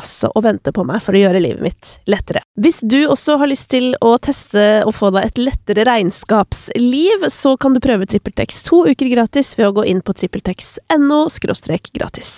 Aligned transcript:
altså 0.00 0.30
og 0.34 0.44
venter 0.46 0.74
på 0.76 0.84
meg 0.88 1.02
for 1.04 1.16
å 1.16 1.22
gjøre 1.22 1.42
livet 1.42 1.64
mitt 1.64 1.90
lettere. 2.10 2.42
Hvis 2.60 2.80
du 2.84 2.98
også 3.06 3.38
har 3.40 3.50
lyst 3.50 3.70
til 3.72 3.92
å 4.04 4.14
teste 4.22 4.82
og 4.86 4.94
få 4.96 5.12
deg 5.14 5.30
et 5.30 5.42
lettere 5.42 5.86
regnskapsliv, 5.88 7.26
så 7.32 7.56
kan 7.60 7.76
du 7.76 7.82
prøve 7.84 8.08
TrippelTex 8.08 8.62
to 8.68 8.84
uker 8.90 9.10
gratis 9.12 9.52
ved 9.58 9.70
å 9.70 9.76
gå 9.80 9.88
inn 9.90 10.02
på 10.04 10.16
trippeltex.no 10.16 11.26
gratis. 11.94 12.32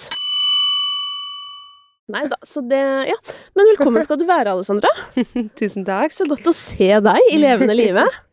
Nei 2.12 2.26
da, 2.28 2.36
så 2.42 2.60
det 2.66 2.82
Ja. 3.08 3.16
Men 3.54 3.70
velkommen 3.72 4.04
skal 4.04 4.18
du 4.20 4.26
være, 4.28 4.52
Alessandra. 4.52 4.90
Tusen 5.60 5.86
takk. 5.86 6.12
Så 6.12 6.26
godt 6.28 6.48
å 6.50 6.54
se 6.56 6.90
deg 7.00 7.32
i 7.32 7.40
levende 7.40 7.76
live. 7.78 8.04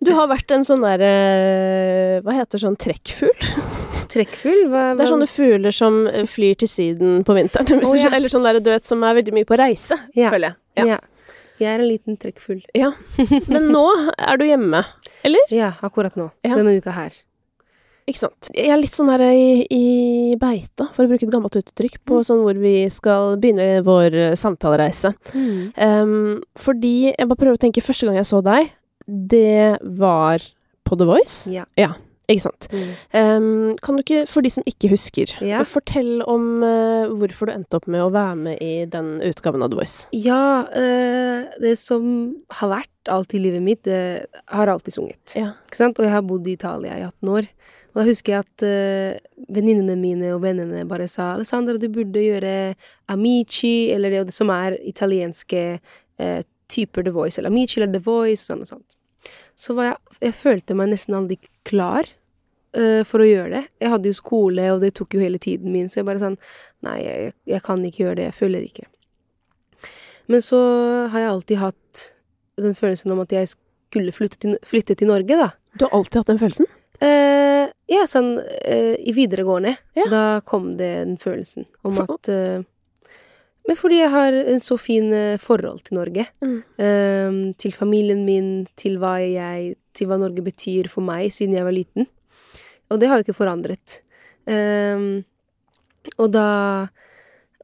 Du 0.00 0.12
har 0.16 0.30
vært 0.30 0.52
en 0.54 0.64
sånn 0.64 0.80
derre 0.80 1.10
Hva 2.24 2.32
heter 2.38 2.62
sånn 2.62 2.78
trekkfugl? 2.80 3.50
Trekkfugl? 4.10 4.62
Hva, 4.70 4.84
hva? 4.90 4.96
Det 4.98 5.04
er 5.04 5.12
sånne 5.12 5.28
fugler 5.30 5.74
som 5.76 6.00
flyr 6.30 6.56
til 6.62 6.70
Syden 6.72 7.20
på 7.26 7.36
vinteren. 7.36 7.82
Oh, 7.86 7.94
ja. 7.98 8.10
Eller 8.16 8.32
sånn 8.32 8.46
der, 8.46 8.58
død 8.64 8.88
som 8.88 9.04
er 9.06 9.18
veldig 9.20 9.34
mye 9.36 9.48
på 9.48 9.58
reise, 9.60 9.98
Ja. 10.16 10.32
føler 10.32 10.54
jeg. 10.54 10.88
Ja. 10.90 10.98
Jeg 11.60 11.68
er 11.74 11.82
en 11.84 11.90
liten 11.90 12.16
trekkfugl. 12.16 12.62
Ja. 12.74 12.90
Men 13.52 13.68
nå 13.74 13.84
er 14.16 14.40
du 14.40 14.46
hjemme, 14.48 14.80
eller? 15.28 15.52
Ja, 15.52 15.74
akkurat 15.84 16.16
nå. 16.16 16.30
Ja. 16.46 16.56
Denne 16.56 16.72
uka 16.80 16.94
her. 16.96 17.12
Ikke 18.08 18.22
sant. 18.24 18.48
Jeg 18.56 18.72
er 18.72 18.80
litt 18.80 18.96
sånn 18.96 19.10
her 19.12 19.22
i, 19.28 19.66
i 19.70 19.84
beita, 20.40 20.88
for 20.96 21.04
å 21.04 21.10
bruke 21.12 21.28
et 21.28 21.30
gammelt 21.30 21.60
uttrykk, 21.60 22.00
på 22.08 22.22
sånn 22.26 22.40
hvor 22.42 22.56
vi 22.58 22.88
skal 22.90 23.36
begynne 23.38 23.84
vår 23.86 24.16
samtalereise. 24.40 25.12
samtalereise. 25.20 25.68
Um, 25.76 26.40
fordi 26.58 26.94
jeg 27.12 27.28
bare 27.30 27.38
prøver 27.44 27.60
å 27.60 27.62
tenke 27.68 27.84
Første 27.84 28.08
gang 28.08 28.16
jeg 28.18 28.26
så 28.32 28.40
deg, 28.42 28.72
det 29.10 29.78
var 29.82 30.44
på 30.86 30.96
The 30.98 31.08
Voice. 31.08 31.50
Ja. 31.50 31.66
ja 31.78 31.92
Ikke 32.30 32.44
sant. 32.44 32.68
Mm. 32.70 32.90
Um, 33.10 33.76
kan 33.82 33.96
du 33.96 34.04
ikke, 34.04 34.22
for 34.30 34.46
de 34.46 34.52
som 34.54 34.66
ikke 34.68 34.92
husker, 34.92 35.32
Ja. 35.42 35.64
fortelle 35.66 36.22
om 36.30 36.62
uh, 36.62 37.10
hvorfor 37.18 37.50
du 37.50 37.56
endte 37.56 37.80
opp 37.80 37.88
med 37.90 38.04
å 38.04 38.12
være 38.14 38.36
med 38.38 38.62
i 38.62 38.84
den 38.86 39.16
utgaven 39.26 39.64
av 39.66 39.72
The 39.72 39.80
Voice? 39.80 40.06
Ja, 40.14 40.62
uh, 40.70 41.50
det 41.62 41.74
som 41.82 42.36
har 42.60 42.70
vært 42.76 43.10
alt 43.10 43.34
i 43.34 43.42
livet 43.42 43.64
mitt, 43.66 43.82
det 43.82 44.26
har 44.46 44.70
alltid 44.70 44.94
sunget. 44.94 45.34
Ja. 45.34 45.56
Ikke 45.66 45.80
sant? 45.82 45.98
Og 45.98 46.06
jeg 46.06 46.14
har 46.14 46.22
bodd 46.26 46.46
i 46.46 46.54
Italia 46.54 47.00
i 47.00 47.06
18 47.08 47.34
år. 47.34 47.50
Og 47.90 47.98
da 47.98 48.06
husker 48.06 48.36
jeg 48.36 48.46
at 48.46 48.62
uh, 48.62 49.44
venninnene 49.50 49.98
mine 49.98 50.30
og 50.36 50.44
vennene 50.44 50.86
bare 50.86 51.08
sa 51.10 51.32
Alessandra, 51.34 51.74
du 51.82 51.88
burde 51.90 52.22
gjøre 52.22 52.54
Amici, 53.10 53.90
eller 53.90 54.14
det, 54.14 54.36
som 54.36 54.52
er 54.54 54.78
italienske 54.86 55.64
uh, 56.22 56.40
typer 56.70 57.02
The 57.02 57.14
Voice, 57.14 57.40
eller 57.40 57.50
Amici 57.50 57.80
eller 57.80 57.90
The 57.96 58.04
Voice, 58.06 58.44
sånn 58.46 58.62
og 58.62 58.70
sånt. 58.70 58.99
Så 59.60 59.76
var 59.76 59.90
jeg, 59.90 59.98
jeg 60.30 60.36
følte 60.38 60.76
meg 60.78 60.88
nesten 60.92 61.16
aldri 61.18 61.36
klar 61.68 62.08
uh, 62.78 63.02
for 63.08 63.20
å 63.20 63.28
gjøre 63.28 63.50
det. 63.58 63.64
Jeg 63.82 63.92
hadde 63.92 64.08
jo 64.12 64.16
skole, 64.16 64.70
og 64.72 64.80
det 64.84 64.94
tok 64.96 65.18
jo 65.18 65.20
hele 65.22 65.40
tiden 65.42 65.74
min, 65.74 65.90
så 65.92 66.00
jeg 66.00 66.08
bare 66.08 66.22
sånn 66.22 66.38
Nei, 66.86 66.96
jeg, 67.04 67.32
jeg 67.50 67.60
kan 67.66 67.82
ikke 67.84 68.06
gjøre 68.06 68.16
det, 68.22 68.28
jeg 68.30 68.38
føler 68.38 68.64
ikke. 68.64 68.86
Men 70.32 70.40
så 70.40 70.60
har 71.12 71.20
jeg 71.20 71.32
alltid 71.34 71.60
hatt 71.60 72.04
den 72.60 72.76
følelsen 72.78 73.12
om 73.12 73.20
at 73.20 73.34
jeg 73.34 73.50
skulle 73.52 74.14
flytte 74.16 74.38
til, 74.40 74.56
flytte 74.64 74.96
til 74.96 75.10
Norge, 75.10 75.36
da. 75.36 75.50
Du 75.76 75.84
har 75.84 75.96
alltid 75.98 76.22
hatt 76.22 76.30
den 76.30 76.40
følelsen? 76.40 76.70
Uh, 77.00 77.68
ja, 77.90 78.06
sånn 78.08 78.34
uh, 78.40 78.96
i 78.96 79.12
videregående. 79.16 79.74
Ja. 79.98 80.06
Da 80.12 80.24
kom 80.48 80.72
det 80.80 80.90
den 81.02 81.18
følelsen 81.20 81.68
om 81.84 81.98
For- 81.98 82.16
at 82.16 82.32
Men 83.70 83.78
fordi 83.78 84.00
jeg 84.00 84.10
har 84.10 84.34
en 84.34 84.62
så 84.62 84.74
fin 84.82 85.12
eh, 85.14 85.38
forhold 85.38 85.84
til 85.86 86.00
Norge. 86.00 86.24
Mm. 86.42 86.56
Eh, 86.82 87.36
til 87.62 87.74
familien 87.76 88.24
min, 88.26 88.48
til 88.74 88.98
hva 88.98 89.20
jeg 89.22 89.76
Til 89.94 90.06
hva 90.06 90.18
Norge 90.18 90.42
betyr 90.42 90.86
for 90.90 91.02
meg 91.02 91.32
siden 91.34 91.54
jeg 91.54 91.66
var 91.66 91.74
liten. 91.74 92.06
Og 92.90 92.98
det 92.98 93.08
har 93.10 93.18
jo 93.18 93.26
ikke 93.28 93.38
forandret. 93.38 94.00
Eh, 94.50 95.22
og 96.18 96.32
da 96.34 96.88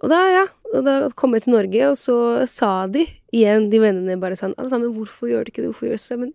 Og 0.03 0.11
da, 0.13 0.19
ja. 0.31 0.47
Og 0.75 0.83
da 0.85 0.97
kom 1.17 1.35
jeg 1.35 1.47
til 1.47 1.55
Norge, 1.55 1.83
og 1.89 1.97
så 1.97 2.47
sa 2.47 2.87
de 2.87 3.07
igjen, 3.33 3.71
de 3.71 3.79
vennene, 3.81 4.19
bare 4.21 4.37
sånn 4.39 4.55
Alle 4.59 4.71
sammen, 4.71 4.93
hvorfor 4.95 5.31
gjør 5.31 5.47
du 5.47 5.51
ikke 5.51 5.63
det? 5.63 5.71
Hvorfor 5.71 5.89
gjør 5.89 5.99
du 5.99 6.07
det? 6.07 6.21
Men 6.23 6.35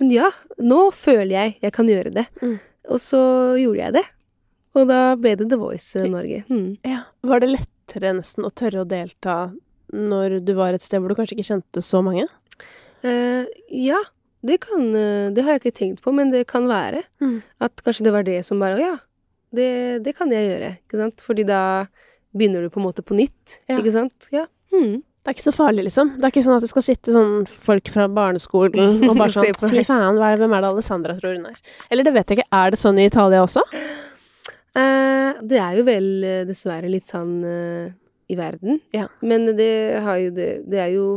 men 0.00 0.10
ja, 0.10 0.30
nå 0.58 0.88
føler 0.94 1.32
jeg 1.36 1.52
jeg 1.62 1.74
kan 1.74 1.90
gjøre 1.90 2.10
det. 2.14 2.26
Mm. 2.42 2.56
Og 2.90 3.00
så 3.02 3.20
gjorde 3.60 3.82
jeg 3.82 3.96
det. 4.00 4.04
Og 4.74 4.88
da 4.90 5.00
ble 5.18 5.36
det 5.38 5.46
The 5.52 5.58
Voice 5.60 6.00
eh, 6.00 6.10
Norge. 6.10 6.42
Mm. 6.50 6.76
Ja. 6.82 7.04
Var 7.22 7.44
det 7.44 7.52
lettere 7.84 8.14
nesten 8.16 8.44
å 8.44 8.50
tørre 8.50 8.82
å 8.82 8.88
delta 8.88 9.52
når 9.92 10.40
du 10.44 10.54
var 10.56 10.74
et 10.74 10.82
sted 10.82 11.00
hvor 11.00 11.12
du 11.12 11.14
kanskje 11.14 11.36
ikke 11.36 11.52
kjente 11.52 11.82
så 11.84 12.00
mange? 12.02 12.26
Uh, 13.04 13.44
ja, 13.68 14.00
det 14.44 14.62
kan 14.64 14.94
eh, 14.96 15.30
Det 15.32 15.42
har 15.44 15.56
jeg 15.56 15.60
ikke 15.60 15.78
tenkt 15.78 16.02
på, 16.04 16.12
men 16.12 16.30
det 16.32 16.46
kan 16.48 16.66
være. 16.68 17.02
Mm. 17.20 17.42
At 17.60 17.80
kanskje 17.84 18.04
det 18.04 18.12
var 18.12 18.24
det 18.24 18.42
som 18.44 18.60
bare 18.60 18.76
Å 18.76 18.80
ja, 18.80 18.94
det, 19.52 20.04
det 20.04 20.14
kan 20.16 20.32
jeg 20.32 20.48
gjøre. 20.48 20.70
Ikke 20.84 21.00
sant? 21.00 21.24
Fordi 21.24 21.44
da 21.48 21.86
begynner 22.34 22.64
du 22.64 22.72
på 22.72 22.80
en 22.80 22.86
måte 22.88 23.04
på 23.04 23.16
nytt. 23.16 23.60
Ja. 23.68 23.78
Ikke 23.78 23.94
sant? 23.94 24.28
Ja. 24.32 24.46
Mm. 24.72 25.00
Det 25.00 25.30
er 25.30 25.36
ikke 25.38 25.46
så 25.46 25.54
farlig, 25.56 25.86
liksom. 25.86 26.10
Det 26.18 26.26
er 26.26 26.32
ikke 26.34 26.44
sånn 26.44 26.58
at 26.58 26.64
det 26.64 26.68
skal 26.68 26.84
sitte 26.84 27.12
sånn 27.14 27.46
folk 27.48 27.88
fra 27.92 28.08
barneskolen 28.12 28.98
og 29.08 29.16
bare 29.16 29.32
sånn 29.32 29.70
Fy 29.70 29.84
faen, 29.86 30.18
hvem 30.20 30.56
er 30.56 30.64
det 30.64 30.72
Alessandra 30.74 31.16
tror 31.16 31.38
hun 31.38 31.46
er? 31.48 31.60
Eller 31.88 32.04
det 32.04 32.12
vet 32.16 32.32
jeg 32.32 32.42
ikke. 32.42 32.50
Er 32.52 32.74
det 32.74 32.80
sånn 32.82 33.00
i 33.00 33.06
Italia 33.08 33.44
også? 33.46 33.64
Eh, 34.74 35.13
det 35.42 35.60
er 35.60 35.78
jo 35.78 35.84
vel 35.86 36.08
eh, 36.26 36.42
dessverre 36.48 36.90
litt 36.90 37.10
sånn 37.10 37.36
uh, 37.44 37.92
i 38.30 38.36
verden. 38.38 38.80
Ja. 38.94 39.08
Men 39.24 39.48
det, 39.58 39.70
har 40.04 40.20
jo 40.22 40.32
det, 40.34 40.50
det 40.70 40.80
er 40.80 40.94
jo 40.94 41.08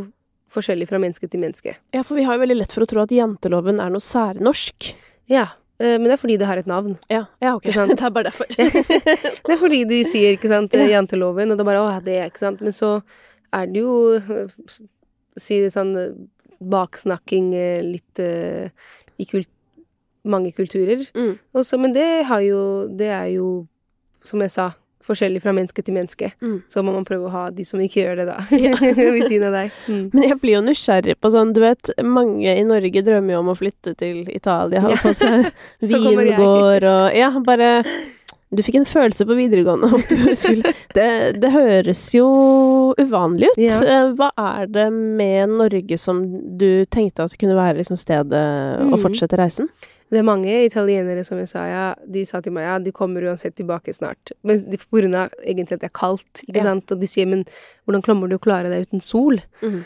forskjellig 0.54 0.88
fra 0.90 1.00
menneske 1.02 1.30
til 1.30 1.42
menneske. 1.44 1.76
Ja, 1.96 2.04
for 2.08 2.18
vi 2.18 2.26
har 2.28 2.38
jo 2.38 2.44
veldig 2.46 2.60
lett 2.62 2.74
for 2.74 2.86
å 2.86 2.90
tro 2.90 3.04
at 3.04 3.14
janteloven 3.14 3.82
er 3.84 3.92
noe 3.94 4.04
særnorsk. 4.04 4.92
Ja, 5.32 5.50
eh, 5.82 5.98
men 5.98 6.08
det 6.08 6.18
er 6.18 6.22
fordi 6.24 6.38
det 6.40 6.50
har 6.50 6.62
et 6.62 6.70
navn. 6.70 6.98
Ja, 7.12 7.26
ja 7.44 7.56
ok. 7.58 7.70
Det 7.92 8.00
er 8.00 8.14
bare 8.16 8.32
derfor. 8.32 8.50
Det 8.58 9.56
er 9.56 9.62
fordi 9.62 9.84
de 9.90 10.02
sier, 10.08 10.38
ikke 10.38 10.52
sant, 10.52 10.76
janteloven, 10.76 11.52
og 11.52 11.60
det 11.60 11.64
er 11.64 11.72
bare, 11.72 11.84
åh, 11.84 12.00
det 12.04 12.18
er, 12.20 12.32
ikke 12.32 12.46
sant, 12.46 12.64
men 12.64 12.76
så 12.76 12.98
er 13.56 13.70
det 13.72 13.84
jo, 13.84 13.94
si 15.40 15.62
det 15.64 15.72
sånn, 15.72 15.94
baksnakking 16.58 17.54
litt 17.86 18.20
i 18.20 19.28
kult, 19.30 19.50
mange 20.28 20.52
kulturer. 20.52 21.06
Mm. 21.16 21.38
Også, 21.58 21.80
men 21.82 21.94
det 21.96 22.08
har 22.28 22.44
jo, 22.44 22.62
det 22.92 23.10
er 23.14 23.28
jo, 23.36 23.48
som 24.28 24.44
jeg 24.44 24.52
sa, 24.54 24.68
forskjellig 25.08 25.40
fra 25.40 25.54
menneske 25.56 25.80
til 25.88 25.96
menneske. 25.96 26.34
Mm. 26.44 26.58
Så 26.68 26.82
må 26.84 26.92
man 26.92 27.06
prøve 27.08 27.30
å 27.30 27.32
ha 27.32 27.46
de 27.56 27.64
som 27.64 27.80
ikke 27.80 28.02
gjør 28.04 28.18
det, 28.20 28.26
da, 28.28 28.42
Ja. 28.60 28.74
ved 29.16 29.24
siden 29.30 29.48
av 29.48 29.56
deg. 29.56 29.72
Mm. 29.88 30.02
Men 30.12 30.26
jeg 30.28 30.40
blir 30.42 30.58
jo 30.58 30.66
nysgjerrig 30.68 31.16
på 31.24 31.32
sånn, 31.32 31.54
du 31.56 31.62
vet, 31.64 31.94
mange 32.04 32.52
i 32.60 32.66
Norge 32.68 33.04
drømmer 33.08 33.38
jo 33.38 33.40
om 33.46 33.54
å 33.54 33.56
flytte 33.56 33.96
til 33.96 34.26
Italia 34.36 34.84
og 34.90 35.00
på 35.06 35.14
seg 35.16 35.48
vingård 35.88 36.84
og 36.92 37.16
Ja, 37.16 37.32
bare 37.40 37.72
Du 38.52 38.62
fikk 38.64 38.78
en 38.80 38.88
følelse 38.88 39.26
på 39.28 39.36
videregående 39.36 39.90
det, 40.96 41.08
det 41.42 41.50
høres 41.52 42.04
jo 42.16 42.28
uvanlig 43.00 43.50
ut. 43.52 43.60
Ja. 43.60 43.80
Eh, 43.84 44.12
Hva 44.16 44.30
er 44.40 44.70
det 44.72 44.86
med 44.94 45.52
Norge 45.60 45.98
som 46.00 46.22
du 46.58 46.86
tenkte 46.92 47.26
at 47.28 47.36
kunne 47.40 47.58
være 47.58 47.80
liksom 47.82 48.00
stedet 48.00 48.40
å 48.40 48.92
Mhm. 48.94 49.02
fortsette 49.04 49.40
reisen? 49.40 49.68
Det 50.10 50.20
er 50.22 50.24
mange 50.24 50.52
italienere 50.64 51.24
som 51.28 51.38
jeg 51.42 51.50
sa, 51.52 51.66
ja, 51.68 51.86
de 52.08 52.22
sa 52.26 52.40
til 52.40 52.54
meg 52.56 52.64
ja, 52.64 52.78
de 52.80 52.94
kommer 52.96 53.26
uansett 53.28 53.58
tilbake 53.60 53.92
snart. 53.96 54.32
Men 54.48 54.62
de, 54.72 54.78
på 54.80 55.02
grunn 55.02 55.16
av 55.20 55.34
egentlig 55.44 55.76
at 55.76 55.82
det 55.84 55.90
er 55.90 56.00
kaldt, 56.00 56.44
ikke 56.48 56.62
Ja. 56.62 56.68
sant. 56.70 56.92
Og 56.96 57.02
de 57.02 57.08
sier 57.12 57.28
men 57.28 57.44
hvordan 57.86 58.06
kommer 58.06 58.30
du 58.32 58.38
å 58.38 58.44
klare 58.44 58.70
deg 58.72 58.88
uten 58.88 59.02
sol? 59.04 59.42
Mm. 59.62 59.82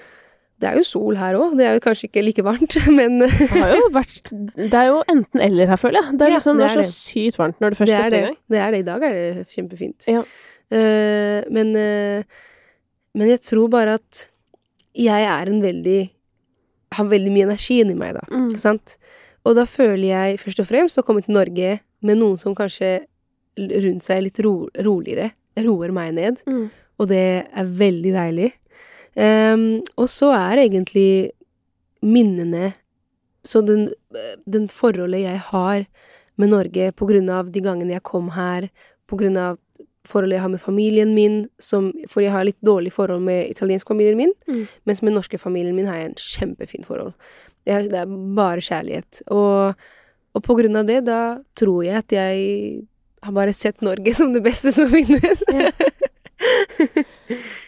Det 0.62 0.69
er 0.69 0.75
jo 0.77 0.83
sol 0.85 1.15
her 1.18 1.33
òg. 1.39 1.56
Det 1.57 1.65
er 1.65 1.73
jo 1.73 1.81
kanskje 1.81 2.06
ikke 2.12 2.21
like 2.21 2.44
varmt, 2.45 2.75
men 3.00 3.18
Det 3.25 3.50
har 3.50 3.73
jo 3.79 3.88
vært 3.95 4.29
Det 4.62 4.69
er 4.77 4.91
jo 4.91 5.00
enten-eller 5.09 5.71
her, 5.73 5.79
føler 5.81 6.03
jeg. 6.03 6.18
Det 6.19 6.27
er 6.27 6.29
Ja, 6.29 6.38
liksom, 6.38 6.57
det 6.62 6.68
det 6.68 6.69
er 6.75 6.83
er 6.83 6.89
så 6.91 7.00
sykt 7.00 7.39
varmt 7.41 7.57
når 7.63 7.73
det 7.73 7.79
først 7.81 7.94
er 7.95 8.03
setter 8.06 8.18
i 8.19 8.21
gang. 8.27 8.38
det 8.53 8.59
er 8.62 8.71
det. 8.75 8.79
I 8.83 8.88
dag 8.91 9.03
er 9.09 9.18
det 9.18 9.47
kjempefint. 9.56 10.06
Ja. 10.12 10.21
Uh, 10.71 11.41
men, 11.51 11.73
uh, 11.75 12.21
men 13.18 13.27
jeg 13.33 13.41
tror 13.44 13.68
bare 13.73 13.97
at 13.97 14.27
jeg 14.95 15.23
er 15.25 15.50
en 15.50 15.62
veldig 15.63 16.00
Har 16.94 17.06
veldig 17.09 17.31
mye 17.31 17.45
energi 17.50 17.81
inni 17.81 17.95
meg, 17.95 18.13
da. 18.19 18.21
Mm. 18.29 18.50
Ikke 18.51 18.62
sant? 18.69 18.97
Og 19.45 19.55
da 19.57 19.65
føler 19.65 20.07
jeg 20.07 20.41
først 20.41 20.61
og 20.61 20.67
fremst 20.69 20.99
å 21.01 21.05
komme 21.05 21.23
til 21.25 21.35
Norge 21.35 21.79
med 22.05 22.19
noen 22.19 22.38
som 22.38 22.55
kanskje 22.57 23.01
rundt 23.57 24.05
seg 24.05 24.17
er 24.17 24.25
litt 24.27 24.39
ro, 24.45 24.55
roligere. 24.79 25.31
Roer 25.59 25.91
meg 25.95 26.13
ned. 26.15 26.41
Mm. 26.47 26.67
Og 27.01 27.09
det 27.09 27.23
er 27.49 27.71
veldig 27.81 28.13
deilig. 28.15 28.51
Um, 29.17 29.81
og 29.99 30.07
så 30.07 30.29
er 30.31 30.61
egentlig 30.61 31.33
minnene 32.01 32.71
Så 33.43 33.59
den, 33.65 33.89
den 34.45 34.67
forholdet 34.69 35.23
jeg 35.25 35.39
har 35.49 35.83
med 36.37 36.51
Norge 36.53 36.91
på 36.94 37.07
grunn 37.09 37.29
av 37.33 37.49
de 37.51 37.61
gangene 37.65 37.95
jeg 37.95 38.03
kom 38.05 38.27
her, 38.35 38.67
på 39.09 39.17
grunn 39.17 39.37
av 39.41 39.57
forholdet 40.05 40.37
jeg 40.37 40.44
har 40.44 40.51
med 40.53 40.61
familien 40.61 41.15
min, 41.17 41.39
som, 41.57 41.91
for 42.09 42.21
jeg 42.21 42.33
har 42.33 42.45
litt 42.45 42.59
dårlig 42.61 42.94
forhold 42.94 43.25
med 43.25 43.49
italiensk 43.49 43.89
familien 43.89 44.17
min, 44.17 44.33
Mm. 44.47 44.67
mens 44.85 45.01
med 45.01 45.13
norske 45.13 45.37
familien 45.41 45.75
min 45.75 45.89
har 45.89 45.97
jeg 45.97 46.05
en 46.05 46.15
kjempefin 46.21 46.85
forhold. 46.85 47.13
Jeg, 47.69 47.89
det 47.91 47.99
er 48.01 48.13
bare 48.37 48.63
kjærlighet. 48.65 49.23
Og, 49.33 49.89
og 50.35 50.45
på 50.45 50.57
grunn 50.57 50.79
av 50.79 50.87
det, 50.89 51.01
da 51.07 51.21
tror 51.57 51.83
jeg 51.85 52.01
at 52.01 52.15
jeg 52.15 52.45
har 53.21 53.35
bare 53.35 53.53
sett 53.53 53.83
Norge 53.85 54.13
som 54.17 54.33
det 54.35 54.43
beste 54.45 54.73
som 54.75 54.89
finnes. 54.91 55.45
Ja. 55.51 55.69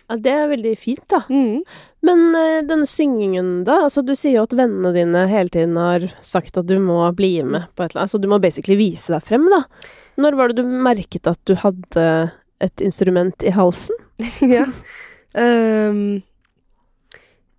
Ja, 0.10 0.18
det 0.20 0.32
er 0.34 0.50
veldig 0.52 0.74
fint, 0.78 1.04
da. 1.12 1.22
Mm. 1.32 1.62
Men 2.04 2.24
uh, 2.36 2.60
denne 2.68 2.88
syngingen, 2.90 3.64
da? 3.68 3.84
Altså, 3.86 4.04
du 4.06 4.12
sier 4.18 4.40
jo 4.40 4.48
at 4.48 4.56
vennene 4.58 4.92
dine 4.96 5.24
hele 5.32 5.54
tiden 5.54 5.78
har 5.80 6.06
sagt 6.26 6.60
at 6.60 6.68
du 6.70 6.76
må 6.84 7.00
bli 7.16 7.38
med 7.46 7.70
på 7.74 7.86
et 7.86 7.94
eller 7.94 8.04
annet. 8.04 8.10
Altså, 8.10 8.20
du 8.22 8.28
må 8.32 8.42
basically 8.44 8.78
vise 8.80 9.14
deg 9.14 9.24
frem, 9.26 9.48
da. 9.54 9.64
Når 10.22 10.38
var 10.38 10.52
det 10.52 10.62
du 10.62 10.76
merket 10.86 11.30
at 11.32 11.40
du 11.50 11.56
hadde 11.58 12.08
et 12.64 12.84
instrument 12.86 13.46
i 13.46 13.54
halsen? 13.56 13.98
ja. 14.56 14.68
Ehm, 15.40 16.22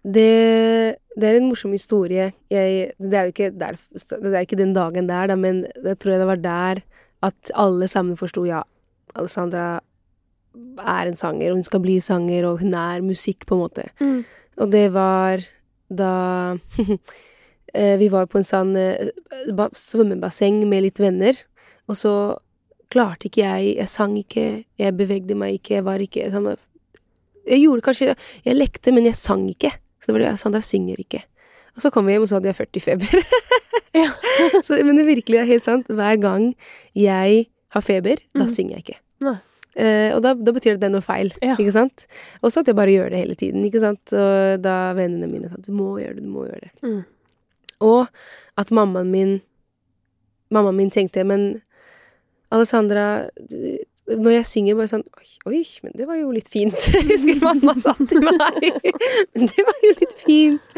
det, 0.05 0.97
det 1.17 1.29
er 1.29 1.39
en 1.39 1.49
morsom 1.49 1.73
historie. 1.73 2.29
Jeg, 2.53 2.93
det 3.01 3.17
er 3.17 3.29
jo 3.29 3.33
ikke, 3.33 3.51
der, 3.57 3.79
det 3.97 4.35
er 4.35 4.45
ikke 4.45 4.61
den 4.61 4.75
dagen 4.77 5.09
der, 5.09 5.31
da, 5.33 5.37
men 5.37 5.65
jeg 5.81 5.99
tror 5.99 6.19
det 6.21 6.29
var 6.29 6.43
der 6.45 6.83
at 7.25 7.53
alle 7.57 7.89
sammen 7.89 8.19
forsto 8.21 8.45
ja, 8.45 8.61
Alessandra 9.17 9.81
er 10.85 11.09
en 11.09 11.17
sanger, 11.17 11.51
og 11.51 11.59
hun 11.59 11.67
skal 11.67 11.83
bli 11.83 11.99
sanger, 12.05 12.47
og 12.47 12.61
hun 12.61 12.75
er 12.77 13.05
musikk, 13.05 13.47
på 13.47 13.57
en 13.57 13.63
måte. 13.65 13.87
Og 14.61 14.71
det 14.71 14.87
var 14.95 15.43
da 15.89 16.13
eh, 17.75 17.97
vi 17.99 18.11
var 18.13 18.29
på 18.31 18.39
en 18.41 18.47
sånn 18.47 18.75
eh, 18.79 19.11
svømmebasseng 19.51 20.63
med 20.69 20.87
litt 20.87 21.01
venner, 21.03 21.39
og 21.89 21.99
så 22.01 22.15
klarte 22.93 23.29
ikke 23.29 23.43
jeg 23.43 23.75
Jeg 23.77 23.91
sang 23.91 24.15
ikke, 24.17 24.65
jeg 24.79 24.97
bevegde 24.97 25.35
meg 25.37 25.59
ikke, 25.59 25.75
jeg 25.79 25.85
var 25.85 26.01
ikke 26.01 26.29
Jeg 27.45 27.61
gjorde 27.61 27.83
kanskje 27.83 28.15
Jeg 28.45 28.57
lekte, 28.57 28.93
men 28.93 29.05
jeg 29.05 29.17
sang 29.19 29.49
ikke. 29.51 29.73
Så 30.05 30.11
det 30.13 30.19
var 30.19 30.25
det 30.27 30.35
Sandra 30.43 30.61
synger 30.61 31.01
ikke. 31.01 31.23
Og 31.75 31.81
så 31.83 31.91
kom 31.91 32.05
vi 32.07 32.13
hjem, 32.13 32.23
og 32.27 32.29
så 32.29 32.37
hadde 32.37 32.53
jeg 32.53 32.61
40 32.61 32.85
feber. 32.85 33.25
Ja. 33.95 34.09
så, 34.67 34.75
men 34.83 34.97
det 34.99 35.05
virkelig 35.07 35.39
er 35.39 35.45
helt 35.47 35.63
sant. 35.63 35.87
Hver 35.87 36.17
gang 36.19 36.49
jeg 36.99 37.45
har 37.71 37.83
feber, 37.87 38.19
da 38.35 38.43
Mhm. 38.43 38.49
synger 38.51 38.75
jeg 38.75 38.83
ikke. 38.83 38.97
Nei. 39.23 39.37
Eh, 39.79 40.11
og 40.17 40.21
da, 40.25 40.33
da 40.35 40.51
betyr 40.55 40.73
det 40.75 40.75
at 40.75 40.81
det 40.83 40.89
er 40.89 40.95
noe 40.97 41.05
feil, 41.07 41.31
Ja. 41.43 41.55
ikke 41.55 41.71
sant? 41.73 42.07
Og 42.43 42.51
så 42.51 42.61
at 42.65 42.67
jeg 42.67 42.75
bare 42.75 42.91
gjør 42.91 43.11
det 43.15 43.21
hele 43.23 43.37
tiden, 43.39 43.63
ikke 43.65 43.81
sant? 43.85 44.13
Og 44.13 44.59
da 44.63 44.75
vennene 44.99 45.31
mine 45.31 45.47
sa 45.51 45.57
du 45.63 45.71
må 45.75 45.93
gjøre 46.03 46.17
det, 46.19 46.25
du 46.27 46.31
må 46.35 46.43
gjøre 46.49 46.61
det. 46.67 46.73
Mm. 46.83 47.05
Og 47.87 48.09
at 48.59 48.71
mammaen 48.75 49.11
min 49.15 49.37
Mammaen 50.51 50.77
min 50.77 50.91
tenkte, 50.91 51.23
men 51.27 51.63
Alessandra 52.53 53.29
d- 53.39 53.79
Når 54.05 54.35
jeg 54.35 54.45
synger, 54.51 54.75
bare 54.77 54.91
sånn 54.91 55.05
Oi, 55.17 55.29
oi, 55.49 55.61
men 55.83 55.93
det 55.97 56.07
var 56.09 56.19
jo 56.21 56.31
litt 56.35 56.49
fint. 56.53 56.75
Jeg 56.93 57.07
husker 57.13 57.39
mamma 57.41 57.73
sa 57.81 57.95
til 57.97 58.21
meg. 58.21 58.67
Men 59.35 59.47
det 59.49 59.65
var 59.65 59.79
jo 59.87 59.93
litt 60.01 60.19
fint. 60.27 60.75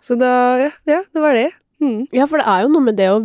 Så 0.00 0.16
da 0.20 0.30
Ja, 0.62 0.70
ja 0.88 1.00
det 1.12 1.20
var 1.24 1.36
det. 1.36 1.50
Mm. 1.80 2.06
Ja, 2.12 2.26
for 2.28 2.36
det 2.40 2.44
er 2.48 2.62
jo 2.66 2.70
noe 2.74 2.84
med 2.84 2.96
det 2.98 3.06
å 3.08 3.20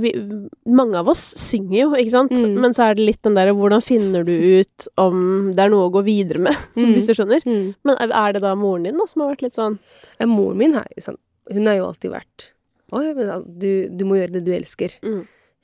Mange 0.71 0.95
av 1.01 1.09
oss 1.11 1.23
synger 1.39 1.75
jo, 1.81 1.87
ikke 1.99 2.13
sant? 2.13 2.31
Mm. 2.35 2.53
Men 2.63 2.75
så 2.75 2.85
er 2.89 2.95
det 2.95 3.03
litt 3.09 3.21
den 3.27 3.35
derre 3.35 3.51
hvordan 3.55 3.83
finner 3.83 4.23
du 4.27 4.31
ut 4.61 4.85
om 5.03 5.51
det 5.55 5.59
er 5.65 5.71
noe 5.73 5.89
å 5.89 5.91
gå 5.91 6.03
videre 6.07 6.39
med, 6.47 6.55
Mm. 6.79 6.93
hvis 6.95 7.07
du 7.11 7.13
skjønner? 7.17 7.43
Mm. 7.47 7.73
Men 7.83 7.99
er- 7.99 8.15
er 8.15 8.35
det 8.37 8.43
da 8.45 8.53
moren 8.59 8.87
din 8.87 8.95
da 8.99 9.07
som 9.11 9.23
har 9.25 9.33
vært 9.33 9.43
litt 9.47 9.55
sånn 9.59 9.75
Ja, 10.21 10.27
moren 10.31 10.59
min 10.61 10.75
har 10.79 10.87
jo 10.95 11.03
sånn 11.09 11.19
Hun 11.51 11.67
har 11.67 11.75
jo 11.81 11.87
alltid 11.89 12.11
vært 12.15 12.49
Oi, 12.95 13.05
men 13.17 13.43
du, 13.59 13.69
du 13.91 14.03
må 14.07 14.15
gjøre 14.21 14.35
det 14.37 14.43
du 14.45 14.51
elsker. 14.55 14.93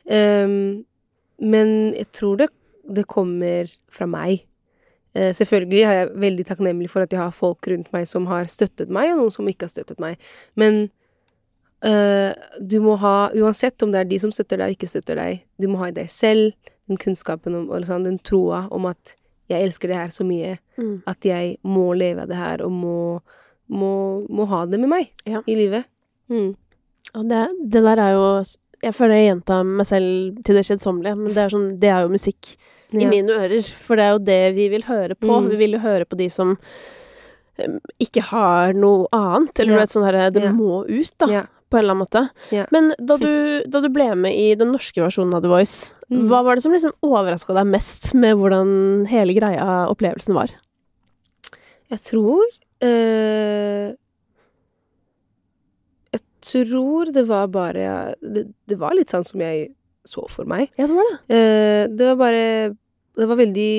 Ehm, 0.09 0.83
men 1.39 1.69
jeg 1.95 2.07
tror 2.17 2.37
det, 2.41 2.47
det 2.95 3.07
kommer 3.07 3.69
fra 3.91 4.07
meg. 4.09 4.45
Eh, 5.13 5.33
selvfølgelig 5.35 5.81
er 5.83 5.93
jeg 5.97 6.09
veldig 6.23 6.45
takknemlig 6.47 6.89
for 6.89 7.03
at 7.03 7.11
jeg 7.11 7.19
har 7.19 7.31
folk 7.35 7.67
rundt 7.67 7.91
meg 7.93 8.07
som 8.07 8.25
har 8.31 8.45
støttet 8.51 8.89
meg, 8.89 9.11
og 9.11 9.17
noen 9.25 9.31
som 9.35 9.47
ikke 9.51 9.67
har 9.67 9.73
støttet 9.73 9.99
meg. 9.99 10.17
Men 10.55 10.85
eh, 11.83 12.31
du 12.61 12.77
må 12.83 12.95
ha, 13.01 13.15
uansett 13.35 13.81
om 13.83 13.91
det 13.93 14.03
er 14.03 14.09
de 14.11 14.19
som 14.23 14.31
støtter 14.33 14.61
deg 14.61 14.71
og 14.71 14.77
ikke 14.77 14.91
støtter 14.91 15.19
deg, 15.19 15.41
du 15.61 15.67
må 15.71 15.81
ha 15.81 15.89
i 15.91 15.95
deg 15.95 16.09
selv 16.11 16.53
den 16.89 16.99
kunnskapen 17.01 17.55
om, 17.55 17.67
eller 17.71 17.87
sånn, 17.87 18.07
den 18.07 18.19
troa 18.25 18.65
om 18.73 18.87
at 18.89 19.15
jeg 19.51 19.65
elsker 19.67 19.91
det 19.91 19.97
her 19.99 20.11
så 20.15 20.23
mye 20.27 20.57
Mm. 20.81 21.03
at 21.05 21.25
jeg 21.27 21.57
må 21.67 21.91
leve 21.93 22.23
av 22.23 22.29
det 22.31 22.37
her 22.39 22.61
og 22.65 22.71
må, 22.73 22.93
må, 23.69 23.89
må 24.31 24.45
ha 24.49 24.63
det 24.65 24.79
med 24.81 24.89
meg 24.89 25.09
Ja. 25.29 25.41
i 25.45 25.53
livet. 25.59 25.85
Mm. 26.31 26.55
Og 27.19 27.27
det, 27.29 27.41
det 27.69 27.83
der 27.85 27.99
er 28.01 28.13
jo 28.15 28.23
Jeg 28.81 28.95
føler 28.97 29.13
jeg 29.19 29.27
gjentar 29.29 29.63
meg 29.67 29.85
selv 29.85 30.39
til 30.47 30.57
det 30.57 30.65
kjedsommelige, 30.65 31.17
men 31.19 31.33
det 31.35 31.37
er, 31.43 31.49
sånn, 31.53 31.67
det 31.81 31.89
er 31.93 32.01
jo 32.07 32.09
musikk 32.15 32.55
i 32.91 33.05
mine 33.05 33.29
ører. 33.37 33.61
For 33.77 33.95
det 33.99 34.03
er 34.07 34.11
jo 34.15 34.21
det 34.31 34.39
vi 34.57 34.65
vil 34.73 34.83
høre 34.87 35.15
på. 35.15 35.29
Mm. 35.29 35.49
Vi 35.53 35.59
vil 35.61 35.77
jo 35.77 35.81
høre 35.83 36.05
på 36.09 36.17
de 36.17 36.27
som 36.33 36.55
um, 37.61 37.79
ikke 38.01 38.23
har 38.31 38.73
noe 38.73 39.05
annet. 39.13 39.53
Eller 39.59 39.71
Ja. 39.73 39.77
du 39.77 39.83
vet 39.85 39.93
sånn 39.93 40.07
herre 40.09 40.31
Det 40.33 40.43
Ja. 40.47 40.51
må 40.51 40.81
ut, 40.89 41.13
da. 41.19 41.27
Ja. 41.29 41.43
På 41.71 41.77
en 41.77 41.83
eller 41.85 41.93
annen 41.93 42.03
måte. 42.03 42.29
Ja. 42.51 42.65
Men 42.71 42.89
da 42.99 43.15
du, 43.15 43.63
da 43.69 43.79
du 43.79 43.87
ble 43.89 44.09
med 44.15 44.33
i 44.35 44.55
den 44.59 44.73
norske 44.73 44.99
versjonen 44.99 45.33
av 45.37 45.41
The 45.45 45.47
Voice, 45.47 45.93
Mm. 46.11 46.27
hva 46.27 46.41
var 46.43 46.55
det 46.55 46.63
som 46.63 46.73
liksom 46.73 46.91
overraska 47.01 47.53
deg 47.55 47.65
mest 47.71 48.13
med 48.13 48.35
hvordan 48.35 49.07
hele 49.07 49.31
greia, 49.33 49.87
opplevelsen, 49.87 50.33
var? 50.35 50.49
Jeg 51.89 51.99
tror 52.03 52.41
eh, 52.81 53.93
Jeg 53.93 53.97
tror 56.41 57.11
det 57.13 57.25
var 57.29 57.51
bare 57.53 58.15
det, 58.21 58.47
det 58.67 58.77
var 58.81 58.95
litt 58.97 59.13
sånn 59.13 59.25
som 59.27 59.43
jeg 59.43 59.71
så 60.07 60.25
for 60.31 60.49
meg. 60.49 60.71
Ja, 60.79 60.87
det 60.89 60.97
var 60.97 61.09
det. 61.09 61.17
Eh, 61.37 61.83
det 61.93 62.07
var 62.11 62.21
bare 62.23 62.45
Det 63.17 63.27
var 63.27 63.35
veldig 63.35 63.73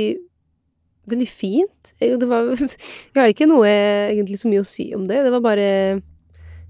Veldig 1.03 1.27
fint. 1.27 1.95
Det 1.99 2.29
var, 2.31 2.53
jeg 3.15 3.19
har 3.19 3.33
ikke 3.33 3.49
noe 3.51 3.67
egentlig 3.67 4.39
så 4.39 4.47
mye 4.47 4.63
å 4.63 4.69
si 4.69 4.93
om 4.95 5.09
det. 5.09 5.17
Det 5.25 5.33
var 5.35 5.43
bare 5.43 5.65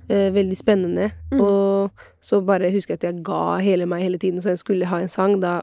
eh, 0.09 0.31
veldig 0.33 0.57
spennende. 0.57 1.11
Mm. 1.29 1.43
Og 1.45 2.07
så 2.25 2.41
bare 2.41 2.71
husker 2.73 2.95
jeg 2.95 3.03
at 3.03 3.05
jeg 3.11 3.27
ga 3.27 3.59
hele 3.61 3.85
meg 3.85 4.07
hele 4.07 4.17
tiden, 4.17 4.41
så 4.41 4.55
jeg 4.55 4.63
skulle 4.63 4.89
ha 4.89 5.03
en 5.05 5.13
sang. 5.13 5.37
Da 5.43 5.59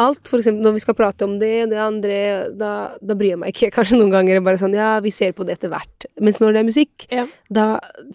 Alt, 0.00 0.24
for 0.30 0.40
eksempel 0.40 0.64
når 0.64 0.72
vi 0.78 0.80
skal 0.80 0.94
prate 0.96 1.26
om 1.26 1.34
det 1.38 1.50
og 1.66 1.70
det 1.74 1.78
andre, 1.82 2.16
da, 2.56 2.70
da 3.04 3.14
bryr 3.18 3.34
jeg 3.34 3.40
meg 3.42 3.52
ikke. 3.52 3.68
Kanskje 3.76 3.98
noen 4.00 4.10
ganger 4.14 4.38
er 4.38 4.44
bare 4.46 4.56
sånn 4.60 4.72
ja, 4.76 4.94
vi 5.04 5.12
ser 5.12 5.34
på 5.36 5.44
det 5.44 5.58
etter 5.58 5.68
hvert. 5.74 6.06
Mens 6.24 6.40
når 6.40 6.52
det 6.56 6.62
er 6.62 6.68
musikk, 6.70 7.06
Ja. 7.12 7.26
da 7.52 7.66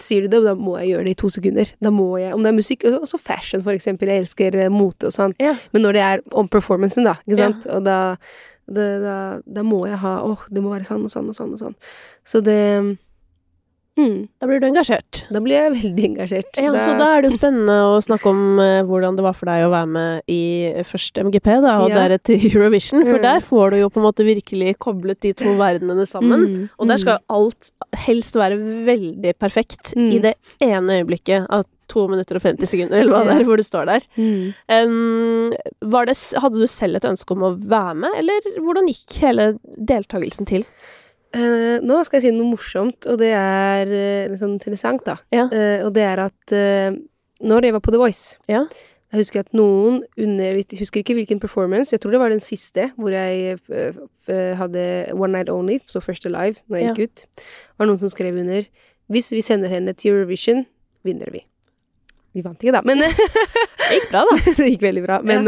sier 0.02 0.26
du 0.26 0.28
det, 0.34 0.40
og 0.42 0.48
da 0.50 0.56
må 0.58 0.78
jeg 0.82 0.96
gjøre 0.96 1.06
det 1.06 1.14
i 1.14 1.22
to 1.22 1.30
sekunder. 1.30 1.72
Da 1.80 1.92
må 1.94 2.10
jeg, 2.20 2.34
Om 2.34 2.44
det 2.44 2.50
er 2.54 2.58
musikk, 2.58 2.86
og 2.90 3.06
så 3.08 3.20
fashion, 3.22 3.62
for 3.64 3.78
eksempel. 3.78 4.10
Jeg 4.10 4.26
elsker 4.26 4.56
eh, 4.66 4.70
mote 4.74 5.12
og 5.12 5.14
sånt. 5.14 5.38
Ja. 5.44 5.54
Men 5.72 5.86
når 5.86 5.94
det 6.00 6.02
er 6.10 6.22
om 6.34 6.50
performancen, 6.50 7.06
da, 7.06 7.18
ikke 7.28 7.38
Ja. 7.38 7.52
sant, 7.52 7.68
og 7.70 7.84
da, 7.86 8.00
det, 8.68 8.88
da, 9.06 9.18
da 9.46 9.64
må 9.64 9.86
jeg 9.88 10.02
ha 10.02 10.18
åh, 10.26 10.48
det 10.52 10.64
må 10.64 10.74
være 10.74 10.84
sånn 10.90 11.06
og 11.06 11.14
sånn 11.14 11.30
og 11.30 11.36
sånn 11.38 11.54
og 11.54 11.60
sånn. 11.62 11.76
Så 12.28 12.42
det 12.44 12.98
mm, 13.98 14.18
Da 14.40 14.48
blir 14.50 14.60
du 14.62 14.68
engasjert. 14.68 15.24
Da 15.34 15.40
blir 15.44 15.56
jeg 15.58 15.72
veldig 15.74 16.06
engasjert. 16.12 16.60
Ja, 16.62 16.72
så 16.86 16.94
da 17.00 17.08
er 17.18 17.22
det 17.26 17.32
jo 17.32 17.38
spennende 17.38 17.78
å 17.90 17.98
snakke 18.06 18.30
om 18.32 18.42
uh, 18.62 18.82
hvordan 18.88 19.18
det 19.18 19.26
var 19.26 19.34
for 19.34 19.50
deg 19.50 19.66
å 19.66 19.72
være 19.74 19.90
med 19.92 20.22
i 20.32 20.42
først 20.88 21.18
MGP, 21.24 21.50
da, 21.66 21.78
og 21.84 21.90
Ja. 21.90 22.04
deretter 22.08 22.38
Eurovision, 22.52 23.04
for 23.06 23.18
Mm. 23.18 23.26
der 23.28 23.40
får 23.42 23.72
du 23.72 23.78
jo 23.82 23.90
på 23.90 23.98
en 24.02 24.08
måte 24.08 24.24
virkelig 24.28 24.76
koblet 24.78 25.20
de 25.22 25.34
to 25.34 25.56
verdenene 25.58 26.06
sammen. 26.08 26.46
Mm, 26.48 26.70
Og 26.80 26.88
der 26.88 26.98
skal 26.98 27.20
alt 27.30 27.72
helst 28.08 28.36
være 28.36 28.58
veldig 28.86 29.34
perfekt 29.40 29.94
Mm. 29.98 30.12
i 30.14 30.20
det 30.20 30.36
ene 30.62 31.02
øyeblikket 31.02 31.48
av 31.50 31.66
to 31.88 32.06
minutter 32.12 32.36
og 32.36 32.42
50 32.44 32.68
sekunder, 32.68 33.00
eller 33.00 33.14
hva 33.16 33.24
det 33.24 33.36
er, 33.40 33.46
hvor 33.48 33.56
du 33.56 33.64
står 33.64 33.86
der. 33.88 34.02
mm. 34.18 34.54
Um, 34.70 35.54
var 35.88 36.06
det, 36.06 36.18
hadde 36.36 36.60
du 36.60 36.68
selv 36.68 36.98
et 37.00 37.06
ønske 37.08 37.32
om 37.32 37.46
å 37.48 37.52
være 37.58 37.96
med, 37.96 38.12
eller 38.20 38.42
hvordan 38.60 38.90
gikk 38.92 39.16
hele 39.24 39.46
deltakelsen 39.80 40.46
til? 40.50 40.66
Eh, 41.36 41.78
nå 41.84 41.98
skal 42.08 42.22
jeg 42.22 42.30
si 42.30 42.36
noe 42.36 42.48
morsomt, 42.54 43.08
og 43.10 43.18
det 43.20 43.34
er 43.36 43.90
uh, 43.92 44.28
litt 44.32 44.40
sånn 44.40 44.56
interessant, 44.56 45.04
da. 45.06 45.18
Ja. 45.36 45.48
Uh, 45.52 45.88
og 45.88 45.92
det 45.98 46.06
er 46.08 46.22
at 46.24 46.54
når 47.38 47.68
jeg 47.68 47.76
var 47.76 47.84
på 47.86 47.92
The 47.94 48.00
Voice 48.02 48.38
Ja. 48.50 48.64
Jeg 49.14 49.22
husker 49.22 49.40
at 49.46 49.54
noen 49.56 50.02
under 50.20 50.58
Jeg 50.58 50.80
husker 50.82 51.00
ikke 51.00 51.16
hvilken 51.16 51.40
performance, 51.40 51.94
jeg 51.94 52.02
tror 52.04 52.12
det 52.16 52.20
var 52.20 52.34
den 52.34 52.42
siste, 52.44 52.90
hvor 52.98 53.14
jeg 53.14 53.56
hadde 54.28 54.82
One 55.16 55.32
Night 55.32 55.52
Only, 55.52 55.78
så 55.88 56.02
første 56.04 56.28
live, 56.32 56.60
når 56.68 56.78
jeg 56.78 56.88
Ja. 56.88 56.94
gikk 56.94 57.04
ut. 57.08 57.46
var 57.80 57.88
noen 57.88 58.00
som 58.02 58.10
skrev 58.12 58.36
under 58.36 58.66
hvis 59.08 59.32
vi 59.32 59.42
sender 59.42 59.72
henne 59.72 59.94
til 59.96 60.12
Eurovision, 60.12 60.66
vinner 61.08 61.32
vi. 61.32 61.46
Vi 62.36 62.44
vant 62.44 62.60
ikke, 62.60 62.76
da, 62.76 62.82
men 62.84 63.00
Det 63.88 63.96
gikk 63.96 64.10
bra, 64.12 64.26
da. 64.28 64.36
det 64.60 64.72
gikk 64.74 64.82
veldig 64.84 65.04
bra. 65.06 65.22
Men 65.24 65.48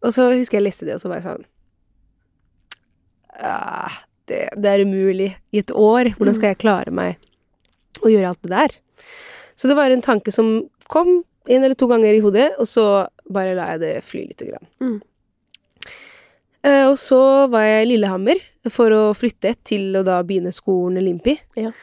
Og 0.00 0.12
så 0.16 0.30
husker 0.32 0.56
jeg 0.56 0.64
leste 0.64 0.86
det, 0.88 0.94
og 0.96 1.00
så 1.00 1.12
var 1.12 1.20
jeg 1.20 1.28
sånn 1.28 1.44
ah, 3.40 4.02
det, 4.30 4.48
det 4.56 4.70
er 4.70 4.84
umulig. 4.84 5.30
I 5.54 5.62
et 5.64 5.72
år, 5.74 6.14
hvordan 6.18 6.36
skal 6.36 6.52
jeg 6.52 6.62
klare 6.62 6.94
meg 6.94 7.18
å 8.02 8.10
gjøre 8.12 8.32
alt 8.32 8.42
det 8.44 8.52
der? 8.54 8.76
Så 9.54 9.70
det 9.70 9.78
var 9.78 9.92
en 9.94 10.04
tanke 10.04 10.34
som 10.34 10.56
kom 10.90 11.22
en 11.48 11.64
eller 11.64 11.76
to 11.76 11.88
ganger 11.90 12.14
i 12.16 12.22
hodet, 12.24 12.54
og 12.58 12.68
så 12.68 13.06
bare 13.30 13.56
la 13.56 13.74
jeg 13.74 13.82
det 13.82 13.92
fly 14.06 14.24
lite 14.30 14.48
grann. 14.48 14.70
Mm. 14.80 14.96
Uh, 16.64 16.86
og 16.88 16.96
så 17.00 17.20
var 17.52 17.66
jeg 17.66 17.84
i 17.84 17.88
Lillehammer 17.90 18.40
for 18.72 18.92
å 18.96 19.02
flytte 19.16 19.52
til 19.68 19.98
å 20.00 20.04
da 20.06 20.22
begynne 20.24 20.52
skolen 20.54 21.04
Limpi. 21.04 21.36
Ja. 21.60 21.74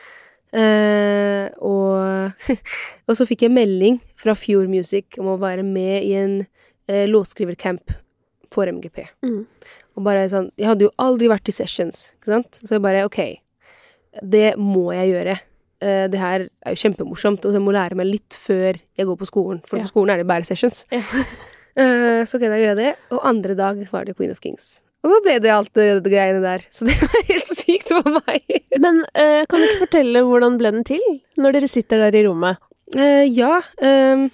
Uh, 0.51 1.47
og, 1.63 2.47
og 3.07 3.17
så 3.17 3.27
fikk 3.29 3.45
jeg 3.45 3.53
melding 3.53 4.01
fra 4.19 4.33
Fjord 4.35 4.71
Music 4.71 5.19
om 5.21 5.29
å 5.35 5.39
være 5.41 5.63
med 5.67 6.07
i 6.07 6.15
en 6.17 6.39
uh, 6.41 7.05
låtskrivercamp 7.11 7.93
for 8.51 8.67
MGP. 8.67 9.05
Mm. 9.21 9.45
Og 10.01 10.07
bare 10.07 10.25
sånn 10.31 10.49
Jeg 10.57 10.65
hadde 10.71 10.87
jo 10.87 10.91
aldri 10.97 11.29
vært 11.29 11.51
i 11.51 11.53
sessions, 11.53 12.07
ikke 12.17 12.31
sant? 12.33 12.57
Så 12.65 12.73
jeg 12.79 12.81
bare 12.83 13.05
OK, 13.05 13.19
det 14.25 14.55
må 14.57 14.87
jeg 14.95 15.11
gjøre. 15.13 15.35
Eh, 15.81 16.05
det 16.09 16.19
her 16.21 16.47
er 16.49 16.75
jo 16.75 16.81
kjempemorsomt, 16.81 17.45
og 17.45 17.53
jeg 17.53 17.61
må 17.63 17.73
lære 17.75 17.97
meg 17.99 18.09
litt 18.09 18.37
før 18.37 18.79
jeg 18.81 19.07
går 19.07 19.19
på 19.21 19.29
skolen. 19.29 19.61
For 19.69 19.77
Ja. 19.77 19.85
på 19.85 19.93
skolen 19.93 20.13
er 20.15 20.23
det 20.23 20.29
bare 20.33 20.47
sessions. 20.47 20.85
Ja. 20.91 21.03
Eh, 21.71 22.25
så 22.27 22.35
gjør 22.35 22.51
jeg 22.59 22.75
det. 22.75 22.89
Og 23.15 23.21
andre 23.23 23.53
dag 23.55 23.77
var 23.93 24.03
det 24.03 24.17
Queen 24.17 24.33
of 24.33 24.41
Kings. 24.43 24.81
Og 25.05 25.13
så 25.13 25.19
ble 25.23 25.37
det 25.39 25.53
alt 25.55 25.69
det, 25.73 25.85
det 26.03 26.11
greiene 26.11 26.41
der. 26.43 26.65
Så 26.67 26.83
det 26.83 26.97
var 26.99 27.21
helt 27.29 27.47
sykt 27.47 27.93
for 27.95 28.09
meg. 28.11 28.43
Men 28.75 28.99
uh, 29.15 29.45
kan 29.47 29.55
du 29.63 29.65
ikke 29.69 29.85
fortelle 29.85 30.25
hvordan 30.27 30.57
ble 30.59 30.73
den 30.75 30.83
til, 30.83 31.05
når 31.39 31.55
dere 31.55 31.69
sitter 31.71 32.03
der 32.03 32.17
i 32.19 32.25
rommet? 32.27 32.59
Eh, 32.91 33.23
ja. 33.31 33.61
ehm, 33.79 34.27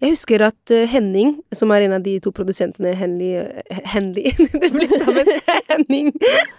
jeg 0.00 0.12
husker 0.14 0.44
at 0.46 0.72
eh, 0.74 0.86
Henning, 0.90 1.36
som 1.52 1.70
er 1.74 1.86
en 1.86 1.96
av 1.98 2.02
de 2.04 2.16
to 2.22 2.30
produsentene 2.34 2.92
Henley 2.98 3.34
eh, 3.42 3.80
Henley 3.92 4.30
Det 4.62 4.70
ble 4.74 4.88
sammen 4.90 5.30
Henning 5.70 6.12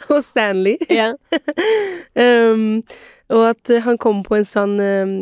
og 0.10 0.22
Stanley. 0.25 0.78
Ja. 0.89 1.12
um, 2.25 2.82
og 3.30 3.44
at 3.51 3.72
han 3.86 4.00
kom 4.01 4.24
på 4.25 4.39
en 4.39 4.48
sånn 4.48 4.80
um, 4.82 5.13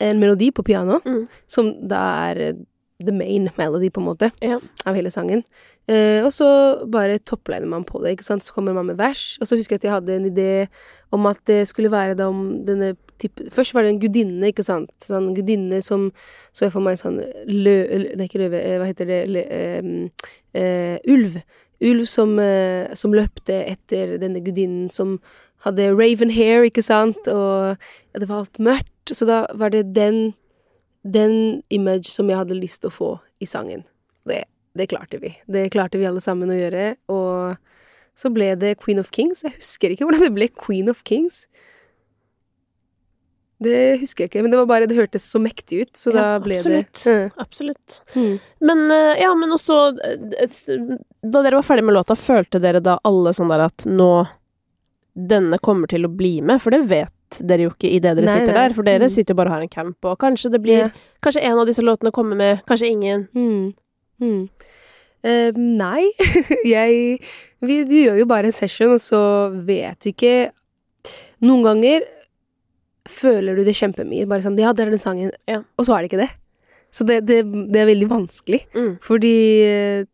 En 0.00 0.20
melodi 0.22 0.50
på 0.54 0.62
piano, 0.64 1.00
Mm. 1.04 1.24
som 1.50 1.72
da 1.88 2.00
er 2.30 2.38
eh, 2.50 2.58
the 3.04 3.12
main 3.12 3.50
melody, 3.58 3.90
på 3.90 4.00
en 4.00 4.06
måte, 4.10 4.30
Ja. 4.42 4.58
av 4.86 4.94
hele 4.94 5.10
sangen. 5.10 5.44
Eh, 5.88 6.22
og 6.22 6.30
så 6.30 6.46
bare 6.90 7.18
toppliner 7.18 7.66
man 7.66 7.84
på 7.84 8.00
det, 8.02 8.12
ikke 8.16 8.24
sant. 8.24 8.44
Så 8.44 8.52
kommer 8.54 8.74
man 8.74 8.86
med 8.86 8.96
vers. 8.96 9.38
Og 9.40 9.46
så 9.48 9.56
husker 9.56 9.74
jeg 9.74 9.80
at 9.80 9.84
jeg 9.84 9.92
hadde 9.92 10.16
en 10.16 10.30
idé 10.30 10.68
om 11.12 11.26
at 11.26 11.40
det 11.46 11.66
skulle 11.68 11.90
være 11.90 12.14
da 12.16 12.28
om 12.28 12.64
denne 12.64 12.96
type 13.18 13.50
Først 13.50 13.74
var 13.74 13.82
det 13.82 13.90
en 13.90 14.00
gudinne, 14.00 14.52
ikke 14.52 14.64
sant. 14.64 14.92
Sånn 15.04 15.34
gudinne 15.36 15.82
som 15.82 16.10
Så 16.52 16.66
jeg 16.66 16.72
for 16.72 16.80
meg 16.80 16.96
en 16.96 17.02
sånn 17.02 17.18
lø... 17.46 17.74
Nei, 18.16 18.28
ikke 18.28 18.40
løve, 18.40 18.62
eh, 18.62 18.78
hva 18.78 18.86
heter 18.88 19.06
det 19.06 19.20
lø, 19.28 19.42
ehm, 19.50 20.10
eh, 20.54 20.98
Ulv. 21.08 21.42
Ulv 21.80 22.06
som, 22.06 22.38
eh, 22.38 22.94
som 22.94 23.12
løpte 23.12 23.64
etter 23.66 24.18
denne 24.18 24.40
gudinnen 24.44 24.90
som 24.90 25.18
hadde 25.64 25.90
raven 25.92 26.30
hair, 26.32 26.64
ikke 26.64 26.82
sant, 26.82 27.28
og 27.28 27.76
det 28.16 28.28
var 28.28 28.42
alt 28.44 28.58
mørkt. 28.58 29.12
Så 29.12 29.26
da 29.28 29.46
var 29.54 29.70
det 29.70 29.92
den, 29.94 30.34
den 31.02 31.62
image 31.72 32.10
som 32.12 32.28
jeg 32.30 32.40
hadde 32.40 32.58
lyst 32.58 32.82
til 32.82 32.90
å 32.90 32.94
få 32.94 33.10
i 33.40 33.48
sangen. 33.48 33.84
Det, 34.28 34.44
det 34.76 34.90
klarte 34.92 35.20
vi. 35.22 35.32
Det 35.48 35.70
klarte 35.72 36.00
vi 36.00 36.08
alle 36.08 36.22
sammen 36.24 36.52
å 36.52 36.58
gjøre, 36.58 36.94
og 37.12 37.56
så 38.18 38.30
ble 38.32 38.52
det 38.60 38.76
Queen 38.82 39.00
of 39.00 39.12
Kings. 39.14 39.44
Jeg 39.46 39.56
husker 39.56 39.94
ikke 39.94 40.08
hvordan 40.08 40.26
det 40.28 40.34
ble 40.36 40.50
Queen 40.52 40.90
of 40.92 41.02
Kings. 41.08 41.46
Det 43.60 44.00
husker 44.00 44.24
jeg 44.24 44.30
ikke, 44.30 44.42
men 44.44 44.52
det 44.52 44.58
var 44.62 44.68
bare, 44.70 44.88
det 44.88 44.96
hørtes 44.96 45.26
så 45.28 45.40
mektig 45.42 45.82
ut, 45.82 45.90
så 45.96 46.12
da 46.16 46.26
ble 46.40 46.56
absolutt. 46.56 47.02
det 47.04 47.16
Absolutt. 47.42 47.98
Mm. 48.16 48.38
Men 48.64 48.84
eh, 48.94 49.20
ja, 49.20 49.34
men 49.36 49.52
også 49.52 49.76
eh, 50.00 50.94
Da 51.20 51.42
dere 51.44 51.58
var 51.58 51.66
ferdig 51.66 51.84
med 51.84 51.98
låta, 51.98 52.16
følte 52.16 52.60
dere 52.62 52.80
da 52.80 52.96
alle 53.04 53.34
sånn 53.36 53.52
der 53.52 53.66
at 53.66 53.84
nå 53.84 54.10
Denne 55.12 55.58
kommer 55.60 55.90
til 55.90 56.08
å 56.08 56.12
bli 56.12 56.38
med? 56.40 56.62
For 56.62 56.72
det 56.72 56.86
vet 56.88 57.12
dere 57.38 57.62
jo 57.68 57.70
ikke 57.70 57.90
idet 57.94 58.16
dere 58.18 58.26
Nei, 58.26 58.38
sitter 58.40 58.54
nei. 58.54 58.62
der, 58.68 58.74
for 58.74 58.82
dere 58.86 59.06
Mm. 59.06 59.12
sitter 59.14 59.34
jo 59.34 59.36
bare 59.38 59.48
og 59.52 59.54
har 59.54 59.62
en 59.62 59.68
camp, 59.68 59.96
og 60.04 60.18
kanskje 60.18 60.50
det 60.52 60.60
blir 60.62 60.78
yeah. 60.86 60.90
Kanskje 61.22 61.42
en 61.46 61.58
av 61.58 61.66
disse 61.68 61.82
låtene 61.84 62.10
kommer 62.12 62.36
med, 62.36 62.62
kanskje 62.66 62.88
ingen. 62.90 63.28
Mm. 63.34 63.74
Mm. 64.20 64.48
Uh, 65.24 65.52
nei, 65.56 66.10
jeg 66.64 67.20
Vi 67.60 67.84
du 67.84 67.92
gjør 67.94 68.18
jo 68.22 68.26
bare 68.26 68.48
en 68.48 68.56
session, 68.56 68.94
og 68.96 69.00
så 69.04 69.20
vet 69.66 70.00
du 70.00 70.08
ikke 70.14 70.50
Noen 71.44 71.62
ganger 71.64 72.06
føler 73.08 73.56
du 73.56 73.64
det 73.64 73.74
kjempemye. 73.76 74.26
Bare 74.28 74.44
sånn 74.44 74.58
Ja, 74.60 74.72
det 74.76 74.84
er 74.86 74.90
den 74.92 75.00
sangen. 75.00 75.30
Ja. 75.48 75.62
Og 75.78 75.86
så 75.88 75.94
er 75.96 76.02
det 76.04 76.10
ikke 76.10 76.20
det. 76.22 76.30
Så 76.92 77.04
det, 77.08 77.20
det, 77.28 77.38
det 77.72 77.80
er 77.80 77.86
veldig 77.88 78.08
vanskelig. 78.10 78.60
Mm. 78.74 78.90
Fordi 79.04 79.34
eh, 79.64 80.04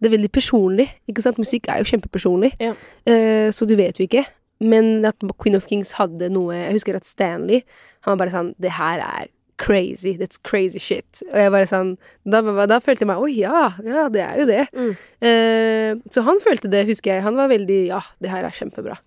det 0.00 0.08
er 0.08 0.14
veldig 0.14 0.30
personlig. 0.32 0.86
Ikke 1.10 1.24
sant? 1.24 1.38
Musikk 1.42 1.68
er 1.68 1.82
jo 1.82 1.88
kjempepersonlig. 1.90 2.52
Ja. 2.62 2.72
Uh, 3.08 3.50
så 3.52 3.66
du 3.68 3.74
vet 3.76 3.98
jo 4.00 4.06
ikke. 4.08 4.24
Men 4.64 5.04
at 5.08 5.20
Queen 5.40 5.58
of 5.58 5.68
Kings 5.68 5.94
hadde 5.98 6.30
noe 6.32 6.56
Jeg 6.56 6.76
husker 6.78 6.96
at 6.96 7.08
Stanley 7.08 7.64
Han 8.04 8.14
var 8.14 8.24
bare 8.24 8.34
sånn 8.34 8.52
Det 8.62 8.76
her 8.78 9.02
er 9.04 9.30
crazy. 9.60 10.16
That's 10.18 10.40
crazy 10.42 10.80
shit. 10.82 11.22
Og 11.30 11.38
jeg 11.38 11.52
bare 11.54 11.68
sånn 11.70 11.94
Da, 12.26 12.40
da 12.66 12.80
følte 12.82 13.04
jeg 13.04 13.10
meg 13.12 13.22
Å 13.22 13.30
ja, 13.30 13.64
ja, 13.86 14.06
det 14.12 14.22
er 14.24 14.40
jo 14.40 14.46
det. 14.50 14.62
Mm. 14.74 14.92
Uh, 15.24 16.04
så 16.14 16.24
han 16.26 16.40
følte 16.42 16.70
det, 16.72 16.86
husker 16.90 17.14
jeg. 17.14 17.26
Han 17.26 17.38
var 17.38 17.52
veldig 17.52 17.80
Ja, 17.92 18.02
det 18.22 18.32
her 18.32 18.46
er 18.46 18.56
kjempebra. 18.56 18.98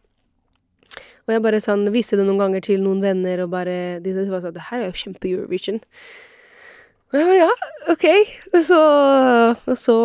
Og 1.27 1.35
jeg 1.35 1.43
bare 1.43 1.59
sånn 1.59 1.83
viste 1.91 2.15
det 2.15 2.23
noen 2.23 2.39
ganger 2.39 2.63
til 2.63 2.79
noen 2.79 3.03
venner, 3.03 3.43
og 3.43 3.51
bare 3.51 3.99
De 4.03 4.15
sa, 4.15 4.39
sånn 4.45 4.55
Det 4.55 4.69
her 4.69 4.85
er 4.85 4.87
jo 4.87 5.01
kjempe-Eurovision. 5.03 5.81
Og 7.11 7.19
jeg 7.19 7.27
bare 7.27 7.43
ja, 7.43 7.51
ok. 7.91 8.07
Og 8.53 8.63
så, 8.67 8.79
og 9.67 9.77
så 9.79 9.97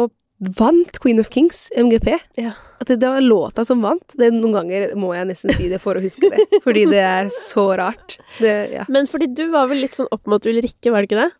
vant 0.43 0.99
Queen 0.99 1.21
of 1.23 1.31
Kings, 1.31 1.69
MGP. 1.77 2.19
Ja. 2.35 2.53
At 2.83 2.89
det, 2.89 2.97
det 2.97 3.09
var 3.09 3.21
låta 3.21 3.65
som 3.65 3.83
vant. 3.83 4.15
Det, 4.19 4.33
noen 4.35 4.57
ganger 4.57 4.89
må 4.99 5.13
jeg 5.15 5.29
nesten 5.31 5.55
si 5.55 5.69
det 5.71 5.79
for 5.83 5.99
å 5.99 6.03
huske 6.03 6.33
det. 6.33 6.47
Fordi 6.65 6.87
det 6.91 7.03
er 7.07 7.31
så 7.35 7.69
rart. 7.79 8.19
Det, 8.41 8.55
ja. 8.75 8.87
Men 8.91 9.07
fordi 9.11 9.31
du 9.31 9.47
var 9.53 9.71
vel 9.71 9.85
litt 9.85 9.95
sånn 9.99 10.11
opp 10.11 10.27
mot 10.31 10.47
Ulrikke, 10.49 10.91
var 10.91 11.05
det 11.05 11.13
ikke 11.13 11.21
det? 11.23 11.31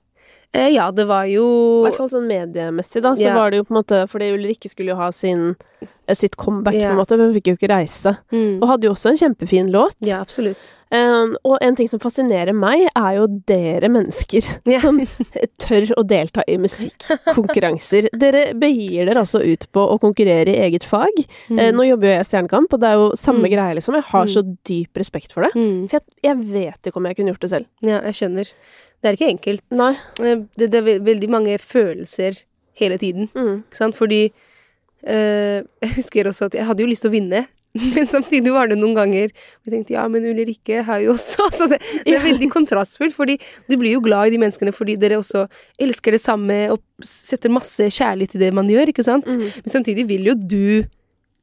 Eh, 0.55 0.69
ja, 0.75 0.91
det 0.93 1.07
var 1.09 1.25
jo 1.33 1.47
I 1.81 1.87
hvert 1.89 1.97
fall 1.97 2.11
sånn 2.13 2.27
mediemessig, 2.29 3.01
da. 3.03 3.15
Så 3.17 3.25
Ja. 3.25 3.35
var 3.35 3.51
det 3.51 3.57
jo 3.63 3.65
på 3.65 3.73
en 3.73 3.83
måte 3.83 4.03
Fordi 4.07 4.33
Ulrikke 4.37 4.69
skulle 4.69 4.93
jo 4.93 4.97
ha 4.97 5.11
sin 5.11 5.57
eh, 6.07 6.15
sitt 6.15 6.37
comeback, 6.37 6.75
Ja. 6.75 6.91
på 6.91 6.93
en 6.93 6.99
måte, 7.01 7.17
men 7.17 7.31
hun 7.33 7.35
fikk 7.41 7.47
jo 7.47 7.57
ikke 7.57 7.71
reise. 7.73 8.19
mm, 8.31 8.61
Og 8.61 8.69
hadde 8.69 8.83
jo 8.85 8.93
også 8.93 9.11
en 9.11 9.17
kjempefin 9.17 9.71
låt. 9.71 9.95
Ja, 10.03 10.21
absolutt. 10.21 10.75
Um, 10.93 11.39
og 11.43 11.57
en 11.63 11.75
ting 11.75 11.89
som 11.89 11.99
fascinerer 12.01 12.53
meg, 12.53 12.87
er 12.95 13.15
jo 13.17 13.27
dere 13.47 13.89
mennesker 13.89 14.45
Ja. 14.67 14.79
som 14.81 14.99
tør 15.59 15.89
å 15.97 16.05
delta 16.07 16.43
i 16.47 16.59
musikkonkurranser. 16.59 18.09
Dere 18.19 18.53
begir 18.53 19.07
dere 19.09 19.23
altså 19.25 19.41
ut 19.41 19.65
på 19.73 19.87
å 19.89 19.99
konkurrere 20.03 20.49
i 20.53 20.61
eget 20.69 20.85
fag. 20.85 21.17
Mm. 21.49 21.59
Eh, 21.59 21.73
nå 21.73 21.87
jobber 21.89 22.09
jo 22.11 22.13
jeg 22.13 22.21
i 22.21 22.29
Stjernekamp, 22.29 22.73
og 22.77 22.81
det 22.81 22.89
er 22.91 23.01
jo 23.01 23.11
samme 23.17 23.47
Mm. 23.49 23.51
greie, 23.55 23.75
liksom. 23.81 23.95
Jeg 23.95 24.05
har 24.05 24.27
så 24.27 24.43
dyp 24.69 24.93
respekt 25.01 25.33
for 25.33 25.45
det. 25.45 25.53
Mm. 25.55 25.89
For 25.89 25.99
jeg, 25.99 26.03
jeg 26.23 26.37
vet 26.53 26.83
ikke 26.91 26.97
om 27.01 27.07
jeg 27.07 27.17
kunne 27.17 27.33
gjort 27.33 27.41
det 27.41 27.51
selv. 27.51 27.67
Ja, 27.81 28.01
jeg 28.03 28.13
skjønner. 28.21 28.53
Det 29.03 29.11
er 29.11 29.17
ikke 29.19 29.31
enkelt. 29.33 29.65
Nei. 29.75 29.93
Eh, 30.23 30.45
Det, 30.57 30.71
det 30.71 30.79
er 30.83 31.01
veldig 31.03 31.29
mange 31.31 31.59
følelser 31.59 32.39
hele 32.79 32.99
tiden, 32.99 33.29
Mm. 33.35 33.65
ikke 33.67 33.77
sant? 33.77 33.97
Fordi 33.99 34.23
øh, 35.09 35.63
Jeg 35.83 35.91
husker 35.97 36.29
også 36.31 36.47
at 36.47 36.55
jeg 36.55 36.67
hadde 36.69 36.83
jo 36.85 36.89
lyst 36.91 37.03
til 37.05 37.11
å 37.11 37.17
vinne, 37.17 37.43
men 37.97 38.07
samtidig 38.07 38.53
var 38.53 38.69
det 38.69 38.77
noen 38.77 38.93
ganger 38.95 39.31
jeg 39.33 39.71
tenkte 39.73 39.95
ja, 39.95 40.03
men 40.13 40.27
Ulrikke 40.29 40.83
har 40.85 40.99
jo 41.01 41.15
også 41.15 41.47
Så 41.59 41.67
det, 41.73 41.79
det 42.05 42.15
er 42.19 42.25
veldig 42.27 42.51
kontrastfullt, 42.53 43.15
fordi 43.17 43.39
du 43.71 43.79
blir 43.81 43.95
jo 43.97 44.03
glad 44.05 44.29
i 44.29 44.35
de 44.35 44.41
menneskene 44.43 44.75
fordi 44.77 44.99
dere 45.01 45.17
også 45.23 45.47
elsker 45.81 46.13
det 46.13 46.21
samme 46.21 46.59
og 46.75 46.83
setter 47.03 47.51
masse 47.53 47.89
kjærlighet 47.97 48.37
i 48.37 48.43
det 48.45 48.51
man 48.55 48.69
gjør, 48.69 48.93
ikke 48.93 49.05
sant? 49.07 49.25
Mm. 49.27 49.47
Men 49.65 49.73
samtidig 49.73 50.05
vil 50.11 50.29
jo 50.33 50.35
du 50.37 50.85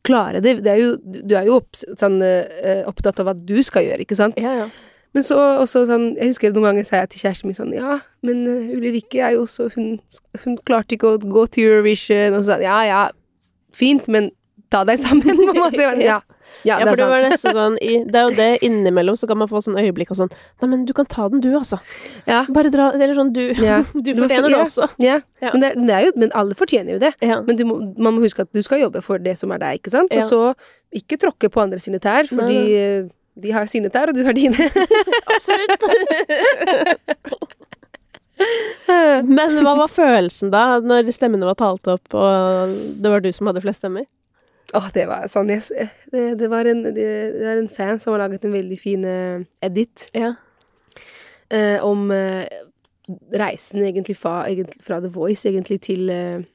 klare 0.05 0.39
det. 0.41 0.59
det 0.63 0.69
er 0.71 0.77
jo, 0.79 0.91
du 1.01 1.33
er 1.35 1.49
jo 1.49 1.57
opp, 1.59 1.73
sånn, 1.75 2.21
eh, 2.23 2.85
opptatt 2.87 3.19
av 3.19 3.27
hva 3.27 3.33
du 3.35 3.57
skal 3.67 3.83
gjøre, 3.89 4.05
ikke 4.05 4.15
sant? 4.17 4.37
Ja, 4.39 4.53
ja. 4.63 4.69
Men 5.17 5.25
så 5.25 5.37
også 5.63 5.85
sånn 5.89 6.11
Jeg 6.19 6.33
husker 6.33 6.51
noen 6.53 6.69
ganger 6.69 6.85
sa 6.85 6.99
jeg 7.01 7.13
til 7.13 7.23
kjæresten 7.25 7.49
min 7.49 7.57
sånn 7.57 7.71
Ja, 7.73 7.99
men 8.25 8.43
uh, 8.45 8.73
Ulrikke 8.77 9.23
er 9.25 9.37
jo 9.37 9.45
også 9.47 9.69
hun, 9.75 9.95
hun 10.43 10.57
klarte 10.67 10.97
ikke 10.97 11.15
å 11.15 11.21
gå 11.21 11.45
til 11.49 11.69
Eurovision, 11.71 12.35
og 12.37 12.43
så 12.43 12.55
sa 12.55 12.59
ja 12.61 12.81
ja, 12.85 13.05
fint, 13.75 14.09
men 14.11 14.29
ta 14.69 14.83
deg 14.85 14.99
sammen, 15.01 15.39
på 15.47 15.55
en 15.55 15.63
måte. 15.63 15.79
Bare, 15.81 16.03
Ja, 16.03 16.19
ja, 16.65 16.77
Ja, 16.77 16.85
det 16.85 16.91
for 16.91 17.01
det 17.01 17.07
var 17.09 17.23
nesten 17.25 17.55
sånn 17.55 17.75
Det 17.79 18.17
er 18.19 18.27
jo 18.27 18.31
det 18.37 18.47
innimellom, 18.65 19.17
så 19.17 19.29
kan 19.29 19.37
man 19.41 19.49
få 19.49 19.61
sånn 19.65 19.77
øyeblikk 19.81 20.11
og 20.13 20.19
sånn 20.19 20.31
Nei, 20.33 20.69
men 20.69 20.85
du 20.85 20.93
kan 20.97 21.07
ta 21.09 21.27
den, 21.29 21.41
du, 21.45 21.49
altså. 21.57 21.79
Ja, 22.29 22.43
Bare 22.53 22.71
dra 22.73 22.89
Eller 22.93 23.13
sånn, 23.17 23.31
du, 23.33 23.43
Ja. 23.57 23.79
du 23.93 24.11
fortjener 24.17 24.49
det 24.49 24.61
også. 24.61 24.89
ja. 25.01 25.19
Men, 25.41 25.61
det, 25.63 25.73
det 25.89 26.01
jo, 26.05 26.15
men 26.21 26.33
alle 26.37 26.57
fortjener 26.57 26.97
jo 26.97 27.01
det. 27.01 27.13
Men 27.21 27.63
må, 27.69 27.79
man 27.97 28.17
må 28.17 28.25
huske 28.25 28.45
at 28.45 28.51
du 28.53 28.61
skal 28.65 28.83
jobbe 28.83 29.01
for 29.05 29.21
det 29.21 29.37
som 29.39 29.53
er 29.55 29.61
deg, 29.61 29.81
ikke 29.81 29.93
sant? 29.93 30.13
Og 30.13 30.25
så 30.25 30.41
ikke 30.95 31.19
tråkke 31.21 31.49
på 31.53 31.61
andre 31.61 31.79
sine 31.81 32.01
tær, 32.01 32.25
fordi 32.29 32.59
eh, 32.77 33.07
de 33.43 33.51
har 33.55 33.65
sine 33.71 33.89
tær, 33.93 34.11
og 34.11 34.17
du 34.17 34.23
har 34.27 34.35
dine. 34.37 34.69
Absolutt. 35.33 35.85
Men 39.27 39.57
hva 39.65 39.73
var 39.81 39.91
følelsen 39.91 40.51
da, 40.53 40.79
når 40.83 41.09
stemmene 41.15 41.47
var 41.49 41.57
talt 41.59 41.89
opp, 41.91 42.15
og 42.15 42.71
det 43.03 43.11
var 43.11 43.23
du 43.23 43.29
som 43.35 43.49
hadde 43.51 43.63
flest 43.65 43.83
stemmer? 43.83 44.07
Åh, 44.77 44.87
det 44.93 45.07
var 45.09 45.25
sånn 45.31 45.49
yes. 45.49 45.71
det, 46.13 46.23
det 46.37 46.47
var 46.51 46.67
en, 46.69 46.83
det, 46.93 47.05
det 47.33 47.45
er 47.49 47.57
en 47.57 47.71
fan 47.73 47.97
som 48.01 48.13
har 48.13 48.21
laget 48.27 48.43
en 48.45 48.53
veldig 48.53 48.77
fin 48.77 49.05
eh, 49.07 49.41
edit 49.65 50.05
Ja. 50.13 50.35
eh, 51.49 51.81
om 51.81 52.11
eh, 52.13 52.45
reisen 53.33 53.81
egentlig 53.81 54.13
fra, 54.19 54.43
egentlig 54.45 54.83
fra 54.85 54.99
The 55.01 55.09
Voice 55.09 55.49
egentlig 55.49 55.79
til 55.87 56.11
eh, 56.13 56.45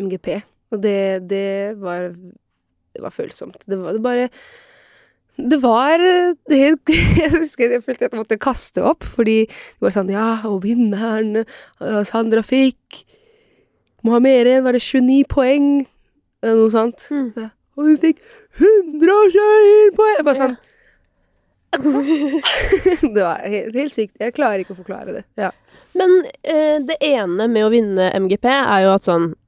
MGP. 0.00 0.30
Og 0.72 0.80
det, 0.80 1.28
det 1.28 1.76
var 1.82 2.14
Det 2.90 3.02
var 3.04 3.12
følsomt. 3.14 3.60
Det 3.68 3.76
var 3.78 3.92
det 3.92 4.02
bare 4.02 4.28
Det 5.38 5.60
var 5.62 6.02
eh, 6.02 6.34
helt 6.50 6.90
Jeg 7.20 7.30
husker 7.36 7.76
jeg 7.76 7.84
følte 7.84 8.08
at 8.08 8.14
jeg 8.14 8.20
måtte 8.20 8.40
kaste 8.40 8.82
opp, 8.84 9.06
fordi 9.06 9.44
det 9.46 9.84
var 9.84 9.94
sånn 9.94 10.10
Ja, 10.12 10.30
og 10.48 10.62
vinneren 10.66 11.42
eh, 11.42 12.02
Sandra 12.08 12.42
fikk 12.44 13.04
Må 14.04 14.16
ha 14.16 14.20
mer 14.24 14.48
enn 14.50 14.66
Var 14.66 14.76
det 14.76 14.82
29 14.84 15.22
poeng? 15.30 15.70
Eller 16.40 16.56
noe 16.56 16.72
sånt. 16.72 17.04
Mm. 17.12 17.30
Så, 17.36 17.46
Og 17.76 17.88
hun 17.88 18.00
fikk 18.00 18.20
121 18.58 19.96
poeng! 19.96 20.18
Jeg 20.18 20.26
Bare 20.28 20.40
sånn 20.42 20.58
Det 23.14 23.22
var 23.22 23.44
helt, 23.46 23.76
helt 23.76 23.94
sykt. 23.94 24.16
Jeg 24.18 24.34
klarer 24.34 24.64
ikke 24.64 24.74
å 24.74 24.80
forklare 24.80 25.12
det. 25.14 25.20
Ja. 25.38 25.52
Men 25.94 26.16
eh, 26.42 26.78
det 26.82 26.96
ene 27.04 27.46
med 27.50 27.66
å 27.66 27.70
vinne 27.70 28.08
MGP 28.18 28.48
er 28.50 28.80
jo 28.84 28.94
at 28.96 29.06
sånn 29.06 29.28
eh, 29.30 29.39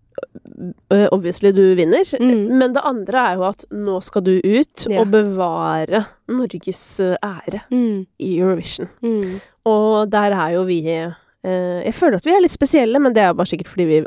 Obviously, 1.13 1.53
du 1.53 1.75
vinner. 1.79 2.05
Mm. 2.21 2.59
Men 2.59 2.75
det 2.77 2.83
andre 2.87 3.25
er 3.33 3.41
jo 3.41 3.47
at 3.49 3.65
nå 3.73 3.99
skal 4.05 4.23
du 4.27 4.35
ut 4.39 4.87
Ja. 4.91 5.01
og 5.03 5.11
bevare 5.13 6.05
Norges 6.29 7.01
eh, 7.01 7.17
ære 7.23 7.63
Mm. 7.71 8.07
i 8.21 8.33
Eurovision. 8.39 8.89
Mm. 9.03 9.41
Og 9.67 10.11
der 10.11 10.33
er 10.33 10.55
jo 10.57 10.65
vi 10.65 10.81
eh, 10.89 11.13
Jeg 11.85 11.95
føler 11.95 12.17
at 12.17 12.27
vi 12.27 12.35
er 12.37 12.43
litt 12.45 12.55
spesielle, 12.55 12.99
men 13.03 13.13
det 13.13 13.23
er 13.23 13.35
bare 13.35 13.47
sikkert 13.51 13.69
fordi 13.73 13.89
vi 13.91 14.03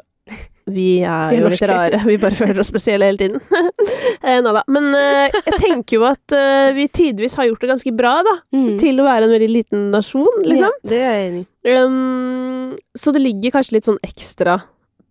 vi 0.66 1.02
er 1.06 1.34
jo 1.38 1.50
litt 1.52 1.62
rare. 1.70 2.00
Vi 2.06 2.18
bare 2.18 2.34
føler 2.38 2.60
oss 2.64 2.72
spesielle 2.72 3.06
hele 3.06 3.20
tiden. 3.20 3.42
eh, 4.26 4.40
da. 4.42 4.64
Men 4.68 4.88
uh, 4.98 5.28
jeg 5.30 5.60
tenker 5.62 6.00
jo 6.00 6.06
at 6.10 6.34
uh, 6.34 6.72
vi 6.74 6.88
tidvis 6.90 7.36
har 7.38 7.46
gjort 7.46 7.62
det 7.62 7.70
ganske 7.70 7.94
bra, 7.94 8.16
da. 8.26 8.34
Mm. 8.56 8.72
Til 8.82 9.02
å 9.02 9.06
være 9.06 9.28
en 9.28 9.36
veldig 9.36 9.52
liten 9.52 9.84
nasjon, 9.94 10.42
liksom. 10.42 10.74
Ja, 10.74 10.90
det 10.90 11.02
er 11.04 11.14
jeg 11.20 11.28
enig. 11.30 11.46
Um, 11.66 12.74
så 12.98 13.14
det 13.14 13.22
ligger 13.22 13.54
kanskje 13.60 13.78
litt 13.78 13.88
sånn 13.90 14.02
ekstra 14.06 14.58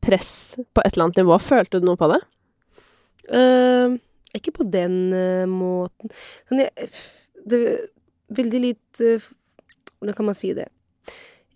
press 0.04 0.30
på 0.76 0.84
et 0.84 0.94
eller 0.94 1.08
annet 1.08 1.22
nivå. 1.22 1.38
Følte 1.42 1.80
du 1.80 1.88
noe 1.88 2.00
på 2.00 2.10
det? 2.12 2.20
Uh, 3.30 3.96
ikke 4.36 4.54
på 4.58 4.66
den 4.68 4.98
uh, 5.14 5.44
måten. 5.48 6.12
Sånn, 6.48 6.64
jeg, 6.66 6.90
det 7.48 7.60
er 7.60 7.84
veldig 8.34 8.60
litt 8.60 9.04
uh, 9.04 9.30
Hvordan 9.98 10.16
kan 10.18 10.28
man 10.28 10.36
si 10.36 10.50
det? 10.56 10.66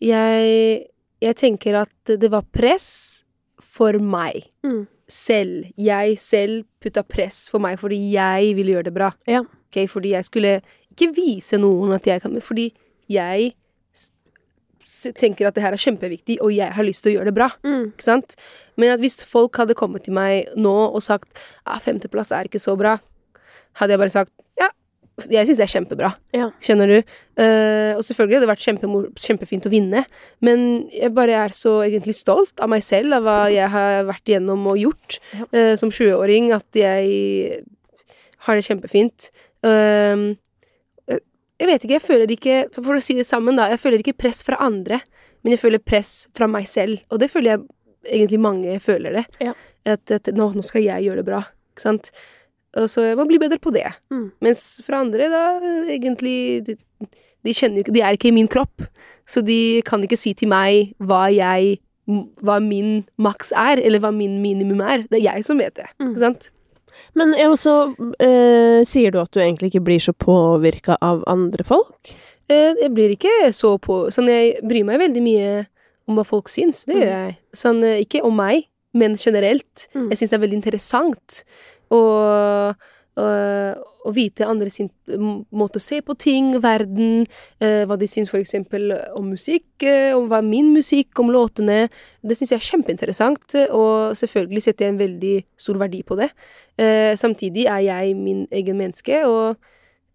Jeg, 0.01 0.87
jeg 1.21 1.37
tenker 1.37 1.83
at 1.83 2.13
det 2.17 2.31
var 2.33 2.47
press 2.55 2.89
for 3.61 3.99
meg. 4.01 4.47
Mm. 4.65 4.87
Selv. 5.09 5.69
Jeg 5.77 6.19
selv 6.21 6.65
putta 6.81 7.03
press 7.05 7.47
for 7.53 7.65
meg 7.65 7.79
fordi 7.81 7.99
jeg 8.15 8.55
ville 8.57 8.77
gjøre 8.77 8.89
det 8.89 8.97
bra. 8.97 9.11
Ja. 9.29 9.43
Okay? 9.69 9.89
Fordi 9.91 10.15
jeg 10.15 10.29
skulle 10.29 10.55
ikke 10.95 11.11
vise 11.17 11.61
noen 11.61 11.93
at 11.97 12.07
jeg 12.09 12.23
kan 12.25 12.35
Fordi 12.43 12.71
jeg 13.09 13.53
tenker 15.19 15.49
at 15.49 15.57
det 15.57 15.65
her 15.65 15.77
er 15.77 15.83
kjempeviktig, 15.83 16.39
og 16.45 16.53
jeg 16.55 16.73
har 16.75 16.87
lyst 16.87 17.05
til 17.05 17.13
å 17.13 17.19
gjøre 17.19 17.31
det 17.31 17.37
bra. 17.37 17.51
Mm. 17.67 17.93
Ikke 17.93 18.07
sant? 18.07 18.37
Men 18.81 18.95
at 18.95 19.03
hvis 19.03 19.21
folk 19.27 19.59
hadde 19.61 19.77
kommet 19.79 20.07
til 20.07 20.17
meg 20.17 20.51
nå 20.57 20.75
og 20.89 21.01
sagt 21.05 21.41
ah, 21.65 21.79
femteplass 21.83 22.33
er 22.35 22.49
ikke 22.49 22.63
så 22.63 22.77
bra, 22.79 22.97
hadde 23.79 23.95
jeg 23.95 24.03
bare 24.03 24.15
sagt 24.15 24.35
ja, 24.59 24.71
jeg 25.27 25.49
syns 25.49 25.59
det 25.59 25.65
er 25.67 25.73
kjempebra. 25.73 26.11
Ja. 26.37 26.49
Skjønner 26.63 26.93
du? 26.93 26.99
Uh, 27.39 27.99
og 27.99 28.03
selvfølgelig 28.07 28.39
hadde 28.39 28.47
det 28.47 28.53
vært 28.53 28.65
kjempe, 28.65 28.91
kjempefint 29.19 29.67
å 29.67 29.73
vinne, 29.73 30.05
men 30.45 30.67
jeg 30.95 31.13
bare 31.17 31.41
er 31.45 31.55
så 31.57 31.81
egentlig 31.87 32.15
stolt 32.19 32.63
av 32.63 32.71
meg 32.71 32.85
selv, 32.87 33.17
av 33.19 33.27
hva 33.27 33.39
jeg 33.53 33.71
har 33.75 34.07
vært 34.09 34.31
igjennom 34.31 34.67
og 34.71 34.79
gjort 34.79 35.19
eh, 35.51 35.75
som 35.81 35.91
20-åring, 35.91 36.53
at 36.55 36.79
jeg 36.79 37.65
har 38.47 38.59
det 38.59 38.67
kjempefint. 38.69 39.31
Eh, 39.67 40.29
jeg 41.59 41.69
vet 41.69 41.85
ikke, 41.85 41.97
jeg 41.97 42.05
føler 42.05 42.33
ikke 42.35 42.57
For 42.77 42.99
å 42.99 43.03
si 43.03 43.17
det 43.19 43.27
sammen, 43.29 43.59
da. 43.59 43.69
Jeg 43.73 43.83
føler 43.83 44.03
ikke 44.03 44.19
press 44.23 44.45
fra 44.47 44.61
andre, 44.65 45.01
men 45.43 45.55
jeg 45.55 45.63
føler 45.63 45.83
press 45.83 46.29
fra 46.37 46.49
meg 46.51 46.69
selv. 46.71 47.03
Og 47.11 47.21
det 47.23 47.31
føler 47.33 47.55
jeg 47.55 48.19
egentlig 48.19 48.41
mange 48.43 48.79
føler 48.83 49.21
det. 49.21 49.25
Ja. 49.43 49.55
At, 49.89 50.11
at 50.15 50.31
nå, 50.35 50.53
nå 50.55 50.65
skal 50.67 50.85
jeg 50.85 51.07
gjøre 51.07 51.23
det 51.23 51.29
bra. 51.29 51.43
Ikke 51.75 51.85
sant? 51.85 52.13
Og 52.79 52.87
så 52.93 53.07
jeg 53.07 53.19
må 53.19 53.27
bli 53.29 53.41
bedre 53.41 53.59
på 53.63 53.73
det. 53.75 53.87
Mm. 54.13 54.29
Mens 54.45 54.63
for 54.87 54.99
andre, 54.99 55.31
da, 55.33 55.43
egentlig 55.91 56.37
De, 56.67 56.77
de 57.47 57.55
kjenner 57.57 57.81
jo 57.81 57.87
ikke 57.87 57.95
De 57.97 58.03
er 58.05 58.19
ikke 58.19 58.31
i 58.31 58.37
min 58.37 58.51
kropp. 58.51 58.87
Så 59.29 59.43
de 59.45 59.81
kan 59.89 60.05
ikke 60.05 60.19
si 60.21 60.35
til 60.39 60.51
meg 60.53 60.95
hva 61.03 61.27
jeg 61.33 61.79
Hva 62.09 62.59
min 62.65 63.03
maks 63.21 63.51
er, 63.53 63.83
eller 63.83 64.01
hva 64.05 64.13
min 64.15 64.39
minimum 64.45 64.81
er. 64.81 65.09
Det 65.11 65.21
er 65.21 65.27
jeg 65.27 65.49
som 65.49 65.59
vet 65.61 65.75
det. 65.77 65.91
Mm. 65.99 66.13
Ikke 66.13 66.25
sant? 66.25 66.51
Men 67.15 67.33
jeg 67.35 67.49
også 67.51 67.75
eh, 68.21 68.85
Sier 68.89 69.11
du 69.15 69.19
at 69.21 69.31
du 69.33 69.41
egentlig 69.41 69.71
ikke 69.73 69.85
blir 69.85 69.99
så 70.01 70.13
påvirka 70.13 70.97
av 71.03 71.23
andre 71.27 71.65
folk? 71.65 72.13
Eh, 72.49 72.75
Jeg 72.83 72.93
blir 72.95 73.11
ikke 73.17 73.53
så 73.53 73.75
på 73.79 74.07
Sånn, 74.15 74.29
jeg 74.29 74.61
bryr 74.63 74.85
meg 74.89 75.01
veldig 75.01 75.23
mye 75.23 75.67
om 76.09 76.17
hva 76.17 76.25
folk 76.25 76.49
syns. 76.49 76.87
Det 76.89 76.95
gjør 76.97 77.09
Mm. 77.11 77.27
jeg. 77.27 77.37
Sånn, 77.53 77.83
eh, 77.85 77.99
ikke 78.05 78.23
om 78.25 78.35
meg, 78.37 78.63
men 78.95 79.17
generelt. 79.17 79.89
Mm. 79.95 80.09
Jeg 80.11 80.19
syns 80.19 80.31
det 80.31 80.39
er 80.39 80.47
veldig 80.47 80.57
interessant 80.63 81.43
å, 81.93 82.75
å, 83.19 83.27
å 84.09 84.13
vite 84.15 84.47
andre 84.47 84.71
sin 84.73 84.89
måte 85.51 85.81
å 85.81 85.83
se 85.83 86.01
på 86.05 86.15
ting, 86.21 86.53
verden, 86.63 87.27
eh, 87.61 87.85
hva 87.89 87.99
de 87.99 88.09
syns 88.11 88.31
eksempel 88.39 88.93
om 89.19 89.31
musikk, 89.35 89.67
eh, 89.83 90.15
om 90.17 90.29
hva 90.31 90.41
min 90.45 90.71
musikk, 90.75 91.19
om 91.19 91.33
låtene. 91.35 91.89
Det 92.23 92.39
syns 92.39 92.55
jeg 92.55 92.61
er 92.61 92.69
kjempeinteressant, 92.71 93.55
eh, 93.59 93.73
og 93.75 94.17
selvfølgelig 94.19 94.65
setter 94.65 94.87
jeg 94.87 94.95
en 94.95 95.03
veldig 95.03 95.37
stor 95.59 95.81
verdi 95.83 96.03
på 96.03 96.19
det. 96.21 96.31
Eh, 96.79 97.15
samtidig 97.19 97.67
er 97.67 97.83
jeg 97.89 98.17
min 98.17 98.47
egen 98.51 98.79
menneske, 98.79 99.25
og 99.27 99.57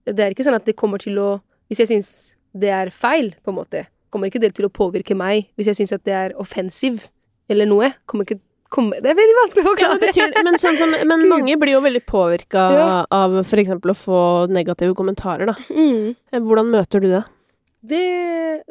det 0.06 0.20
er 0.20 0.32
ikke 0.34 0.46
sånn 0.48 0.60
at 0.60 0.66
det 0.66 0.80
kommer 0.80 1.00
til 1.00 1.20
å 1.20 1.42
Hvis 1.72 1.80
jeg 1.80 1.88
syns 1.88 2.36
det 2.54 2.70
er 2.70 2.90
feil, 2.92 3.32
på 3.42 3.50
en 3.50 3.56
måte, 3.56 3.88
kommer 4.12 4.30
ikke 4.30 4.42
det 4.44 4.52
til 4.54 4.68
å 4.68 4.70
påvirke 4.70 5.16
meg. 5.18 5.48
Hvis 5.58 5.72
jeg 5.72 5.80
syns 5.80 5.94
at 5.96 6.04
det 6.06 6.14
er 6.14 6.36
offensiv 6.38 7.08
eller 7.50 7.66
noe, 7.66 7.94
kommer 8.06 8.28
ikke 8.28 8.44
kommer, 8.74 9.00
Det 9.04 9.12
er 9.12 9.18
veldig 9.20 9.36
vanskelig 9.40 9.64
å 9.64 9.66
Ja, 9.66 9.72
forklare. 9.72 10.00
det 10.02 10.10
betyr, 10.10 10.44
men 10.48 10.58
sånn 10.62 10.78
som, 10.80 10.94
men 11.10 11.28
mange 11.34 11.56
blir 11.62 11.76
jo 11.78 11.82
veldig 11.86 12.02
påvirka 12.10 12.64
Ja. 12.76 12.88
av 13.14 13.38
eksempel 13.44 13.94
å 13.94 13.98
få 13.98 14.20
negative 14.52 14.96
kommentarer, 14.98 15.46
da. 15.52 15.56
Mm. 15.70 16.16
Eh, 16.34 16.40
Hvordan 16.42 16.72
møter 16.74 17.04
du 17.04 17.08
det? 17.14 17.24
Det, 17.84 18.04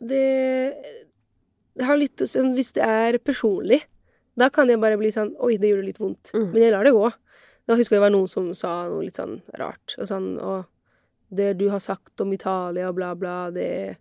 det 0.01 0.27
Det 1.77 1.85
har 1.89 1.97
litt 2.01 2.17
sånn 2.29 2.55
Hvis 2.57 2.73
det 2.77 2.85
er 2.85 3.19
personlig, 3.19 3.83
da 4.37 4.49
kan 4.53 4.69
jeg 4.69 4.81
bare 4.81 4.97
bli 5.01 5.11
sånn 5.13 5.35
Oi, 5.41 5.57
det 5.61 5.69
gjorde 5.73 5.85
litt 5.89 6.01
vondt. 6.01 6.33
Mm. 6.35 6.47
Men 6.53 6.63
jeg 6.63 6.73
lar 6.73 6.85
det 6.89 6.93
gå. 6.97 7.11
Da 7.69 7.77
husker 7.79 7.95
jeg 7.97 8.01
det 8.01 8.07
var 8.07 8.15
noen 8.17 8.29
som 8.29 8.53
sa 8.59 8.89
noe 8.89 9.05
litt 9.05 9.19
sånn 9.21 9.39
rart. 9.61 9.95
Og 9.99 10.09
sånn 10.09 10.39
Og 10.41 10.65
det 11.33 11.55
du 11.61 11.69
har 11.73 11.81
sagt 11.81 12.21
om 12.21 12.33
Italia, 12.33 12.91
bla, 12.93 13.15
bla, 13.17 13.51
det, 13.51 13.97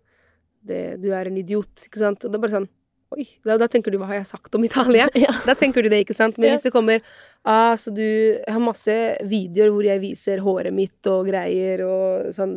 det 0.67 0.99
Du 1.01 1.11
er 1.15 1.27
en 1.29 1.37
idiot, 1.39 1.87
ikke 1.87 1.99
sant? 2.01 2.25
Og 2.25 2.31
det 2.31 2.39
er 2.39 2.43
bare 2.47 2.57
sånn 2.59 2.69
Oi, 3.11 3.25
da, 3.43 3.57
da 3.59 3.67
tenker 3.67 3.91
du 3.91 3.97
hva 3.99 4.07
har 4.07 4.21
jeg 4.21 4.29
sagt 4.29 4.55
om 4.55 4.63
Italia? 4.63 5.09
Ja. 5.19 5.33
Da 5.45 5.55
tenker 5.59 5.83
du 5.83 5.89
det, 5.91 6.03
ikke 6.05 6.15
sant? 6.15 6.37
Men 6.39 6.49
Ja. 6.51 6.55
hvis 6.55 6.63
det 6.63 6.71
kommer 6.71 7.01
ah, 7.43 7.75
så 7.75 7.91
du 7.93 8.01
Jeg 8.03 8.47
har 8.53 8.63
masse 8.63 8.95
videoer 9.27 9.73
hvor 9.73 9.83
jeg 9.87 9.99
viser 10.03 10.39
håret 10.45 10.73
mitt 10.73 11.11
og 11.11 11.27
greier 11.27 11.83
og 11.83 12.31
sånn 12.35 12.55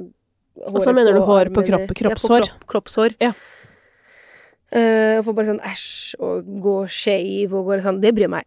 Og 0.70 0.78
så 0.84 0.94
mener 0.94 1.16
du 1.16 1.24
hår 1.26 1.50
på 1.50 1.64
kropp, 1.66 1.88
kropp- 1.90 1.90
Ja, 1.90 1.90
på 1.90 1.98
kroppshår? 2.04 2.48
kropp, 2.48 2.66
kroppshår. 2.70 3.16
Ja. 3.20 3.32
Uh, 4.74 5.20
og 5.20 5.26
får 5.28 5.34
bare 5.36 5.50
sånn 5.52 5.62
æsj 5.62 5.90
og 6.24 6.46
gå 6.62 6.76
skeiv 6.90 7.52
og 7.54 7.68
går 7.68 7.82
sånn 7.84 8.00
Det 8.02 8.14
bryr 8.16 8.30
meg 8.32 8.46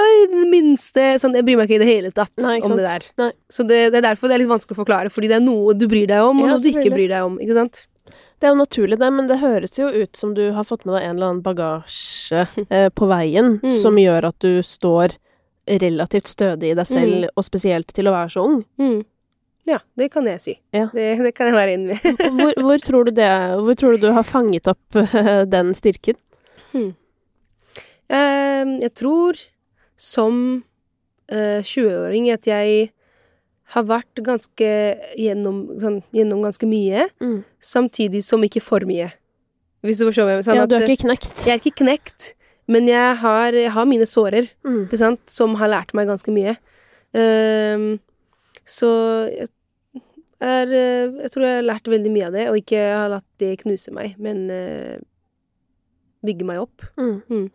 i 0.00 0.26
det 0.32 0.46
minste 0.48 1.02
sånn, 1.20 1.34
Jeg 1.36 1.44
bryr 1.46 1.58
meg 1.60 1.68
ikke 1.68 1.76
i 1.80 1.82
det 1.82 1.88
hele 1.90 2.10
tatt 2.14 2.32
Nei, 2.40 2.58
om 2.64 2.72
det 2.78 2.86
der. 2.86 3.06
Nei. 3.20 3.30
Så 3.52 3.66
det, 3.68 3.80
det 3.92 4.00
er 4.00 4.06
derfor 4.10 4.30
det 4.30 4.36
er 4.38 4.42
litt 4.44 4.48
vanskelig 4.52 4.76
å 4.78 4.80
forklare, 4.80 5.12
fordi 5.12 5.28
det 5.28 5.36
er 5.40 5.44
noe 5.44 5.74
du 5.76 5.86
bryr 5.90 6.06
deg 6.08 6.24
om, 6.24 6.40
og 6.40 6.48
noe 6.48 6.60
du 6.62 6.68
ikke 6.70 6.92
bryr 6.92 7.10
deg 7.12 7.26
om. 7.26 7.36
Ikke 7.42 7.56
sant? 7.58 7.82
Det 8.40 8.46
er 8.48 8.54
jo 8.54 8.58
naturlig, 8.60 8.98
det, 9.00 9.10
men 9.12 9.26
det 9.28 9.38
høres 9.42 9.78
jo 9.78 9.88
ut 9.92 10.16
som 10.16 10.34
du 10.34 10.50
har 10.56 10.64
fått 10.64 10.84
med 10.88 10.94
deg 10.96 11.04
en 11.08 11.16
eller 11.16 11.26
annen 11.30 11.42
bagasje 11.44 12.46
eh, 12.68 12.88
på 12.88 13.08
veien 13.10 13.58
Mm. 13.62 13.74
som 13.82 13.98
gjør 14.00 14.28
at 14.30 14.38
du 14.40 14.62
står 14.64 15.16
relativt 15.70 16.26
stødig 16.26 16.70
i 16.72 16.74
deg 16.78 16.86
selv, 16.88 17.28
og 17.36 17.44
spesielt 17.46 17.92
til 17.94 18.08
å 18.08 18.14
være 18.16 18.32
så 18.32 18.42
ung. 18.48 18.62
Mm. 18.80 19.02
Ja, 19.68 19.76
det 19.94 20.08
kan 20.10 20.26
jeg 20.26 20.40
si. 20.40 20.54
Ja. 20.74 20.86
Det, 20.92 21.04
det 21.20 21.34
kan 21.36 21.50
jeg 21.50 21.54
være 21.54 21.74
enig 21.76 21.92
med. 21.92 22.20
Hvor, 22.40 22.54
hvor, 22.64 22.78
tror 22.82 23.04
du 23.04 23.12
det, 23.14 23.28
hvor 23.60 23.76
tror 23.78 23.92
du 23.94 24.06
du 24.08 24.12
har 24.16 24.24
fanget 24.26 24.66
opp 24.72 24.96
eh, 24.96 25.44
den 25.46 25.74
styrken? 25.76 26.16
Eh, 28.10 28.64
jeg 28.80 28.92
tror 28.98 29.38
som 30.00 30.62
uh, 31.30 31.60
20-åring 31.60 32.30
at 32.32 32.48
jeg 32.48 32.88
har 33.70 33.84
vært 33.86 34.20
ganske 34.26 34.68
gjennom, 35.18 35.62
sånn, 35.78 36.00
gjennom 36.16 36.42
ganske 36.42 36.66
mye, 36.66 37.06
samtidig 37.62 38.22
som 38.26 38.42
ikke 38.42 38.62
for 38.64 38.82
mye. 38.88 39.12
Hvis 39.86 40.00
du 40.00 40.08
forstår 40.08 40.26
hva 40.26 40.32
jeg 40.34 40.40
mener. 40.40 40.48
Sånn 40.48 40.58
ja, 40.58 40.66
du 40.68 40.76
at, 40.76 40.82
er 40.84 40.92
ikke 40.92 41.06
knekt. 41.06 41.44
Jeg 41.46 41.54
er 41.54 41.62
ikke 41.62 41.78
knekt, 41.84 42.32
men 42.70 42.88
jeg 42.90 43.16
har, 43.22 43.56
jeg 43.56 43.72
har 43.76 43.86
mine 43.88 44.08
sårer, 44.08 44.50
Mm. 44.66 44.82
ikke 44.88 44.98
sant, 45.00 45.22
som 45.30 45.54
har 45.56 45.70
lært 45.72 45.94
meg 45.94 46.10
ganske 46.10 46.34
mye. 46.34 46.56
Um, 47.14 48.00
så 48.66 48.90
jeg, 49.30 49.48
er, 50.40 50.66
eh, 50.70 51.14
jeg 51.24 51.30
tror 51.32 51.46
jeg 51.46 51.56
har 51.60 51.66
lært 51.66 51.88
veldig 51.90 52.12
mye 52.12 52.26
av 52.28 52.36
det, 52.36 52.48
og 52.50 52.58
ikke 52.60 52.82
har 52.94 53.08
latt 53.14 53.26
det 53.42 53.54
knuse 53.62 53.94
meg, 53.94 54.14
men 54.18 54.44
uh, 54.50 54.98
bygge 56.26 56.46
meg 56.46 56.60
opp. 56.62 56.84
Mm. 57.00 57.22
Mm. 57.30 57.46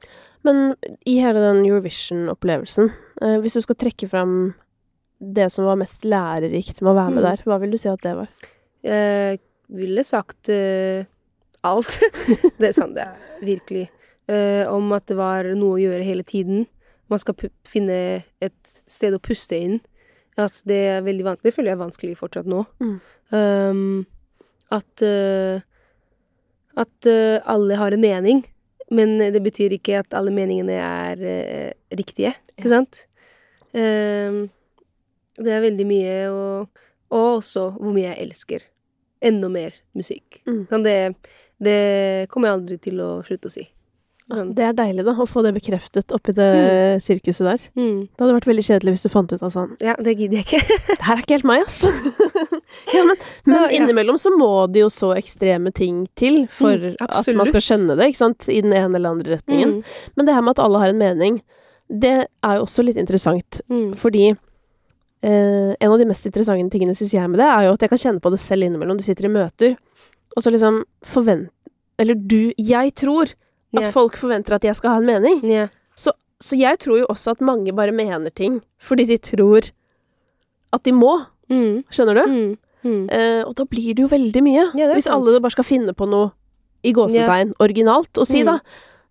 Men 0.45 0.61
i 1.05 1.19
hele 1.21 1.41
den 1.41 1.63
Eurovision-opplevelsen, 1.65 2.91
eh, 3.21 3.37
hvis 3.41 3.57
du 3.57 3.61
skal 3.65 3.77
trekke 3.79 4.09
fram 4.09 4.53
det 5.33 5.49
som 5.53 5.65
var 5.65 5.79
mest 5.79 6.05
lærerikt 6.05 6.81
med 6.81 6.91
å 6.91 6.95
være 6.97 7.13
med 7.15 7.23
Mm. 7.23 7.27
der? 7.29 7.43
Hva 7.45 7.57
vil 7.61 7.71
du 7.73 7.77
si 7.81 7.89
at 7.89 8.01
det 8.05 8.15
var? 8.17 8.29
Jeg 8.85 9.39
ville 9.69 10.03
sagt 10.05 10.49
uh, 10.53 11.05
alt. 11.65 11.99
det 12.59 12.69
er 12.69 12.75
sant, 12.77 12.95
det 12.95 13.01
er 13.07 13.45
virkelig. 13.45 13.87
Uh, 14.29 14.65
om 14.73 14.91
at 14.93 15.05
det 15.09 15.17
var 15.17 15.49
noe 15.57 15.77
å 15.77 15.81
gjøre 15.81 16.05
hele 16.05 16.23
tiden. 16.23 16.65
Man 17.09 17.19
skal 17.21 17.35
finne 17.65 18.23
et 18.41 18.73
sted 18.89 19.13
å 19.13 19.21
puste 19.21 19.57
inn. 19.57 19.79
At 20.37 20.59
det 20.67 20.81
er 20.97 21.05
veldig 21.05 21.23
vanskelig. 21.25 21.47
Det 21.49 21.55
føler 21.55 21.71
jeg 21.71 21.77
er 21.77 21.85
vanskelig 21.85 22.17
fortsatt 22.19 22.49
nå. 22.51 22.65
Mm. 22.83 22.95
Um, 23.31 24.05
at 24.73 25.05
uh, 25.05 25.61
at 26.75 27.07
alle 27.47 27.77
har 27.79 27.93
en 27.95 28.01
mening, 28.03 28.41
men 28.91 29.15
det 29.31 29.39
betyr 29.45 29.71
ikke 29.77 30.01
at 30.01 30.13
alle 30.13 30.33
meningene 30.35 30.75
er 30.75 31.21
riktige, 31.95 32.33
ikke 32.57 32.67
sant? 32.73 33.05
Um, 33.71 34.49
det 35.37 35.51
er 35.51 35.63
veldig 35.65 35.85
mye, 35.89 36.15
og, 36.31 36.81
og 37.11 37.29
også 37.41 37.69
hvor 37.77 37.93
mye 37.95 38.09
jeg 38.11 38.21
elsker. 38.29 38.65
Enda 39.25 39.49
mer 39.49 39.73
musikk. 39.97 40.41
Mm. 40.47 40.65
Sånn 40.69 40.83
det, 40.85 40.97
det 41.63 41.79
kommer 42.31 42.51
jeg 42.51 42.59
aldri 42.59 42.77
til 42.83 42.99
å 43.03 43.09
slutte 43.25 43.49
å 43.49 43.55
si. 43.55 43.63
Sånn. 44.25 44.55
Det 44.57 44.63
er 44.65 44.71
deilig, 44.73 45.03
da, 45.05 45.13
å 45.21 45.27
få 45.29 45.43
det 45.45 45.51
bekreftet 45.53 46.09
oppi 46.15 46.33
det 46.33 46.47
sirkuset 47.05 47.45
der. 47.45 47.65
Mm. 47.77 47.99
Det 48.09 48.23
hadde 48.23 48.33
vært 48.39 48.47
veldig 48.49 48.63
kjedelig 48.65 48.93
hvis 48.95 49.03
du 49.05 49.11
fant 49.13 49.33
ut 49.35 49.43
av 49.45 49.51
sånn 49.53 49.75
Ja, 49.85 49.93
det 50.01 50.15
gidder 50.17 50.39
jeg 50.39 50.47
ikke. 50.47 50.77
Det 50.95 51.03
her 51.05 51.19
er 51.19 51.21
ikke 51.21 51.35
helt 51.37 51.45
meg, 51.51 51.61
ass. 51.67 51.77
ja, 52.95 53.03
men, 53.05 53.19
men 53.45 53.53
Ja, 53.59 53.67
ja. 53.67 53.69
innimellom 53.77 54.17
så 54.21 54.31
må 54.33 54.49
det 54.73 54.81
jo 54.81 54.89
så 54.89 55.11
ekstreme 55.13 55.69
ting 55.77 56.07
til 56.17 56.41
for 56.49 56.73
Mm, 56.73 56.97
at 57.05 57.29
man 57.37 57.49
skal 57.51 57.61
skjønne 57.67 57.99
det, 57.99 58.09
ikke 58.09 58.21
sant? 58.23 58.47
I 58.49 58.63
den 58.65 58.73
ene 58.73 58.97
eller 58.97 59.13
andre 59.13 59.37
retningen. 59.37 59.77
Mm. 59.77 59.93
Men 60.17 60.27
det 60.31 60.33
her 60.39 60.41
med 60.47 60.55
at 60.57 60.63
alle 60.65 60.81
har 60.81 60.89
en 60.95 61.03
mening, 61.05 61.37
det 61.93 62.15
er 62.25 62.57
jo 62.57 62.65
også 62.65 62.81
litt 62.87 62.97
interessant. 62.97 63.61
Mm. 63.69 63.91
Fordi 64.01 64.31
eh, 65.25 65.71
en 65.79 65.91
av 65.91 65.97
de 65.99 66.05
mest 66.07 66.27
interessante 66.29 66.69
tingene, 66.75 66.95
syns 66.97 67.15
jeg, 67.15 67.29
med 67.31 67.41
det, 67.41 67.47
er 67.49 67.67
jo 67.67 67.73
at 67.75 67.85
jeg 67.85 67.91
kan 67.91 68.01
kjenne 68.01 68.21
på 68.23 68.31
det 68.33 68.39
selv 68.43 68.67
innimellom. 68.67 68.99
Du 69.01 69.05
sitter 69.05 69.27
i 69.27 69.33
møter, 69.33 69.75
og 70.35 70.45
så 70.45 70.53
liksom 70.53 70.83
forvent... 71.05 71.49
Eller 71.97 72.17
du 72.19 72.51
Jeg 72.59 72.91
tror 72.99 73.29
at 73.31 73.81
yeah. 73.85 73.91
folk 73.91 74.17
forventer 74.19 74.57
at 74.57 74.65
jeg 74.67 74.75
skal 74.75 74.91
ha 74.91 74.99
en 74.99 75.07
mening. 75.07 75.41
Yeah. 75.47 75.69
Så 76.43 76.57
jeg 76.59 76.79
tror 76.83 76.99
jo 76.99 77.05
også 77.11 77.31
at 77.35 77.43
mange 77.45 77.71
bare 77.75 77.93
mener 77.95 78.33
ting 78.35 78.59
fordi 78.83 79.05
de 79.07 79.17
tror 79.17 79.69
at 80.75 80.83
de 80.83 80.91
må. 80.91 81.13
Mm. 81.49 81.85
Skjønner 81.93 82.19
du? 82.19 82.23
Mm. 82.27 82.57
Mm. 82.85 83.05
Eh, 83.09 83.41
og 83.47 83.53
da 83.57 83.65
blir 83.69 83.95
det 83.95 84.03
jo 84.03 84.09
veldig 84.11 84.41
mye. 84.43 84.65
Ja, 84.75 84.89
det 84.89 84.97
Hvis 84.99 85.07
sant. 85.07 85.15
alle 85.15 85.39
bare 85.39 85.55
skal 85.55 85.67
finne 85.67 85.95
på 85.95 86.07
noe 86.09 86.33
i 86.85 86.91
gåsetegn 86.93 87.55
originalt 87.63 88.19
og 88.21 88.27
si, 88.27 88.43
Mm. 88.43 88.51
da. 88.51 88.59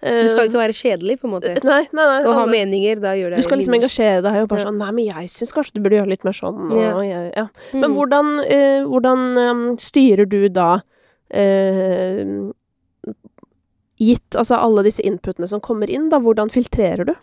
Eh, 0.05 0.19
Du 0.25 0.29
skal 0.29 0.51
ikke 0.51 0.61
være 0.61 0.77
kjedelig, 0.77 1.17
på 1.23 1.29
en 1.29 1.33
måte. 1.33 1.53
Nei, 1.64 1.83
nei, 1.97 2.05
nei. 2.11 2.19
Og 2.29 2.35
ha 2.37 2.45
meninger, 2.51 2.99
da 3.01 3.14
gjør 3.17 3.33
det 3.33 3.38
du 3.40 3.47
skal 3.47 3.61
liksom 3.62 3.77
engasjere 3.79 4.21
deg 4.27 4.43
og 4.43 4.51
bare 4.51 4.67
sånn 4.67 4.77
Nei, 4.83 4.90
men 4.93 5.07
jeg 5.09 5.31
syns 5.33 5.55
kanskje 5.57 5.79
du 5.79 5.81
burde 5.85 5.97
gjøre 6.01 6.12
litt 6.12 6.27
mer 6.29 6.37
sånn. 6.37 6.59
Og, 6.69 6.77
Ja. 6.77 6.90
jeg, 7.09 7.31
ja. 7.38 7.47
Mm. 7.73 7.81
Men 7.81 7.95
hvordan, 7.97 8.33
eh, 8.53 8.83
hvordan 8.90 9.25
um, 9.40 9.62
styrer 9.81 10.29
du 10.29 10.43
da 10.53 10.69
eh, 11.33 12.25
Gitt 14.05 14.35
altså 14.37 14.59
alle 14.59 14.83
disse 14.85 15.05
inputene 15.07 15.47
som 15.49 15.62
kommer 15.62 15.88
inn, 15.88 16.09
da, 16.12 16.19
hvordan 16.21 16.51
filtrerer 16.53 17.07
du? 17.09 17.14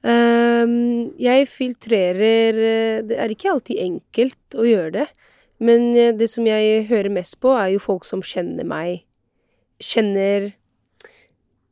Um, 0.00 1.10
jeg 1.20 1.44
filtrerer 1.52 2.56
eh, 2.56 3.00
Det 3.04 3.18
er 3.20 3.34
ikke 3.34 3.50
alltid 3.52 3.82
enkelt 3.82 4.56
å 4.56 4.64
gjøre 4.64 4.92
det. 4.94 5.06
Men 5.60 5.90
eh, 5.92 6.14
det 6.16 6.30
som 6.32 6.46
jeg 6.48 6.86
hører 6.88 7.12
mest 7.12 7.36
på, 7.42 7.52
er 7.52 7.74
jo 7.74 7.82
folk 7.82 8.06
som 8.08 8.22
kjenner 8.24 8.64
meg. 8.64 9.02
Kjenner 9.82 10.52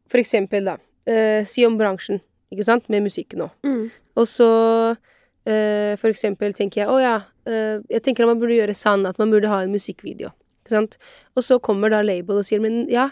For 0.09 0.21
eksempel, 0.23 0.65
da. 0.65 0.79
eh, 1.09 1.45
si 1.49 1.65
om 1.67 1.79
bransjen, 1.81 2.21
ikke 2.53 2.65
sant, 2.67 2.89
med 2.89 3.05
musikken 3.07 3.43
nå. 3.45 3.49
Og 4.19 4.27
så 4.29 4.49
eh, 5.47 5.95
for 6.01 6.11
eksempel 6.11 6.53
tenker 6.57 6.83
jeg 6.83 6.91
å 6.93 6.99
ja, 7.01 7.17
eh, 7.49 7.79
jeg 7.93 8.05
tenker 8.05 8.25
at 8.25 8.33
man 8.33 8.41
burde 8.43 8.57
gjøre 8.59 8.77
sann, 8.77 9.07
at 9.09 9.19
man 9.21 9.33
burde 9.33 9.51
ha 9.53 9.63
en 9.65 9.73
musikkvideo. 9.73 10.33
Ikke 10.61 10.75
sant? 10.75 10.99
Og 11.37 11.45
så 11.47 11.59
kommer 11.63 11.93
da 11.93 12.03
label 12.05 12.41
og 12.41 12.47
sier 12.49 12.61
men 12.61 12.87
ja, 12.93 13.09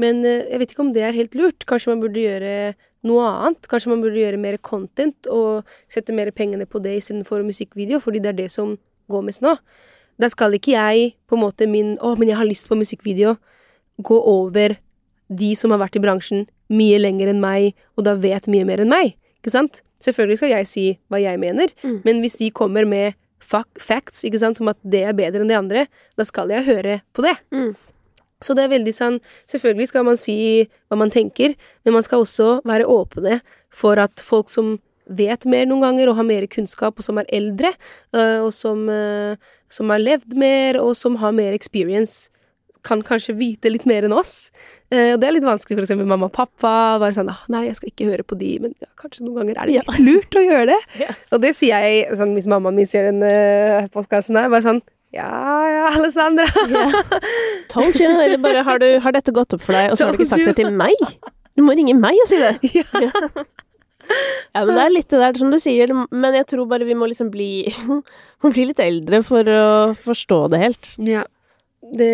men 0.00 0.24
eh, 0.24 0.46
jeg 0.50 0.62
vet 0.62 0.74
ikke 0.74 0.84
om 0.84 0.92
det 0.96 1.04
er 1.06 1.16
helt 1.16 1.36
lurt. 1.38 1.66
Kanskje 1.68 1.92
man 1.92 2.02
burde 2.02 2.22
gjøre 2.22 2.74
noe 3.08 3.28
annet. 3.28 3.68
Kanskje 3.70 3.92
man 3.92 4.02
burde 4.04 4.20
gjøre 4.20 4.40
mer 4.40 4.58
content 4.64 5.28
og 5.32 5.68
sette 5.90 6.14
mer 6.16 6.32
pengene 6.36 6.68
på 6.68 6.82
det 6.84 6.98
istedenfor 7.00 7.44
musikkvideo, 7.46 8.00
fordi 8.02 8.22
det 8.22 8.34
er 8.34 8.38
det 8.42 8.50
som 8.52 8.76
går 9.10 9.24
mest 9.26 9.44
nå. 9.44 9.56
Da 10.20 10.28
skal 10.28 10.54
ikke 10.56 10.74
jeg 10.74 11.14
på 11.28 11.36
en 11.38 11.44
måte 11.44 11.68
min 11.70 11.94
å, 12.04 12.12
men 12.20 12.28
jeg 12.28 12.38
har 12.40 12.48
lyst 12.48 12.68
på 12.68 12.76
musikkvideo, 12.78 13.38
gå 14.04 14.16
over 14.28 14.76
de 15.30 15.54
som 15.56 15.70
har 15.70 15.78
vært 15.78 15.96
i 15.96 16.02
bransjen 16.02 16.46
mye 16.70 16.98
lenger 17.00 17.30
enn 17.32 17.40
meg, 17.42 17.74
og 17.96 18.04
da 18.06 18.14
vet 18.18 18.48
mye 18.50 18.66
mer 18.66 18.82
enn 18.82 18.90
meg. 18.92 19.14
Ikke 19.40 19.52
sant? 19.54 19.80
Selvfølgelig 20.02 20.40
skal 20.40 20.52
jeg 20.54 20.66
si 20.68 20.84
hva 21.10 21.20
jeg 21.22 21.38
mener, 21.40 21.68
Mm. 21.84 22.00
men 22.04 22.20
hvis 22.20 22.38
de 22.38 22.50
kommer 22.50 22.86
med 22.86 23.14
fuck, 23.40 23.68
facts, 23.78 24.24
ikke 24.24 24.38
sant, 24.38 24.60
om 24.60 24.68
at 24.68 24.76
det 24.84 25.02
er 25.04 25.12
bedre 25.12 25.40
enn 25.42 25.48
det 25.48 25.56
andre, 25.58 25.86
da 26.16 26.24
skal 26.24 26.48
jeg 26.48 26.64
høre 26.64 27.00
på 27.14 27.22
det. 27.22 27.36
Mm. 27.52 27.74
Så 28.40 28.54
det 28.56 28.64
er 28.64 28.72
veldig 28.78 28.92
sånn 28.96 29.20
Selvfølgelig 29.50 29.88
skal 29.88 30.04
man 30.04 30.16
si 30.16 30.66
hva 30.88 30.96
man 30.96 31.10
tenker, 31.10 31.54
men 31.84 31.92
man 31.92 32.02
skal 32.02 32.22
også 32.22 32.62
være 32.64 32.86
åpne 32.88 33.40
for 33.70 33.98
at 34.00 34.20
folk 34.24 34.48
som 34.48 34.78
vet 35.10 35.44
mer 35.44 35.66
noen 35.66 35.82
ganger, 35.82 36.08
og 36.08 36.16
har 36.16 36.24
mer 36.24 36.46
kunnskap, 36.46 36.94
og 36.96 37.04
som 37.04 37.18
er 37.18 37.26
eldre, 37.34 37.72
øh, 38.14 38.44
og 38.46 38.52
som, 38.54 38.88
øh, 38.88 39.36
som 39.68 39.90
har 39.90 39.98
levd 39.98 40.36
mer, 40.38 40.78
og 40.80 40.94
som 40.96 41.16
har 41.16 41.32
mer 41.32 41.52
experience, 41.52 42.30
kan 42.86 43.02
kanskje 43.06 43.34
vite 43.38 43.70
litt 43.72 43.86
mer 43.88 44.06
enn 44.06 44.14
oss. 44.16 44.50
Eh, 44.90 45.12
og 45.14 45.20
det 45.22 45.28
er 45.28 45.34
litt 45.36 45.46
vanskelig 45.46 45.78
for 45.78 45.86
eksempel 45.86 46.08
mamma 46.10 46.28
og 46.30 46.34
pappa. 46.34 46.72
Bare 47.02 47.14
sånn 47.16 47.30
ah, 47.32 47.42
'Nei, 47.52 47.66
jeg 47.68 47.78
skal 47.78 47.92
ikke 47.92 48.08
høre 48.10 48.26
på 48.26 48.38
de', 48.40 48.56
men 48.64 48.74
ja, 48.82 48.88
kanskje 49.00 49.26
noen 49.26 49.42
ganger 49.42 49.60
er 49.60 49.70
det 49.70 49.76
litt 49.80 50.00
lurt 50.08 50.38
å 50.38 50.44
gjøre 50.46 50.70
det. 50.72 50.80
Ja. 51.04 51.10
Og 51.36 51.44
det 51.44 51.52
sier 51.58 51.84
jeg 51.86 52.16
sånn 52.18 52.34
hvis 52.38 52.48
mammaen 52.50 52.78
min 52.78 52.88
ser 52.90 53.10
den 53.10 53.22
uh, 53.24 53.90
postkassen 53.94 54.38
her, 54.40 54.50
bare 54.52 54.66
sånn 54.66 54.82
Ja 55.14 55.30
ja, 55.66 55.86
Alessandra. 55.98 56.46
Told 57.72 57.98
you. 57.98 58.10
Eller 58.14 58.38
bare 58.42 58.62
har, 58.66 58.78
du, 58.82 58.88
har 59.02 59.16
dette 59.16 59.34
gått 59.34 59.56
opp 59.56 59.64
for 59.64 59.76
deg, 59.76 59.90
og 59.92 59.98
så 59.98 60.06
har 60.06 60.14
du 60.14 60.20
ikke 60.22 60.32
sagt 60.36 60.50
det 60.52 60.58
til 60.62 60.70
meg? 60.74 60.94
Du 61.58 61.64
må 61.66 61.74
ringe 61.74 61.96
meg 61.98 62.18
og 62.24 62.30
si 62.30 62.38
det. 62.40 62.54
Ja. 63.06 63.46
Ja, 64.56 64.64
men 64.64 64.74
det 64.74 64.82
er 64.82 64.90
litt 64.90 65.12
det 65.12 65.20
der 65.20 65.36
som 65.38 65.52
du 65.52 65.58
sier, 65.62 65.92
men 65.94 66.34
jeg 66.34 66.46
tror 66.50 66.66
bare 66.66 66.86
vi 66.88 66.96
må 66.98 67.06
liksom 67.06 67.28
bli, 67.30 67.68
må 68.42 68.50
bli 68.50 68.64
litt 68.70 68.80
eldre 68.82 69.20
for 69.26 69.46
å 69.46 69.60
forstå 69.94 70.40
det 70.50 70.62
helt. 70.64 70.90
ja. 71.06 71.22
Det 71.80 72.10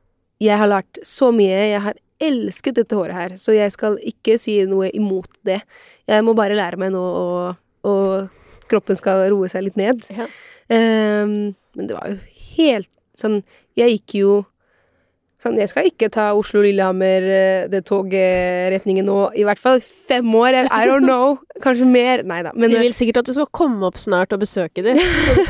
jeg 0.43 0.59
har 0.59 0.69
lært 0.71 0.99
så 1.07 1.31
mye. 1.35 1.59
Jeg 1.71 1.81
har 1.83 1.95
elsket 2.21 2.75
dette 2.79 2.95
håret 2.97 3.13
her, 3.15 3.35
så 3.41 3.55
jeg 3.55 3.73
skal 3.75 3.99
ikke 3.99 4.39
si 4.41 4.57
noe 4.71 4.91
imot 4.95 5.29
det. 5.45 5.61
Jeg 6.07 6.23
må 6.25 6.35
bare 6.39 6.55
lære 6.59 6.79
meg 6.79 6.93
nå, 6.95 7.03
og, 7.03 7.57
og 7.85 8.69
kroppen 8.71 8.97
skal 8.97 9.27
roe 9.33 9.49
seg 9.51 9.67
litt 9.67 9.77
ned. 9.77 10.07
Ja. 10.15 10.27
Um, 10.71 11.55
men 11.77 11.87
det 11.91 11.95
var 11.99 12.09
jo 12.15 12.19
helt 12.57 12.89
sånn 13.19 13.43
Jeg 13.77 13.99
gikk 13.99 14.15
jo 14.23 14.31
sånn 15.45 15.59
Jeg 15.61 15.71
skal 15.73 15.89
ikke 15.91 16.09
ta 16.13 16.31
Oslo-Lillehammer, 16.39 17.27
eh, 17.39 17.67
det 17.73 17.85
togretningen 17.89 19.07
nå, 19.09 19.19
i 19.37 19.45
hvert 19.47 19.61
fall 19.61 19.83
fem 19.85 20.29
år. 20.41 20.61
I 20.65 20.87
don't 20.89 21.07
know. 21.07 21.39
Kanskje 21.65 21.89
mer. 21.89 22.25
Nei 22.27 22.41
da. 22.47 22.55
Men, 22.57 22.73
De 22.73 22.81
vil 22.83 22.97
sikkert 22.97 23.23
at 23.23 23.31
du 23.31 23.35
skal 23.37 23.51
komme 23.55 23.85
opp 23.89 24.01
snart 24.01 24.35
og 24.35 24.43
besøke 24.45 24.85
dem, 24.87 25.01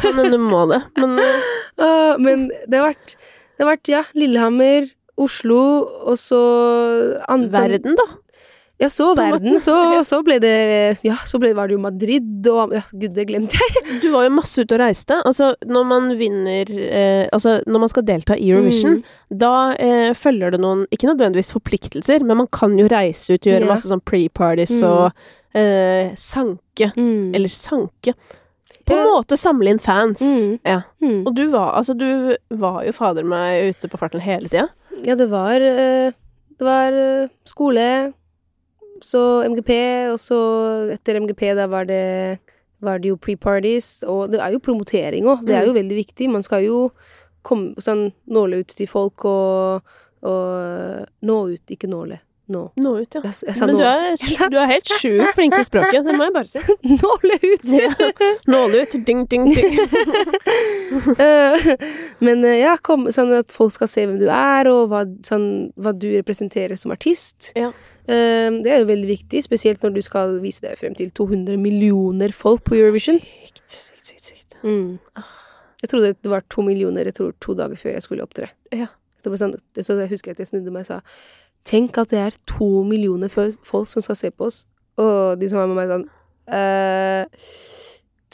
hende 0.03 0.29
du 0.35 0.41
må 0.43 0.65
det. 0.73 0.83
Men 1.01 1.17
eh, 1.23 1.47
ah, 1.87 2.19
men 2.21 2.51
det 2.67 2.81
har 2.81 2.93
vært 2.93 3.17
Det 3.55 3.63
har 3.63 3.71
vært, 3.77 3.89
ja, 3.93 4.03
Lillehammer, 4.19 4.89
Oslo, 5.15 5.61
og 6.11 6.17
så 6.19 6.41
verden, 7.55 7.95
da? 7.95 8.07
Ja, 8.83 8.89
så 8.91 9.13
verden. 9.15 9.61
Så, 9.63 9.71
så 10.11 10.19
ble 10.27 10.41
det 10.43 10.53
Ja, 11.07 11.15
så 11.25 11.39
ble, 11.39 11.53
var 11.55 11.69
det 11.71 11.77
jo 11.77 11.83
Madrid 11.85 12.49
og 12.51 12.73
Ja, 12.75 12.81
gud, 12.91 13.13
det 13.15 13.29
glemte 13.29 13.55
jeg. 13.61 13.85
Du 14.03 14.09
var 14.11 14.25
jo 14.27 14.33
masse 14.35 14.65
ute 14.65 14.75
og 14.75 14.81
reiste. 14.83 15.21
Altså, 15.25 15.53
når 15.71 15.85
man 15.87 16.09
vinner 16.19 16.73
eh, 16.75 17.29
Altså, 17.33 17.61
når 17.71 17.85
man 17.85 17.93
skal 17.93 18.07
delta 18.09 18.35
i 18.37 18.49
Eurovision, 18.51 18.97
Mm. 18.99 19.39
da 19.45 19.53
eh, 19.79 20.11
følger 20.19 20.57
det 20.57 20.61
noen 20.65 20.83
Ikke 20.91 21.07
nødvendigvis 21.13 21.53
forpliktelser, 21.55 22.25
men 22.27 22.37
man 22.43 22.49
kan 22.51 22.75
jo 22.79 22.89
reise 22.91 23.37
ut 23.37 23.47
og 23.47 23.53
gjøre 23.53 23.63
Ja. 23.63 23.71
masse 23.71 23.89
sånn 23.93 24.03
pre-parties 24.03 24.75
Mm. 24.81 24.89
og 24.91 25.13
eh, 25.55 26.11
sanke. 26.19 26.91
Mm. 26.99 27.31
Eller 27.39 27.49
sanke. 27.55 28.17
På 28.85 28.97
en 28.99 29.07
måte 29.07 29.39
samle 29.41 29.71
inn 29.71 29.79
fans. 29.81 30.21
Mm. 30.21 30.59
Ja. 30.67 30.81
Mm. 31.01 31.23
Og 31.27 31.31
du 31.39 31.47
var, 31.53 31.71
altså, 31.79 31.95
du 31.97 32.35
var 32.59 32.83
jo 32.85 32.93
fader 32.93 33.25
meg 33.25 33.71
ute 33.71 33.89
på 33.89 33.97
farten 34.03 34.21
hele 34.21 34.51
tida. 34.51 34.67
Ja, 35.07 35.15
det 35.17 35.31
var 35.31 35.55
eh, 35.63 36.11
Det 36.59 36.67
var 36.67 36.93
eh, 36.93 37.29
skole, 37.49 37.87
så 39.03 39.43
MGP, 39.49 39.71
og 40.13 40.19
så 40.23 40.39
etter 40.95 41.19
MGP, 41.23 41.49
da 41.59 41.67
var 41.71 41.89
det 41.89 42.05
var 42.85 43.01
det 43.01 43.09
jo 43.09 43.17
pre-parties, 43.17 44.03
og 44.07 44.33
det 44.33 44.41
er 44.45 44.53
jo 44.53 44.63
promotering 44.63 45.25
òg. 45.31 45.47
Det 45.49 45.57
er 45.57 45.69
jo 45.69 45.77
veldig 45.77 45.97
viktig. 45.97 46.29
Man 46.31 46.45
skal 46.45 46.67
jo 46.67 46.79
komme, 47.47 47.73
sånn, 47.81 48.11
nåle 48.29 48.61
ut 48.61 48.75
til 48.77 48.89
folk 48.91 49.25
og, 49.29 49.95
og 50.25 51.07
Nå 51.25 51.39
ut, 51.55 51.73
ikke 51.73 51.89
nåle. 51.89 52.21
Nå. 52.53 52.61
Nå 52.77 52.91
ut, 53.01 53.15
ja. 53.17 53.21
Jeg, 53.25 53.35
jeg 53.49 53.67
Men 53.71 53.79
du 53.79 53.83
er, 53.89 54.49
du 54.53 54.57
er 54.61 54.67
helt 54.69 54.91
sjukt 55.01 55.31
flink 55.37 55.55
til 55.57 55.65
språket, 55.65 56.05
det 56.05 56.13
må 56.19 56.27
jeg 56.27 56.35
bare 56.35 56.49
si. 56.51 56.61
Nåle 57.01 57.39
ut! 57.41 58.25
Nåle 58.53 58.83
ut, 58.85 58.97
ding, 59.09 59.23
ding, 59.31 59.47
ding. 59.49 59.79
Eh, 61.19 61.65
Men 62.25 62.45
eh, 62.45 62.59
ja, 62.61 62.75
kom, 62.85 63.07
sånn 63.13 63.33
at 63.35 63.53
folk 63.55 63.73
skal 63.75 63.89
se 63.91 64.05
hvem 64.07 64.19
du 64.21 64.27
er, 64.31 64.69
og 64.71 64.91
hva, 64.93 65.03
sånn, 65.27 65.47
hva 65.81 65.93
du 65.97 66.07
representerer 66.13 66.79
som 66.79 66.93
artist. 66.95 67.51
Ja. 67.59 67.71
Eh, 68.07 68.51
Det 68.65 68.71
er 68.75 68.83
jo 68.83 68.91
veldig 68.93 69.09
viktig, 69.11 69.43
spesielt 69.47 69.83
når 69.85 69.97
du 69.97 70.03
skal 70.05 70.37
vise 70.45 70.63
deg 70.65 70.77
frem 70.81 70.95
til 70.99 71.11
200 71.17 71.57
millioner 71.61 72.35
folk 72.37 72.65
på 72.69 72.77
Eurovision. 72.79 73.19
Sykt, 73.25 73.65
sykt, 73.67 74.11
sykt, 74.13 74.29
sykt. 74.31 74.59
Mm. 74.63 74.99
Jeg 75.83 75.93
trodde 75.93 76.13
det 76.15 76.31
var 76.33 76.45
to 76.53 76.63
millioner 76.65 77.09
jeg 77.09 77.17
tror, 77.19 77.33
to 77.41 77.57
dager 77.59 77.81
før 77.81 77.97
jeg 77.97 78.07
skulle 78.07 78.25
opptre. 78.29 78.53
Ja. 78.73 78.93
Det 79.25 79.39
sånn, 79.41 79.55
så 79.81 79.97
jeg 80.03 80.11
husker 80.13 80.35
at 80.35 80.41
jeg 80.43 80.51
snudde 80.51 80.73
meg 80.73 80.85
og 80.85 80.91
sa 80.91 81.01
Tenk 81.65 81.97
at 81.99 82.11
det 82.13 82.19
er 82.21 82.35
to 82.51 82.83
millioner 82.85 83.31
folk 83.33 83.89
som 83.89 84.03
skal 84.05 84.17
se 84.21 84.31
på 84.31 84.49
oss. 84.51 84.65
Og 85.01 85.39
de 85.41 85.49
som 85.51 85.59
er 85.63 85.71
med 85.71 85.79
meg 85.81 85.89
sånn 85.91 86.05
uh, 86.53 87.25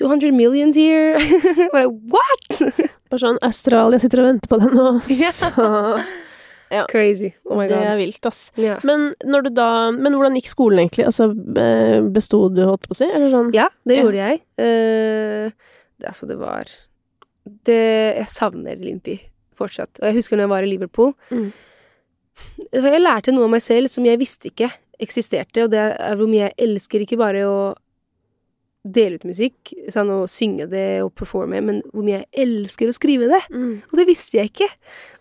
200 0.00 0.32
million 0.34 0.72
dear. 0.74 1.14
Bare 1.74 1.86
what?! 1.88 2.62
Bare 3.10 3.22
sånn 3.22 3.38
Australia 3.46 4.00
sitter 4.02 4.22
og 4.24 4.28
venter 4.32 4.50
på 4.50 4.58
deg 4.62 4.74
nå, 4.76 4.88
Ja. 6.70 6.84
Crazy. 6.86 7.32
Oh 7.50 7.56
my 7.58 7.64
Det 7.66 7.78
er 7.82 7.96
vilt, 7.98 8.22
ass. 8.28 8.52
Ja. 8.54 8.76
Men, 8.86 9.08
når 9.26 9.48
du 9.48 9.50
da, 9.58 9.64
men 9.90 10.14
hvordan 10.14 10.36
gikk 10.38 10.46
skolen 10.52 10.84
egentlig? 10.84 11.02
Altså, 11.08 11.26
besto 12.14 12.44
du, 12.54 12.60
holdt 12.68 12.84
på 12.86 12.94
å 12.94 12.98
si? 13.00 13.08
Eller 13.10 13.32
sånn? 13.34 13.48
ja, 13.56 13.64
det 13.82 13.96
Ja. 13.98 14.04
gjorde 14.04 14.20
jeg. 14.28 14.38
Uh, 14.54 15.50
det, 15.98 16.06
altså, 16.12 16.28
det 16.30 16.36
var 16.38 16.70
det, 17.66 17.80
Jeg 18.20 18.28
savner 18.30 18.78
Limpi 18.78 19.16
fortsatt. 19.58 19.98
Og 19.98 20.06
jeg 20.12 20.20
husker 20.20 20.38
når 20.38 20.46
jeg 20.46 20.52
var 20.54 20.62
i 20.68 20.70
Liverpool. 20.70 21.10
Mm. 21.34 21.50
Jeg 22.70 23.02
lærte 23.02 23.34
noe 23.34 23.48
av 23.48 23.54
meg 23.56 23.62
selv 23.64 23.90
som 23.92 24.06
jeg 24.06 24.20
visste 24.20 24.50
ikke 24.50 24.70
eksisterte, 25.00 25.64
og 25.64 25.72
det 25.72 25.80
er 25.80 26.18
hvor 26.18 26.28
mye 26.30 26.48
jeg 26.48 26.58
elsker 26.68 27.04
ikke 27.04 27.18
bare 27.20 27.46
å 27.48 27.60
dele 28.80 29.18
ut 29.20 29.26
musikk, 29.28 29.72
sånn 29.92 30.10
å 30.12 30.24
synge 30.30 30.66
det 30.70 31.02
og 31.04 31.12
performe, 31.18 31.60
men 31.64 31.80
hvor 31.92 32.04
mye 32.06 32.22
jeg 32.22 32.46
elsker 32.46 32.88
å 32.88 32.96
skrive 32.96 33.28
det. 33.28 33.40
Mm. 33.52 33.80
Og 33.90 33.96
det 34.00 34.06
visste 34.08 34.40
jeg 34.40 34.52
ikke. 34.52 34.68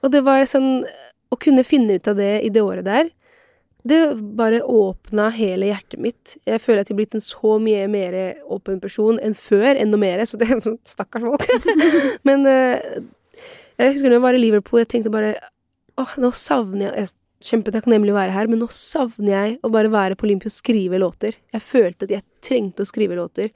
Og 0.04 0.14
det 0.16 0.26
var 0.28 0.48
sånn 0.50 0.86
Å 1.30 1.38
kunne 1.38 1.62
finne 1.62 2.00
ut 2.00 2.08
av 2.10 2.16
det 2.18 2.40
i 2.42 2.48
det 2.50 2.62
året 2.66 2.88
der, 2.88 3.12
det 3.86 4.00
bare 4.18 4.64
åpna 4.66 5.28
hele 5.30 5.68
hjertet 5.70 6.02
mitt. 6.02 6.32
Jeg 6.42 6.58
føler 6.64 6.82
at 6.82 6.90
jeg 6.90 6.96
er 6.96 6.98
blitt 7.00 7.14
en 7.16 7.22
så 7.22 7.60
mye 7.62 7.86
mer 7.92 8.18
åpen 8.50 8.80
person 8.82 9.20
enn 9.22 9.36
før, 9.38 9.78
enda 9.78 10.00
mer, 10.02 10.24
så 10.26 10.40
det 10.42 10.50
er 10.50 10.64
sånn 10.66 10.80
Stakkars 10.90 11.28
folk. 11.28 11.46
Men 12.28 12.50
eh, 12.50 12.82
jeg 13.78 13.94
husker 13.94 14.10
når 14.10 14.18
jeg 14.18 14.26
var 14.26 14.40
i 14.40 14.42
Liverpool, 14.42 14.82
jeg 14.82 14.90
tenkte 14.96 15.14
bare 15.14 15.36
Åh, 16.00 16.18
nå 16.22 16.32
savner 16.36 16.90
jeg 16.90 17.08
Jeg 17.08 17.16
kjempetakknemlig 17.50 18.12
å 18.12 18.18
være 18.18 18.36
her, 18.36 18.50
men 18.52 18.60
nå 18.60 18.68
savner 18.76 19.32
jeg 19.32 19.52
å 19.64 19.70
bare 19.72 19.92
være 19.92 20.18
på 20.20 20.26
Olympia 20.28 20.52
og 20.52 20.56
skrive 20.58 21.00
låter. 21.00 21.38
Jeg 21.54 21.64
følte 21.64 22.04
at 22.04 22.12
jeg 22.12 22.26
trengte 22.44 22.84
å 22.84 22.90
skrive 22.90 23.16
låter. 23.16 23.54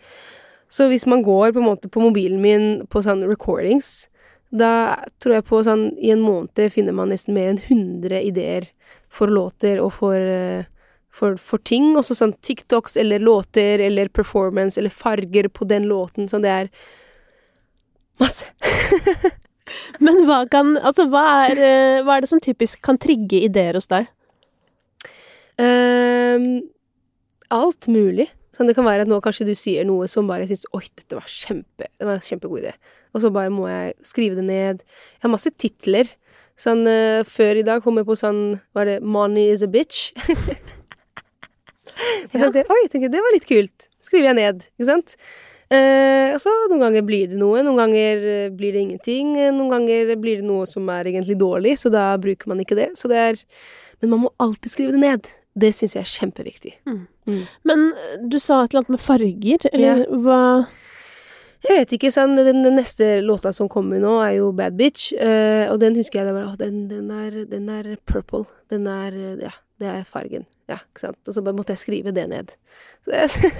Så 0.71 0.88
hvis 0.88 1.03
man 1.06 1.19
går 1.25 1.51
på 1.51 1.60
en 1.60 1.67
måte 1.67 1.91
på 1.91 1.99
mobilen 1.99 2.39
min 2.41 2.86
på 2.88 3.03
sånn 3.03 3.25
recordings, 3.27 4.08
da 4.56 5.03
tror 5.19 5.36
jeg 5.36 5.45
på 5.49 5.60
sånn 5.65 5.84
I 5.97 6.13
en 6.13 6.23
måned 6.23 6.71
finner 6.71 6.95
man 6.95 7.12
nesten 7.12 7.36
mer 7.36 7.51
enn 7.51 7.60
100 7.60 8.23
ideer 8.23 8.69
for 9.12 9.27
låter 9.27 9.82
og 9.84 9.91
for, 9.99 10.15
eh, 10.15 10.63
for, 11.12 11.36
for 11.36 11.60
ting. 11.67 11.91
Også 11.99 12.15
sånn 12.15 12.38
TikToks 12.39 12.95
eller 13.03 13.19
låter 13.19 13.84
eller 13.84 14.08
performance 14.08 14.79
eller 14.79 14.95
farger 14.95 15.51
på 15.51 15.67
den 15.67 15.91
låten. 15.91 16.32
Sånn 16.32 16.47
det 16.47 16.56
er 16.56 16.73
masse. 18.23 18.47
Men 20.04 20.23
hva 20.28 20.43
kan 20.52 20.76
Altså, 20.80 21.08
hva 21.12 21.23
er, 21.47 21.60
eh, 21.60 22.04
hva 22.04 22.17
er 22.17 22.26
det 22.26 22.32
som 22.32 22.41
typisk 22.43 22.82
kan 22.84 22.99
trigge 23.02 23.43
ideer 23.47 23.78
hos 23.78 23.89
deg? 23.91 24.10
Um, 25.62 26.63
alt 27.54 27.88
mulig. 27.91 28.28
Sånn, 28.54 28.69
det 28.69 28.76
kan 28.78 28.86
være 28.86 29.06
at 29.06 29.10
nå 29.10 29.19
kanskje 29.23 29.47
du 29.49 29.54
sier 29.58 29.86
noe 29.86 30.08
som 30.10 30.28
bare 30.30 30.45
syns 30.49 30.65
Oi, 30.78 30.84
dette 30.97 31.17
var 31.17 31.30
kjempe 31.30 31.88
Det 31.88 32.06
var 32.06 32.17
en 32.17 32.26
kjempegod 32.26 32.62
idé. 32.62 32.73
Og 33.13 33.23
så 33.23 33.32
bare 33.34 33.54
må 33.54 33.69
jeg 33.69 33.95
skrive 34.06 34.38
det 34.38 34.45
ned. 34.49 34.84
Jeg 34.84 35.26
har 35.26 35.34
masse 35.34 35.54
titler. 35.58 36.12
Sånn 36.60 36.84
uh, 36.86 37.23
før 37.26 37.62
i 37.62 37.65
dag 37.65 37.86
kom 37.86 37.97
jeg 37.97 38.10
på 38.10 38.17
sånn 38.19 38.43
Var 38.78 38.89
det 38.89 38.99
'Money 39.02 39.49
is 39.54 39.65
a 39.65 39.69
bitch'? 39.69 40.12
ja. 42.34 42.43
sånn, 42.43 42.62
Oi, 42.62 42.84
tenkte, 42.91 43.13
det 43.13 43.23
var 43.23 43.34
litt 43.34 43.49
kult. 43.49 43.89
Skriver 44.04 44.32
jeg 44.32 44.39
ned, 44.41 44.67
ikke 44.76 44.89
sant? 44.89 45.17
Eh, 45.73 46.33
og 46.38 46.69
noen 46.69 46.81
ganger 46.83 47.05
blir 47.07 47.29
det 47.31 47.38
noe, 47.39 47.62
noen 47.65 47.79
ganger 47.79 48.25
eh, 48.29 48.49
blir 48.53 48.75
det 48.75 48.83
ingenting. 48.83 49.36
eh, 49.39 49.53
Noen 49.53 49.71
ganger 49.71 50.12
blir 50.21 50.41
det 50.41 50.47
noe 50.47 50.67
som 50.69 50.89
er 50.93 51.09
egentlig 51.09 51.38
dårlig, 51.41 51.77
så 51.81 51.89
da 51.93 52.12
bruker 52.21 52.51
man 52.51 52.62
ikke 52.62 52.77
det. 52.77 52.91
Så 52.99 53.09
det 53.12 53.17
er 53.21 53.41
Men 54.03 54.09
man 54.09 54.19
må 54.25 54.29
alltid 54.43 54.71
skrive 54.71 54.91
det 54.91 54.99
ned. 54.99 55.27
Det 55.55 55.69
syns 55.71 55.93
jeg 55.95 56.03
er 56.03 56.12
kjempeviktig. 56.12 56.73
Men 57.63 57.83
eh, 57.93 58.15
du 58.27 58.39
sa 58.39 58.63
et 58.63 58.73
eller 58.73 58.83
annet 58.83 58.95
med 58.97 59.03
farger, 59.03 59.69
eller 59.71 60.05
hva 60.25 60.39
Jeg 61.63 61.77
vet 61.79 61.93
ikke, 61.95 62.12
sånn, 62.12 62.36
den, 62.36 62.59
den 62.65 62.75
neste 62.75 63.21
låta 63.23 63.53
som 63.55 63.69
kommer 63.71 64.01
nå, 64.03 64.17
er 64.19 64.33
jo 64.41 64.51
Bad 64.51 64.75
Bitch, 64.75 65.13
Uh, 65.15 65.71
og 65.71 65.79
den 65.79 65.95
husker 65.95 66.19
jeg 66.19 66.27
det 66.27 66.33
var, 66.36 66.49
å, 66.51 66.57
den, 66.59 66.89
den, 66.89 67.07
er, 67.07 67.45
den 67.47 67.69
er 67.71 67.93
purple. 68.03 68.43
Den 68.67 68.83
er, 68.91 69.15
ja, 69.39 69.53
det 69.79 69.88
er 69.88 70.03
fargen. 70.03 70.43
Ja, 70.73 70.79
ikke 70.89 71.05
sant. 71.07 71.19
Og 71.29 71.36
så 71.38 71.43
bare 71.45 71.55
måtte 71.57 71.75
jeg 71.77 71.83
skrive 71.86 72.13
det 72.15 72.25
ned. 72.31 72.53
Så 73.05 73.13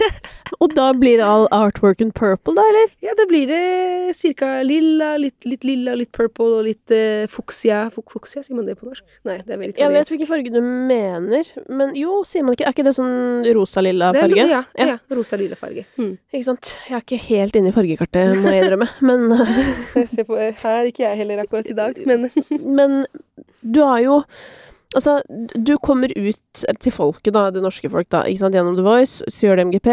Og 0.63 0.71
da 0.78 0.91
blir 0.95 1.21
all 1.26 1.47
artworken 1.54 2.12
purple, 2.15 2.54
da, 2.58 2.63
eller? 2.71 2.91
ja, 3.04 3.13
da 3.17 3.26
blir 3.30 3.47
det 3.49 4.15
cirka 4.17 4.49
lilla, 4.65 5.13
litt, 5.21 5.45
litt 5.49 5.65
lilla, 5.67 5.95
litt 5.97 6.12
purple 6.15 6.60
og 6.60 6.67
litt 6.67 6.93
uh, 6.93 7.26
fuksia. 7.32 7.88
Fuk, 7.93 8.12
fuksia, 8.13 8.43
sier 8.45 8.56
man 8.58 8.67
det 8.69 8.76
på 8.80 8.88
norsk? 8.88 9.04
Nei, 9.28 9.39
det 9.45 9.56
er 9.56 9.62
veldig 9.63 9.82
Jeg 9.82 9.93
vet 9.95 10.13
ikke 10.13 10.19
hvilken 10.23 10.32
farge 10.32 10.54
du 10.54 10.62
mener, 10.93 11.49
men 11.73 11.93
jo, 11.97 12.19
sier 12.28 12.45
man 12.45 12.56
ikke 12.58 12.67
Er 12.69 12.76
ikke 12.76 12.86
det 12.88 12.95
sånn 12.99 13.45
rosa-lilla 13.58 14.12
Det 14.13 14.21
er- 14.21 14.28
farge? 14.28 14.47
Ja, 14.54 14.62
Ja. 14.80 14.88
ja. 14.93 14.97
rosa-lilla 15.17 15.58
farge. 15.60 15.86
Mm. 15.97 16.13
Ikke 16.34 16.47
sant? 16.52 16.76
Jeg 16.89 16.97
er 16.99 17.06
ikke 17.08 17.21
helt 17.28 17.60
inne 17.60 17.73
i 17.73 17.76
fargekartet, 17.76 18.36
må 18.43 18.54
jeg 18.54 18.63
innrømme, 18.67 18.89
men 19.10 19.28
ser 20.13 20.28
på, 20.30 20.38
her 20.39 20.80
er 20.80 20.91
ikke 20.93 21.04
jeg 21.08 21.21
heller 21.23 21.43
akkurat 21.45 21.69
i 21.69 21.78
dag, 21.78 21.97
men 22.08 22.30
Men 22.63 23.06
du 23.63 23.82
har 23.84 23.99
jo 24.06 24.21
Altså, 24.93 25.21
du 25.67 25.77
kommer 25.82 26.13
ut 26.17 26.65
til 26.79 26.91
folket, 26.91 27.34
da, 27.34 27.49
det 27.49 27.63
norske 27.63 27.89
folk, 27.89 28.10
da, 28.12 28.23
ikke 28.29 28.45
sant, 28.45 28.56
gjennom 28.56 28.77
The 28.77 28.86
Voice, 28.86 29.23
så 29.27 29.47
gjør 29.47 29.56
det 29.56 29.67
MGP. 29.67 29.88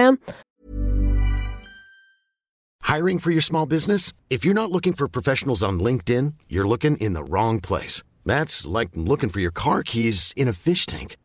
Hiring 2.84 3.20
for 3.20 3.30
your 3.30 3.40
small 3.40 3.66
business? 3.66 4.12
If 4.30 4.44
you're 4.44 4.54
not 4.54 4.70
looking 4.70 4.94
for 4.94 5.08
professionals 5.08 5.62
on 5.62 5.80
LinkedIn, 5.80 6.34
you're 6.48 6.68
looking 6.68 6.96
in 6.96 7.14
the 7.14 7.22
wrong 7.22 7.60
place. 7.60 8.02
That's 8.26 8.66
like 8.66 8.90
looking 8.94 9.30
for 9.30 9.40
your 9.40 9.52
car 9.52 9.82
keys 9.82 10.32
in 10.36 10.48
a 10.48 10.52
fish 10.52 10.86
tank. 10.86 11.16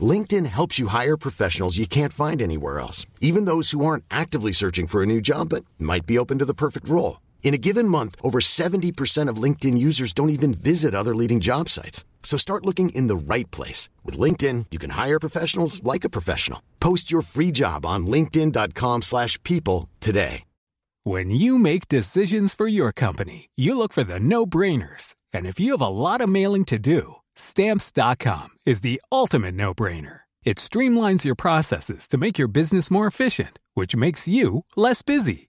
LinkedIn 0.00 0.46
helps 0.46 0.78
you 0.78 0.88
hire 0.88 1.16
professionals 1.16 1.78
you 1.78 1.86
can't 1.86 2.12
find 2.12 2.40
anywhere 2.40 2.80
else, 2.80 3.06
even 3.20 3.44
those 3.44 3.72
who 3.72 3.84
aren't 3.84 4.04
actively 4.10 4.52
searching 4.52 4.86
for 4.86 5.02
a 5.02 5.06
new 5.06 5.20
job 5.20 5.50
but 5.50 5.64
might 5.78 6.06
be 6.06 6.18
open 6.18 6.38
to 6.38 6.46
the 6.46 6.54
perfect 6.54 6.88
role. 6.88 7.20
In 7.42 7.54
a 7.54 7.58
given 7.58 7.88
month, 7.88 8.16
over 8.22 8.38
70% 8.40 9.28
of 9.28 9.36
LinkedIn 9.36 9.76
users 9.76 10.12
don't 10.12 10.30
even 10.30 10.54
visit 10.54 10.94
other 10.94 11.14
leading 11.14 11.40
job 11.40 11.68
sites. 11.68 12.04
So 12.22 12.38
start 12.38 12.64
looking 12.64 12.88
in 12.90 13.08
the 13.08 13.16
right 13.34 13.50
place. 13.50 13.90
With 14.04 14.16
LinkedIn, 14.18 14.66
you 14.70 14.78
can 14.78 14.90
hire 14.90 15.18
professionals 15.20 15.82
like 15.84 16.04
a 16.04 16.10
professional. 16.10 16.62
Post 16.80 17.10
your 17.10 17.22
free 17.22 17.50
job 17.50 17.84
on 17.84 18.06
linkedin.com/people 18.06 19.02
slash 19.02 19.38
people 19.42 19.90
today. 20.00 20.44
When 21.04 21.30
you 21.30 21.58
make 21.58 21.88
decisions 21.88 22.54
for 22.54 22.68
your 22.68 22.92
company, 22.92 23.50
you 23.56 23.76
look 23.76 23.92
for 23.92 24.04
the 24.04 24.20
no-brainers. 24.20 25.16
And 25.34 25.46
if 25.46 25.58
you 25.58 25.72
have 25.72 25.86
a 25.86 25.88
lot 25.88 26.20
of 26.20 26.28
mailing 26.28 26.64
to 26.66 26.78
do, 26.78 27.16
stamps.com 27.34 28.50
is 28.64 28.80
the 28.82 29.02
ultimate 29.10 29.56
no-brainer. 29.56 30.20
It 30.44 30.58
streamlines 30.58 31.24
your 31.24 31.34
processes 31.34 32.08
to 32.08 32.18
make 32.18 32.38
your 32.38 32.48
business 32.48 32.90
more 32.90 33.06
efficient, 33.06 33.58
which 33.74 33.96
makes 33.96 34.28
you 34.28 34.64
less 34.76 35.02
busy. 35.02 35.48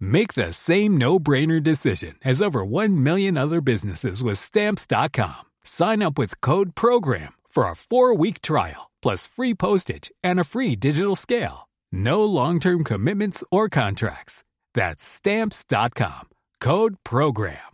Make 0.00 0.34
the 0.34 0.52
same 0.52 0.96
no-brainer 0.96 1.62
decision 1.62 2.16
as 2.24 2.40
over 2.40 2.64
1 2.64 3.02
million 3.02 3.36
other 3.36 3.60
businesses 3.60 4.22
with 4.22 4.38
Stamps.com. 4.38 5.44
Sign 5.62 6.02
up 6.02 6.18
with 6.18 6.40
code 6.40 6.74
PROGRAM 6.74 7.34
for 7.48 7.68
a 7.70 7.76
four-week 7.76 8.40
trial, 8.40 8.90
plus 9.02 9.28
free 9.28 9.54
postage 9.54 10.10
and 10.24 10.40
a 10.40 10.44
free 10.44 10.76
digital 10.76 11.16
scale. 11.16 11.68
No 11.92 12.24
long-term 12.24 12.84
commitments 12.84 13.44
or 13.50 13.68
contracts. 13.68 14.42
That's 14.74 15.04
Stamps.com. 15.04 16.28
Code 16.60 16.96
PROGRAM. 17.04 17.66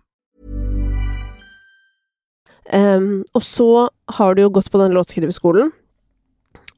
Um, 2.73 3.25
og 3.35 3.43
så 3.43 3.91
har 4.17 4.35
du 4.35 4.45
jo 4.45 4.53
gått 4.55 4.71
på 4.71 4.81
den 4.81 4.95
låtskriveskolen. 4.97 5.73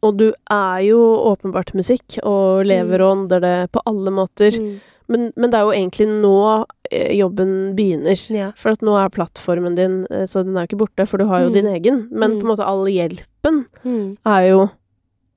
Og 0.05 0.19
du 0.19 0.27
er 0.53 0.81
jo 0.85 1.01
åpenbart 1.31 1.73
musikk, 1.77 2.19
og 2.23 2.65
lever 2.69 3.05
og 3.05 3.13
ånder 3.13 3.41
det 3.41 3.57
på 3.73 3.83
alle 3.89 4.13
måter. 4.13 4.59
Mm. 4.61 4.81
Men, 5.09 5.33
men 5.37 5.51
det 5.51 5.59
er 5.59 5.65
jo 5.67 5.73
egentlig 5.77 6.07
nå 6.23 6.65
eh, 6.91 7.11
jobben 7.19 7.75
begynner. 7.77 8.17
Ja. 8.33 8.53
For 8.57 8.71
at 8.73 8.81
nå 8.81 8.95
er 8.97 9.11
plattformen 9.13 9.75
din 9.77 10.07
eh, 10.11 10.25
Så 10.27 10.43
den 10.45 10.57
er 10.57 10.65
ikke 10.67 10.79
borte, 10.81 11.07
for 11.07 11.19
du 11.19 11.27
har 11.27 11.43
jo 11.45 11.51
Mm. 11.51 11.55
din 11.55 11.67
egen. 11.67 12.09
Men 12.11 12.31
Mm. 12.33 12.41
på 12.41 12.47
en 12.49 12.53
måte 12.57 12.65
all 12.67 12.87
hjelpen 12.87 13.67
Mm. 13.85 14.17
er 14.25 14.49
jo 14.49 14.71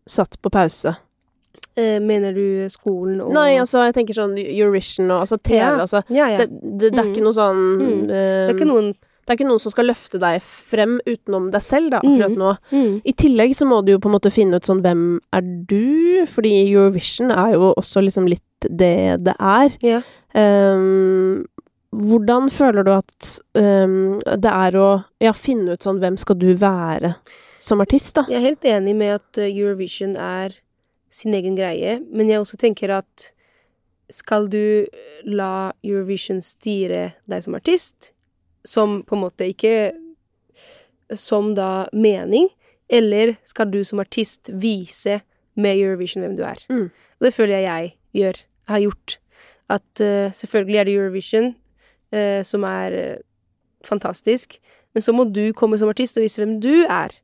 satt 0.08 0.38
på 0.42 0.50
pause. 0.50 0.96
Eh, 1.76 2.00
mener 2.00 2.34
du 2.34 2.66
skolen 2.70 3.20
og 3.22 3.34
Nei, 3.34 3.58
altså, 3.60 3.84
jeg 3.86 3.94
tenker 3.94 4.16
sånn 4.16 4.38
Eurovision 4.40 5.12
og 5.12 5.20
altså 5.22 5.38
TV, 5.44 5.58
Ja. 5.60 5.78
altså. 5.78 6.02
Ja. 6.10 6.26
Det, 6.38 6.48
det, 6.50 6.92
det 6.92 7.00
er 7.00 7.04
Mm. 7.04 7.12
ikke 7.14 7.24
noe 7.24 7.34
sånn 7.34 7.78
Mm. 7.78 8.04
eh, 8.10 8.48
Det 8.48 8.50
er 8.50 8.54
ikke 8.56 8.72
noen 8.72 8.94
det 9.28 9.34
er 9.34 9.38
ikke 9.42 9.48
noen 9.50 9.60
som 9.60 9.74
skal 9.74 9.90
løfte 9.90 10.20
deg 10.24 10.38
frem 10.40 10.94
utenom 11.04 11.50
deg 11.52 11.62
selv, 11.62 11.90
da, 11.92 12.00
akkurat 12.00 12.32
Mm. 12.32 12.38
nå. 12.40 12.52
mm. 12.72 12.94
I 13.04 13.14
tillegg 13.20 13.56
så 13.60 13.66
må 13.68 13.82
du 13.84 13.92
jo 13.92 14.00
på 14.00 14.08
en 14.08 14.16
måte 14.16 14.32
finne 14.32 14.56
ut 14.56 14.64
sånn 14.66 14.80
hvem 14.86 15.02
er 15.36 15.42
du? 15.68 16.24
Fordi 16.32 16.54
Eurovision 16.72 17.32
er 17.36 17.54
jo 17.58 17.74
også 17.76 18.02
liksom 18.06 18.30
litt 18.32 18.44
det 18.72 19.20
det 19.28 19.36
er. 19.38 19.76
Ja. 19.84 20.00
Um, 20.34 21.44
hvordan 21.92 22.50
føler 22.50 22.84
du 22.88 22.92
at 22.96 23.28
um, 23.60 24.18
det 24.24 24.52
er 24.54 24.78
å 24.80 24.88
ja, 25.24 25.34
finne 25.36 25.76
ut 25.76 25.84
sånn 25.84 26.00
hvem 26.00 26.18
skal 26.20 26.40
du 26.40 26.54
være 26.56 27.16
som 27.60 27.82
artist, 27.84 28.16
da? 28.16 28.26
Jeg 28.30 28.40
er 28.40 28.48
helt 28.52 28.66
enig 28.70 28.96
med 28.96 29.16
at 29.20 29.40
eh, 29.42 29.50
Eurovision 29.52 30.16
er 30.16 30.56
sin 31.12 31.34
egen 31.34 31.56
greie, 31.58 31.98
men 32.14 32.30
jeg 32.30 32.40
også 32.44 32.60
tenker 32.62 32.92
at 33.00 33.32
skal 34.14 34.48
du 34.48 34.86
la 35.28 35.72
Eurovision 35.84 36.40
styre 36.46 37.16
deg 37.28 37.44
som 37.44 37.58
artist, 37.58 38.14
som 38.68 39.00
på 39.08 39.16
en 39.16 39.24
måte 39.24 39.48
ikke 39.48 39.94
Som 41.16 41.54
da 41.56 41.88
mening, 41.96 42.50
eller 42.92 43.38
skal 43.48 43.70
du 43.72 43.80
som 43.88 44.02
artist 44.04 44.50
vise 44.52 45.22
med 45.56 45.80
Eurovision 45.80 46.26
hvem 46.26 46.34
du 46.36 46.44
er? 46.44 46.60
Mm. 46.68 46.90
Og 46.92 47.24
det 47.24 47.32
føler 47.34 47.62
jeg 47.62 47.64
jeg 47.64 47.94
gjør, 48.20 48.40
har 48.68 48.82
gjort. 48.84 49.16
At 49.72 50.02
uh, 50.04 50.34
selvfølgelig 50.36 50.80
er 50.80 50.84
det 50.84 50.96
Eurovision 50.98 51.48
uh, 52.12 52.44
som 52.44 52.66
er 52.68 52.98
uh, 53.00 53.24
fantastisk, 53.88 54.60
men 54.92 55.06
så 55.06 55.16
må 55.16 55.24
du 55.32 55.54
komme 55.56 55.80
som 55.80 55.88
artist 55.88 56.20
og 56.20 56.28
vise 56.28 56.44
hvem 56.44 56.58
du 56.60 56.84
er. 56.84 57.16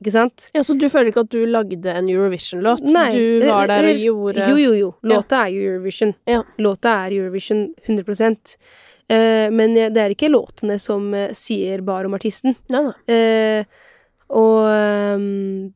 Ikke 0.00 0.14
sant? 0.14 0.46
Ja, 0.56 0.62
Så 0.64 0.74
du 0.80 0.86
føler 0.88 1.10
ikke 1.10 1.26
at 1.26 1.32
du 1.32 1.42
lagde 1.44 1.92
en 1.92 2.08
Eurovision-låt? 2.08 2.86
Nei, 2.88 3.10
Du 3.12 3.44
var 3.44 3.68
der 3.68 3.90
og 3.90 3.98
gjorde 4.00 4.46
Jo, 4.48 4.56
jo, 4.56 4.72
jo. 4.72 4.92
Låta 5.04 5.42
er 5.44 5.52
jo 5.52 5.74
Eurovision. 5.74 6.14
Ja. 6.24 6.40
Låta 6.56 6.94
er 7.04 7.16
Eurovision 7.18 7.74
100 7.84 8.24
eh, 8.24 8.38
Men 9.50 9.76
eh, 9.76 9.90
det 9.92 10.02
er 10.02 10.14
ikke 10.14 10.30
låtene 10.30 10.78
som 10.82 11.10
eh, 11.16 11.32
sier 11.36 11.82
bare 11.86 12.06
om 12.06 12.16
artisten. 12.18 12.54
Nei, 12.70 12.82
nei. 12.86 12.96
Eh, 13.10 13.86
og 14.30 14.62
ehm, 14.70 15.70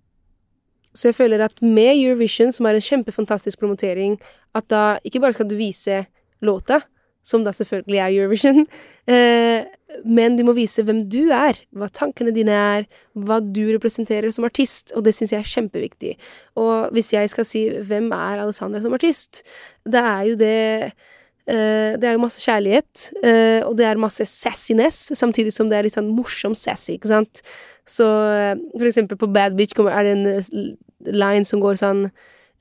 Så 0.95 1.11
jeg 1.11 1.19
føler 1.19 1.43
at 1.43 1.63
med 1.63 1.97
Eurovision, 1.97 2.53
som 2.55 2.69
er 2.71 2.79
en 2.79 2.85
kjempefantastisk 2.85 3.59
promotering, 3.59 4.15
at 4.55 4.69
da 4.71 4.83
ikke 5.03 5.19
bare 5.21 5.35
skal 5.35 5.49
du 5.51 5.57
vise 5.59 6.05
låta, 6.45 6.79
som 7.25 7.43
da 7.43 7.51
selvfølgelig 7.57 7.99
er 7.99 8.13
Eurovision, 8.13 8.67
eh, 9.11 9.65
men 10.05 10.37
du 10.37 10.45
må 10.47 10.55
vise 10.55 10.85
hvem 10.87 11.03
du 11.11 11.33
er, 11.35 11.59
hva 11.75 11.89
tankene 11.91 12.35
dine 12.35 12.55
er, 12.55 12.87
hva 13.15 13.41
du 13.43 13.65
representerer 13.73 14.31
som 14.35 14.47
artist, 14.47 14.93
og 14.95 15.03
det 15.07 15.15
syns 15.17 15.35
jeg 15.35 15.43
er 15.43 15.51
kjempeviktig. 15.51 16.15
Og 16.61 16.95
hvis 16.95 17.11
jeg 17.15 17.31
skal 17.33 17.49
si 17.49 17.65
hvem 17.75 18.13
er 18.15 18.45
Alessandra 18.45 18.83
som 18.85 18.95
artist, 18.95 19.43
det 19.83 20.03
er 20.03 20.23
jo 20.31 20.39
det 20.39 20.55
det 21.47 22.09
er 22.09 22.15
jo 22.15 22.23
masse 22.23 22.41
kjærlighet, 22.41 23.09
eh, 23.21 23.61
og 23.67 23.77
det 23.77 23.85
er 23.85 24.01
masse 24.01 24.25
sassiness, 24.25 25.11
samtidig 25.13 25.53
som 25.53 25.69
det 25.69 25.77
er 25.79 25.87
litt 25.87 25.97
sånn 25.97 26.13
morsom 26.17 26.55
sassy, 26.57 26.95
ikke 26.97 27.11
sant? 27.11 27.43
Så 27.85 28.07
eh, 28.33 28.55
for 28.73 28.89
eksempel 28.89 29.21
på 29.21 29.29
Bad 29.33 29.59
Bitch 29.59 29.77
er 29.77 30.07
det 30.07 30.15
en 30.15 30.27
eh, 30.33 30.53
line 31.13 31.45
som 31.45 31.61
går 31.61 31.77
sånn 31.83 32.07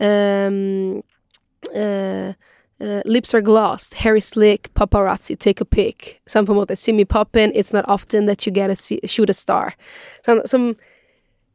um, 0.04 1.00
uh, 1.72 2.34
Uh, 2.84 3.02
Lips 3.06 3.34
are 3.34 3.42
glossed, 3.42 3.94
hair 3.94 4.18
is 4.18 4.26
slick, 4.26 4.74
paparazzi, 4.74 5.38
take 5.40 5.62
a 5.62 5.66
pic. 5.66 6.20
Sånn 6.28 6.44
på 6.44 6.52
en 6.52 6.58
måte 6.58 6.76
Simmy 6.76 7.06
poppin', 7.06 7.54
it's 7.56 7.72
not 7.72 7.86
often 7.88 8.26
that 8.26 8.46
you 8.46 8.52
get 8.52 8.70
a 8.70 9.08
shoot 9.08 9.30
a 9.30 9.34
star. 9.34 9.76
Sånn, 10.26 10.42
som, 10.50 10.66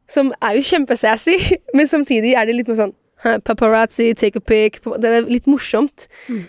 som 0.08 0.32
er 0.40 0.56
jo 0.56 0.62
kjempesassy, 0.70 1.36
men 1.76 1.90
samtidig 1.90 2.32
er 2.32 2.48
det 2.48 2.56
litt 2.56 2.70
mer 2.70 2.80
sånn 2.80 2.94
«Hæ, 2.94 3.07
Paparazzi, 3.22 4.12
take 4.14 4.38
a 4.38 4.44
pic. 4.44 4.78
Det 5.02 5.10
er 5.10 5.26
litt 5.28 5.48
morsomt. 5.50 6.06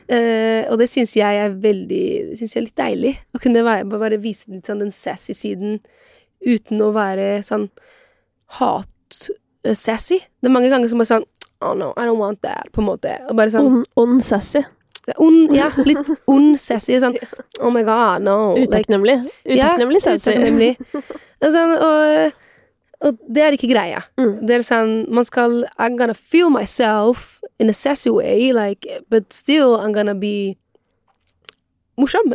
Eh, 0.08 0.68
og 0.70 0.78
det 0.82 0.90
syns 0.92 1.16
jeg 1.18 1.40
er 1.42 1.56
veldig 1.64 2.38
synes 2.38 2.54
jeg 2.54 2.62
er 2.62 2.68
litt 2.68 2.78
deilig. 2.80 3.14
Å 3.34 3.42
kunne 3.42 3.64
være, 3.66 3.88
bare 3.90 4.20
vise 4.22 4.52
litt 4.54 4.70
sånn 4.70 4.84
den 4.84 4.94
sassy 4.96 5.34
siden 5.38 5.80
uten 6.46 6.82
å 6.86 6.92
være 6.96 7.40
sånn 7.44 7.68
hat-sassy. 8.60 10.20
Det 10.40 10.50
er 10.50 10.54
mange 10.54 10.72
ganger 10.72 10.92
som 10.92 11.04
er 11.04 11.10
sånn 11.10 11.28
Oh 11.60 11.74
no, 11.76 11.90
I 12.00 12.06
don't 12.08 12.22
want 12.22 12.40
that, 12.46 12.70
på 12.72 12.80
en 12.80 12.88
måte. 12.88 13.18
Og 13.28 13.36
bare 13.36 13.52
sånn 13.52 13.66
On, 13.68 13.82
on 14.00 14.22
sassy. 14.24 14.62
On, 15.20 15.42
Ja, 15.52 15.68
litt 15.84 16.08
ond 16.30 16.54
sassy. 16.62 16.96
Sånn 17.02 17.18
Oh 17.60 17.72
my 17.74 17.82
god, 17.84 18.24
no. 18.24 18.54
Like, 18.56 18.70
Utakknemlig. 18.70 19.18
Utakknemlig 19.44 20.02
sassy. 20.06 20.30
utakknemlig. 20.30 20.70
Det 20.94 21.50
er 21.50 21.56
Sånn, 21.56 21.74
og, 21.76 22.38
og 23.02 23.18
det 23.32 23.42
er 23.46 23.56
ikke 23.56 23.70
greia. 23.72 24.02
Mm. 24.20 24.34
Det 24.48 24.56
er 24.58 24.64
sånn 24.68 24.96
Man 25.10 25.24
skal 25.26 25.64
I'm 25.80 25.96
gonna 25.98 26.14
feel 26.18 26.50
myself 26.50 27.40
in 27.60 27.70
a 27.70 27.74
sassy 27.74 28.10
way, 28.12 28.52
like, 28.54 28.86
but 29.10 29.32
still 29.34 29.78
I'm 29.80 29.94
gonna 29.94 30.16
be 30.16 30.58
morsom. 32.00 32.32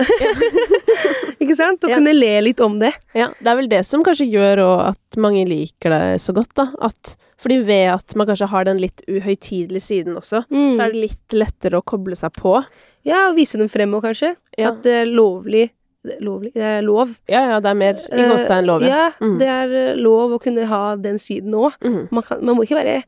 ikke 1.41 1.55
sant? 1.57 1.85
Og 1.85 1.91
Ja. 1.91 1.97
kunne 1.97 2.13
le 2.15 2.33
litt 2.45 2.61
om 2.61 2.79
det. 2.81 2.93
Ja, 3.17 3.31
det 3.41 3.49
er 3.49 3.57
vel 3.57 3.69
det 3.71 3.83
som 3.89 4.03
kanskje 4.05 4.27
gjør 4.31 4.61
at 4.91 5.17
mange 5.21 5.45
liker 5.49 5.91
det 5.95 6.21
så 6.21 6.35
godt, 6.37 6.53
da. 6.59 6.67
At, 6.85 7.15
fordi 7.41 7.61
ved 7.65 7.87
at 7.95 8.15
man 8.17 8.29
kanskje 8.29 8.49
har 8.53 8.65
den 8.69 8.81
litt 8.83 9.01
uhøytidelige 9.09 9.81
siden 9.85 10.17
også, 10.21 10.45
Mm. 10.51 10.75
så 10.77 10.83
er 10.85 10.93
det 10.93 11.01
litt 11.07 11.33
lettere 11.33 11.81
å 11.81 11.85
koble 11.85 12.17
seg 12.17 12.33
på. 12.37 12.59
Ja, 13.05 13.29
og 13.31 13.37
vise 13.37 13.57
den 13.61 13.69
fremover, 13.73 14.11
kanskje. 14.13 14.35
Ja. 14.59 14.69
At 14.73 14.83
det 14.83 14.93
er 15.03 15.07
lovlig 15.13 15.71
det 16.05 16.17
er 16.19 16.23
Lovlig? 16.25 16.53
Det 16.55 16.63
er 16.63 16.83
lov. 16.85 17.15
Ja, 17.29 17.41
ja, 17.51 17.61
det 17.65 17.71
er 17.71 17.75
mer 17.81 17.95
i 18.13 18.25
gåstein 18.29 18.67
lov, 18.69 18.83
Eh, 18.83 18.89
ja, 18.93 19.11
Mm. 19.21 19.39
det 19.41 19.49
er 19.49 19.73
eh, 19.81 19.95
lov 19.97 20.33
å 20.37 20.41
kunne 20.43 20.67
ha 20.69 20.97
den 20.97 21.17
siden 21.19 21.55
òg. 21.57 21.73
Mm. 21.81 22.09
Man, 22.13 22.23
man 22.43 22.57
må 22.59 22.63
ikke 22.67 22.77
være 22.77 23.03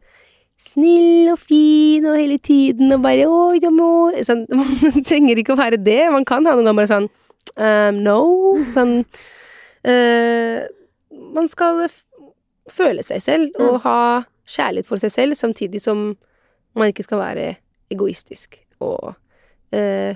snill 0.57 1.29
og 1.35 1.39
fin 1.39 2.07
og 2.09 2.17
hele 2.17 2.39
tiden 2.39 2.91
og 2.93 3.03
bare 3.05 3.27
'Oi, 3.29 3.59
du 3.61 3.69
må 3.71 4.13
sånn, 4.25 4.47
Man 4.57 5.05
trenger 5.05 5.37
ikke 5.37 5.53
å 5.53 5.61
være 5.61 5.77
det. 5.85 6.11
Man 6.11 6.25
kan 6.25 6.47
ha 6.47 6.55
noen 6.57 6.65
ganger 6.65 6.81
bare 6.81 6.95
sånn 6.95 7.09
um, 7.61 8.03
No. 8.03 8.57
Sånn 8.73 9.05
uh, 9.85 10.67
Man 11.37 11.49
skal 11.53 11.87
føle 12.73 13.03
seg 13.05 13.21
selv 13.23 13.53
og 13.61 13.75
Mm. 13.77 13.81
ha 13.85 14.25
kjærlighet 14.47 14.87
for 14.87 14.97
seg 14.99 15.11
selv, 15.11 15.35
samtidig 15.37 15.81
som 15.81 16.17
man 16.75 16.89
ikke 16.93 17.05
skal 17.05 17.19
være 17.19 17.57
egoistisk 17.91 18.57
og 18.81 19.15
uh, 19.73 20.13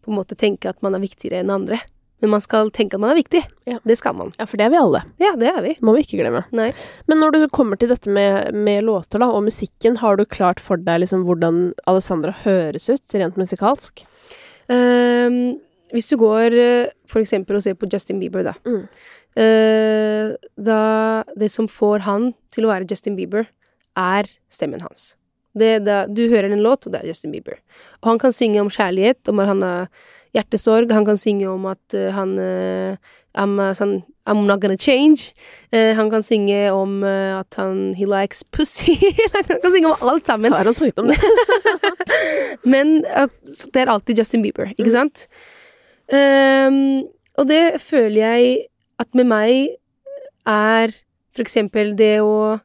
på 0.00 0.08
en 0.08 0.16
måte 0.16 0.36
tenke 0.36 0.68
at 0.68 0.82
man 0.82 0.94
er 0.94 1.00
viktigere 1.02 1.40
enn 1.42 1.50
andre. 1.50 1.78
Men 2.20 2.34
man 2.34 2.42
skal 2.44 2.70
tenke 2.74 2.98
at 2.98 3.02
man 3.02 3.14
er 3.14 3.18
viktig. 3.20 3.40
Ja. 3.68 3.78
Det 3.86 3.96
skal 3.96 4.16
man. 4.16 4.32
Ja, 4.38 4.46
for 4.48 4.60
det 4.60 4.66
er 4.66 4.72
vi 4.74 4.80
alle. 4.80 5.02
Ja, 5.22 5.32
det 5.40 5.48
er 5.48 5.60
vi. 5.64 5.74
Må 5.84 5.94
vi 5.96 6.04
ikke 6.04 6.20
glemme. 6.20 6.42
Nei. 6.56 6.68
Men 7.08 7.22
når 7.22 7.36
du 7.36 7.46
kommer 7.52 7.80
til 7.80 7.92
dette 7.92 8.12
med, 8.12 8.52
med 8.56 8.84
låter 8.84 9.22
da, 9.22 9.30
og 9.32 9.46
musikken, 9.46 9.96
har 10.02 10.20
du 10.20 10.26
klart 10.28 10.60
for 10.62 10.80
deg 10.80 11.02
liksom 11.04 11.24
hvordan 11.28 11.70
Alessandra 11.90 12.34
høres 12.42 12.90
ut, 12.92 13.04
rent 13.16 13.40
musikalsk? 13.40 14.04
Um, 14.70 15.56
hvis 15.94 16.10
du 16.12 16.18
går 16.20 16.54
eh, 16.54 16.90
for 17.10 17.22
eksempel 17.24 17.56
og 17.58 17.64
ser 17.64 17.78
på 17.78 17.88
Justin 17.90 18.20
Bieber, 18.20 18.44
da. 18.46 18.54
Mm. 18.68 18.84
Uh, 19.38 20.36
da 20.58 20.82
Det 21.38 21.48
som 21.50 21.68
får 21.70 22.04
han 22.06 22.32
til 22.54 22.66
å 22.66 22.72
være 22.72 22.86
Justin 22.90 23.16
Bieber, 23.18 23.48
er 23.98 24.28
stemmen 24.52 24.82
hans. 24.84 25.14
Det, 25.56 25.80
da, 25.82 26.04
du 26.06 26.28
hører 26.30 26.52
en 26.52 26.62
låt, 26.62 26.86
og 26.86 26.94
det 26.94 27.00
er 27.00 27.10
Justin 27.10 27.32
Bieber. 27.34 27.58
Og 28.04 28.12
han 28.12 28.20
kan 28.22 28.34
synge 28.34 28.62
om 28.62 28.70
kjærlighet, 28.70 29.24
om 29.32 29.42
at 29.42 29.50
han 29.50 29.64
har 29.66 29.88
hjertesorg. 30.36 30.92
Han 30.94 31.06
kan 31.06 31.18
synge 31.20 31.48
om 31.50 31.66
at 31.70 31.96
eh, 31.96 32.10
han 32.14 32.36
eh, 32.38 32.96
I'm, 33.38 33.54
sånn, 33.78 34.00
I'm 34.26 34.44
not 34.48 34.62
gonna 34.62 34.78
change. 34.78 35.32
Eh, 35.72 35.92
han 35.98 36.10
kan 36.10 36.24
synge 36.26 36.64
om 36.74 37.04
at 37.06 37.54
han 37.60 37.92
He 37.98 38.08
likes 38.10 38.42
pussy. 38.42 38.96
han 39.36 39.60
kan 39.62 39.70
synge 39.70 39.92
om 39.92 40.08
alt 40.10 40.26
sammen. 40.26 40.54
Har 40.54 40.66
han 40.66 40.76
sunget 40.76 40.98
om 40.98 41.10
det? 41.10 41.18
Men 42.72 43.00
det 43.02 43.84
er 43.84 43.92
alltid 43.92 44.18
Justin 44.18 44.42
Bieber, 44.42 44.74
ikke 44.76 44.94
sant? 44.94 45.28
Um, 46.10 47.06
og 47.38 47.46
det 47.46 47.78
føler 47.78 48.18
jeg 48.18 48.56
at 48.98 49.14
med 49.14 49.28
meg 49.30 49.76
er 50.50 50.90
for 51.30 51.44
eksempel 51.44 51.92
det 51.94 52.16
å 52.24 52.58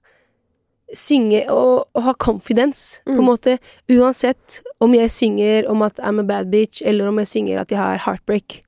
synge 0.94 1.46
og, 1.50 1.88
og 1.96 2.04
ha 2.04 2.14
confidence, 2.14 3.02
på 3.06 3.12
en 3.12 3.18
Mm. 3.24 3.26
måte. 3.26 3.58
Uansett 3.90 4.62
om 4.80 4.94
jeg 4.94 5.10
synger 5.12 5.68
om 5.70 5.82
at 5.82 6.00
I'm 6.00 6.20
a 6.20 6.24
bad 6.24 6.52
bitch, 6.52 6.82
eller 6.86 7.08
om 7.08 7.18
jeg 7.20 7.28
synger 7.28 7.60
at 7.62 7.72
jeg 7.72 7.80
har 7.80 7.98
heartbreak. 8.06 8.62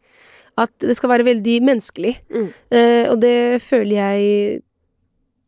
At 0.58 0.72
det 0.82 0.96
skal 0.98 1.10
være 1.10 1.26
veldig 1.26 1.62
menneskelig. 1.64 2.16
Mm. 2.34 2.48
Uh, 2.74 3.06
og 3.12 3.22
det 3.22 3.62
føler 3.62 3.96
jeg 3.96 4.62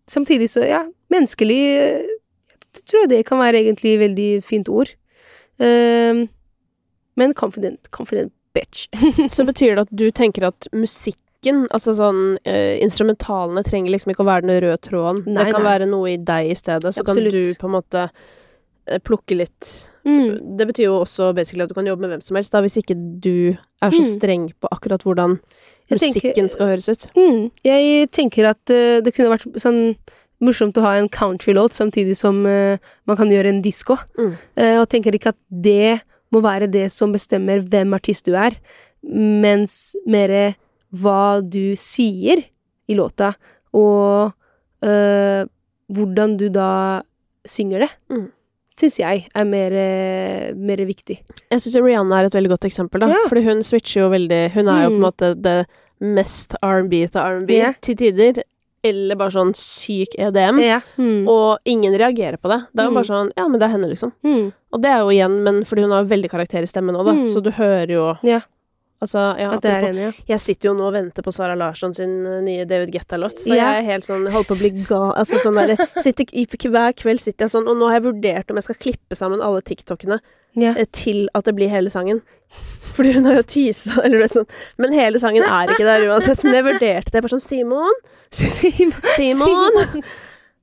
Samtidig 0.09 0.49
så, 0.49 0.63
ja, 0.65 0.83
menneskelig 1.13 1.57
eh, 1.77 2.05
Jeg 2.75 2.85
tror 2.89 3.03
jeg 3.03 3.09
det 3.09 3.25
kan 3.25 3.37
være 3.37 3.59
egentlig 3.61 3.99
veldig 3.99 4.43
fint 4.43 4.69
ord. 4.69 4.89
Uh, 5.59 6.25
men 7.15 7.33
confident, 7.33 7.89
confident 7.91 8.33
bitch. 8.53 8.87
Så 9.35 9.45
betyr 9.45 9.75
det 9.75 9.81
at 9.85 9.91
du 9.93 10.09
tenker 10.11 10.47
at 10.47 10.67
musikken, 11.39 11.67
altså 11.71 11.93
sånn 11.95 12.37
uh, 12.45 12.75
Instrumentalene 12.83 13.63
trenger 13.63 13.91
liksom 13.93 14.11
ikke 14.11 14.23
å 14.23 14.27
være 14.27 14.45
den 14.47 14.61
røde 14.61 14.77
tråden. 14.83 15.23
Nei, 15.25 15.43
det 15.45 15.53
kan 15.53 15.63
nei. 15.63 15.71
være 15.71 15.87
noe 15.89 16.09
i 16.11 16.17
deg 16.17 16.51
i 16.51 16.55
stedet. 16.55 16.93
Så 16.93 17.01
Absolutt. 17.01 17.31
kan 17.31 17.43
du 17.43 17.53
på 17.59 17.67
en 17.69 17.75
måte 17.77 18.09
eh, 18.87 18.99
plukke 18.99 19.35
litt 19.37 19.89
Mm. 20.09 20.57
Det 20.57 20.65
betyr 20.65 20.85
jo 20.87 20.93
også 21.03 21.35
basically 21.35 21.61
at 21.63 21.69
du 21.69 21.75
kan 21.75 21.85
jobbe 21.85 22.01
med 22.01 22.09
hvem 22.09 22.21
som 22.23 22.35
helst, 22.35 22.51
da, 22.51 22.61
hvis 22.63 22.77
ikke 22.81 22.95
du 23.21 23.51
er 23.83 23.91
så 23.91 23.99
Mm. 23.99 24.07
streng 24.19 24.45
på 24.59 24.67
akkurat 24.71 25.03
hvordan 25.03 25.39
Jeg 25.89 25.99
tenker- 25.99 26.23
musikken 26.33 26.49
skal 26.49 26.67
høres 26.67 26.89
ut. 26.89 27.03
Mm. 27.15 27.51
Jeg 27.63 28.09
tenker 28.11 28.45
at 28.49 28.57
uh, 28.71 28.99
det 29.01 29.13
kunne 29.13 29.37
vært 29.37 29.59
sånn 29.61 29.95
morsomt 30.41 30.73
å 30.77 30.81
ha 30.81 30.95
en 30.97 31.09
countrylåt 31.09 31.73
samtidig 31.77 32.15
som 32.17 32.43
uh, 32.45 32.77
man 33.05 33.17
kan 33.17 33.29
gjøre 33.29 33.49
en 33.49 33.61
disko. 33.61 33.99
Mm. 34.17 34.33
uh, 34.57 34.81
og 34.81 34.89
tenker 34.89 35.11
ikke 35.13 35.29
at 35.35 35.37
det 35.51 36.01
må 36.31 36.41
være 36.41 36.71
det 36.71 36.91
som 36.91 37.13
bestemmer 37.13 37.61
hvem 37.61 37.93
artist 37.93 38.25
du 38.25 38.33
er, 38.33 38.57
mens 39.03 39.95
mer 40.07 40.55
hva 40.95 41.41
du 41.47 41.75
sier 41.75 42.43
i 42.89 42.95
låta, 42.97 43.33
og 43.73 44.33
øh, 44.83 45.45
hvordan 45.93 46.37
du 46.37 46.49
da 46.49 47.01
synger 47.45 47.85
det. 47.85 47.89
Mm. 48.11 48.27
Syns 48.79 48.95
jeg 49.01 49.25
er 49.35 49.43
mer, 49.45 49.73
mer 50.55 50.77
viktig. 50.87 51.17
Jeg 51.51 51.59
syns 51.59 51.75
Rihanna 51.83 52.21
er 52.21 52.29
et 52.29 52.35
veldig 52.37 52.53
godt 52.53 52.65
eksempel, 52.69 53.01
da. 53.03 53.09
Ja. 53.11 53.25
Fordi 53.27 53.43
hun 53.43 53.59
switcher 53.65 54.05
jo 54.05 54.09
veldig 54.13 54.51
Hun 54.53 54.69
er 54.71 54.85
jo 54.85 54.89
på 54.89 54.93
en 54.93 54.99
Mm. 54.99 55.03
måte 55.03 55.33
det 55.41 55.67
mest 55.99 56.55
R&B 56.63 57.07
til 57.11 57.19
R&B 57.21 57.49
Ja. 57.57 57.73
til 57.81 57.95
tider. 57.97 58.41
Eller 58.81 59.15
bare 59.19 59.29
sånn 59.35 59.51
syk 59.53 60.15
EDM. 60.17 60.59
Ja. 60.63 60.79
Mm. 60.97 61.27
Og 61.27 61.57
ingen 61.65 61.91
reagerer 61.99 62.37
på 62.39 62.47
det. 62.47 62.61
Det 62.73 62.79
er 62.79 62.85
jo 62.87 62.91
Mm. 62.91 62.95
bare 62.95 63.03
sånn 63.09 63.31
Ja, 63.35 63.47
men 63.49 63.59
det 63.59 63.65
er 63.67 63.71
henne, 63.75 63.89
liksom. 63.89 64.13
Mm. 64.23 64.53
Og 64.71 64.81
det 64.81 64.89
er 64.89 64.99
jo 64.99 65.09
igjen, 65.09 65.43
men 65.43 65.63
fordi 65.65 65.81
hun 65.81 65.91
har 65.91 66.05
veldig 66.05 66.29
karakter 66.31 66.61
i 66.61 66.65
stemmen 66.65 66.95
òg, 66.95 67.05
da. 67.05 67.11
Mm. 67.11 67.25
Så 67.27 67.43
du 67.43 67.51
hører 67.51 67.89
jo 67.89 68.17
Ja. 68.23 68.39
Altså, 68.99 69.21
ja, 69.39 69.53
At 69.55 69.63
det 69.63 69.71
er 69.71 69.85
enig, 69.89 70.01
ja. 70.03 70.11
Jeg 70.33 70.43
sitter 70.43 70.69
jo 70.69 70.73
nå 70.75 70.89
og 70.89 70.95
venter 70.97 71.23
på 71.23 71.31
Sara 71.31 71.53
Larsson 71.55 71.93
sin 71.95 72.17
eh, 72.27 72.41
nye 72.43 72.65
David 72.67 72.91
Guetta-låt, 72.91 73.37
så 73.39 73.53
yeah. 73.53 73.77
jeg 73.77 73.83
er 73.83 73.87
helt 73.93 74.07
sånn 74.07 74.25
Jeg 74.27 74.35
holder 74.35 74.49
på 74.49 74.57
å 74.57 74.59
bli 74.59 74.71
ga... 74.75 74.99
Altså 75.21 75.39
sånn 75.39 75.59
der 75.61 75.71
sitter, 76.05 76.67
Hver 76.73 76.97
kveld 76.99 77.23
sitter 77.23 77.47
jeg 77.47 77.53
sånn, 77.55 77.69
og 77.71 77.79
nå 77.79 77.87
har 77.87 78.01
jeg 78.01 78.07
vurdert 78.09 78.51
om 78.51 78.59
jeg 78.59 78.67
skal 78.67 78.79
klippe 78.87 79.15
sammen 79.15 79.43
alle 79.45 79.63
TikTokene 79.63 80.19
yeah. 80.59 80.83
til 80.91 81.29
at 81.37 81.47
det 81.47 81.55
blir 81.55 81.71
hele 81.71 81.93
sangen. 81.93 82.19
Fordi 82.97 83.13
hun 83.15 83.29
har 83.29 83.39
jo 83.39 83.45
tisa, 83.47 83.95
eller 84.03 84.17
du 84.17 84.23
vet 84.25 84.35
sånn 84.35 84.49
Men 84.81 84.97
hele 84.97 85.21
sangen 85.21 85.47
er 85.47 85.71
ikke 85.71 85.87
der 85.87 86.07
uansett. 86.09 86.43
Men 86.43 86.59
jeg 86.59 86.67
vurderte 86.67 87.13
det. 87.13 87.15
Jeg 87.15 87.23
Bare 87.23 87.35
sånn 87.37 87.45
Simon, 87.45 88.03
Simon. 88.41 88.99
Simon! 89.15 90.03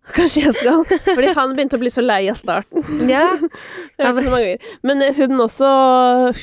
Kanskje 0.16 0.42
jeg 0.44 0.54
skal 0.54 0.84
Fordi 0.86 1.32
han 1.34 1.54
begynte 1.56 1.74
å 1.76 1.80
bli 1.82 1.90
så 1.90 2.02
lei 2.04 2.28
av 2.30 2.36
starten. 2.38 3.08
Ja. 3.10 3.24
Men 4.86 5.02
eh, 5.02 5.14
hun 5.18 5.40
også 5.42 5.70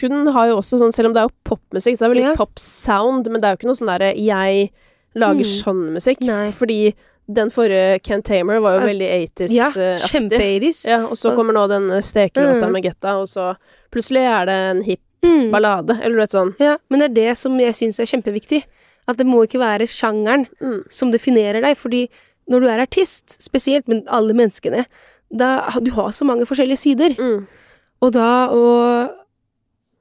Hun 0.02 0.28
har 0.36 0.48
jo 0.52 0.58
også 0.60 0.80
sånn 0.82 0.92
Selv 0.96 1.08
om 1.12 1.14
det 1.16 1.22
er 1.24 1.30
jo 1.30 1.36
popmusikk, 1.48 1.96
så 1.98 2.06
er 2.06 2.10
det 2.10 2.16
veldig 2.18 2.26
Ja. 2.28 2.36
pop-sound, 2.40 3.30
men 3.32 3.40
det 3.42 3.48
er 3.48 3.56
jo 3.56 3.62
ikke 3.62 3.70
noe 3.72 3.80
sånn 3.80 3.92
derre 3.94 4.12
Jeg 4.20 4.70
lager 5.16 5.46
Mm. 5.46 5.54
sånn 5.62 5.82
musikk. 5.94 6.22
Nei. 6.26 6.52
Fordi 6.52 6.94
den 7.32 7.50
forrige 7.54 8.02
Ken 8.04 8.22
Tamer 8.26 8.60
var 8.60 8.80
jo 8.80 8.88
veldig 8.88 9.10
80s-aktig. 9.30 9.56
Ja, 9.56 9.70
kjempe-80s. 10.10 10.80
Ja, 10.90 10.98
og 11.06 11.14
så 11.16 11.32
kommer 11.38 11.54
nå 11.54 11.68
den 11.70 11.86
eh, 11.92 12.02
stekelåta 12.02 12.66
Mm. 12.66 12.72
med 12.74 12.84
Getta, 12.84 13.14
og 13.22 13.28
så 13.30 13.56
plutselig 13.94 14.24
er 14.26 14.46
det 14.50 14.56
en 14.72 14.82
hipp 14.84 15.00
Mm. 15.24 15.52
ballade, 15.52 16.00
eller 16.02 16.16
du 16.18 16.22
vet 16.24 16.32
sånn. 16.36 16.56
Ja, 16.60 16.78
men 16.90 17.00
det 17.00 17.12
er 17.12 17.14
det 17.30 17.38
som 17.38 17.58
jeg 17.60 17.72
syns 17.74 18.00
er 18.00 18.06
kjempeviktig. 18.10 18.64
At 19.08 19.18
det 19.18 19.26
må 19.28 19.44
ikke 19.46 19.60
være 19.62 19.88
sjangeren 19.88 20.48
Mm. 20.62 20.84
som 20.90 21.12
definerer 21.12 21.62
deg, 21.62 21.78
fordi 21.78 22.10
når 22.50 22.60
du 22.62 22.68
er 22.68 22.82
artist, 22.84 23.38
spesielt 23.42 23.88
med 23.88 24.04
alle 24.08 24.34
menneskene, 24.34 24.86
da 25.36 25.70
du 25.82 25.92
har 25.92 26.12
så 26.12 26.26
mange 26.26 26.46
forskjellige 26.46 26.78
sider, 26.78 27.16
Mm. 27.18 27.48
og 28.02 28.12
da 28.14 28.50
å 28.52 29.10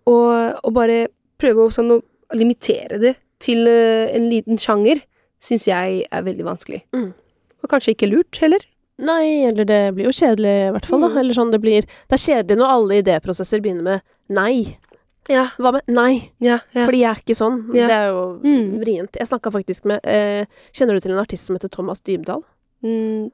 å- 0.07 0.55
å 0.65 0.73
bare 0.75 1.09
prøve 1.39 1.67
å 1.69 1.71
sånn 1.73 1.91
å 1.95 2.03
limitere 2.35 2.99
det 3.01 3.17
til 3.39 3.67
eh, 3.69 4.09
en 4.17 4.29
liten 4.31 4.57
sjanger, 4.59 5.01
syns 5.41 5.67
jeg 5.67 6.07
er 6.11 6.23
veldig 6.23 6.45
vanskelig. 6.47 6.83
Mm. 6.95 7.13
Og 7.63 7.71
kanskje 7.71 7.95
ikke 7.95 8.11
lurt, 8.11 8.39
heller. 8.43 8.59
Nei, 8.99 9.45
eller 9.47 9.65
det 9.65 9.95
blir 9.95 10.05
jo 10.05 10.11
kjedelig, 10.15 10.69
i 10.69 10.73
hvert 10.75 10.87
fall. 10.87 11.01
da. 11.01 11.09
Mm. 11.09 11.19
Eller 11.19 11.35
sånn 11.35 11.51
det 11.51 11.61
blir 11.61 11.83
Det 11.83 12.13
er 12.19 12.23
kjedelig 12.27 12.59
når 12.59 12.69
alle 12.71 13.03
idéprosesser 13.03 13.61
begynner 13.63 13.83
med 13.83 14.03
nei. 14.29 14.77
Ja, 15.31 15.45
Hva 15.59 15.73
med 15.73 15.83
nei? 15.87 16.31
ja, 16.41 16.59
ja. 16.75 16.85
Fordi 16.87 16.99
jeg 17.05 17.11
er 17.11 17.21
ikke 17.23 17.37
sånn. 17.39 17.61
Ja. 17.77 17.87
Det 17.87 17.95
er 17.95 18.09
jo 18.11 18.23
Mm. 18.43 18.81
vrient. 18.81 19.17
Jeg 19.21 19.27
snakka 19.29 19.53
faktisk 19.53 19.85
med 19.85 20.01
eh, 20.05 20.45
Kjenner 20.73 20.95
du 20.95 21.01
til 21.01 21.13
en 21.13 21.19
artist 21.23 21.47
som 21.47 21.55
heter 21.57 21.71
Thomas 21.71 22.01
Dybdahl? 22.01 22.43
Mm, 22.83 23.31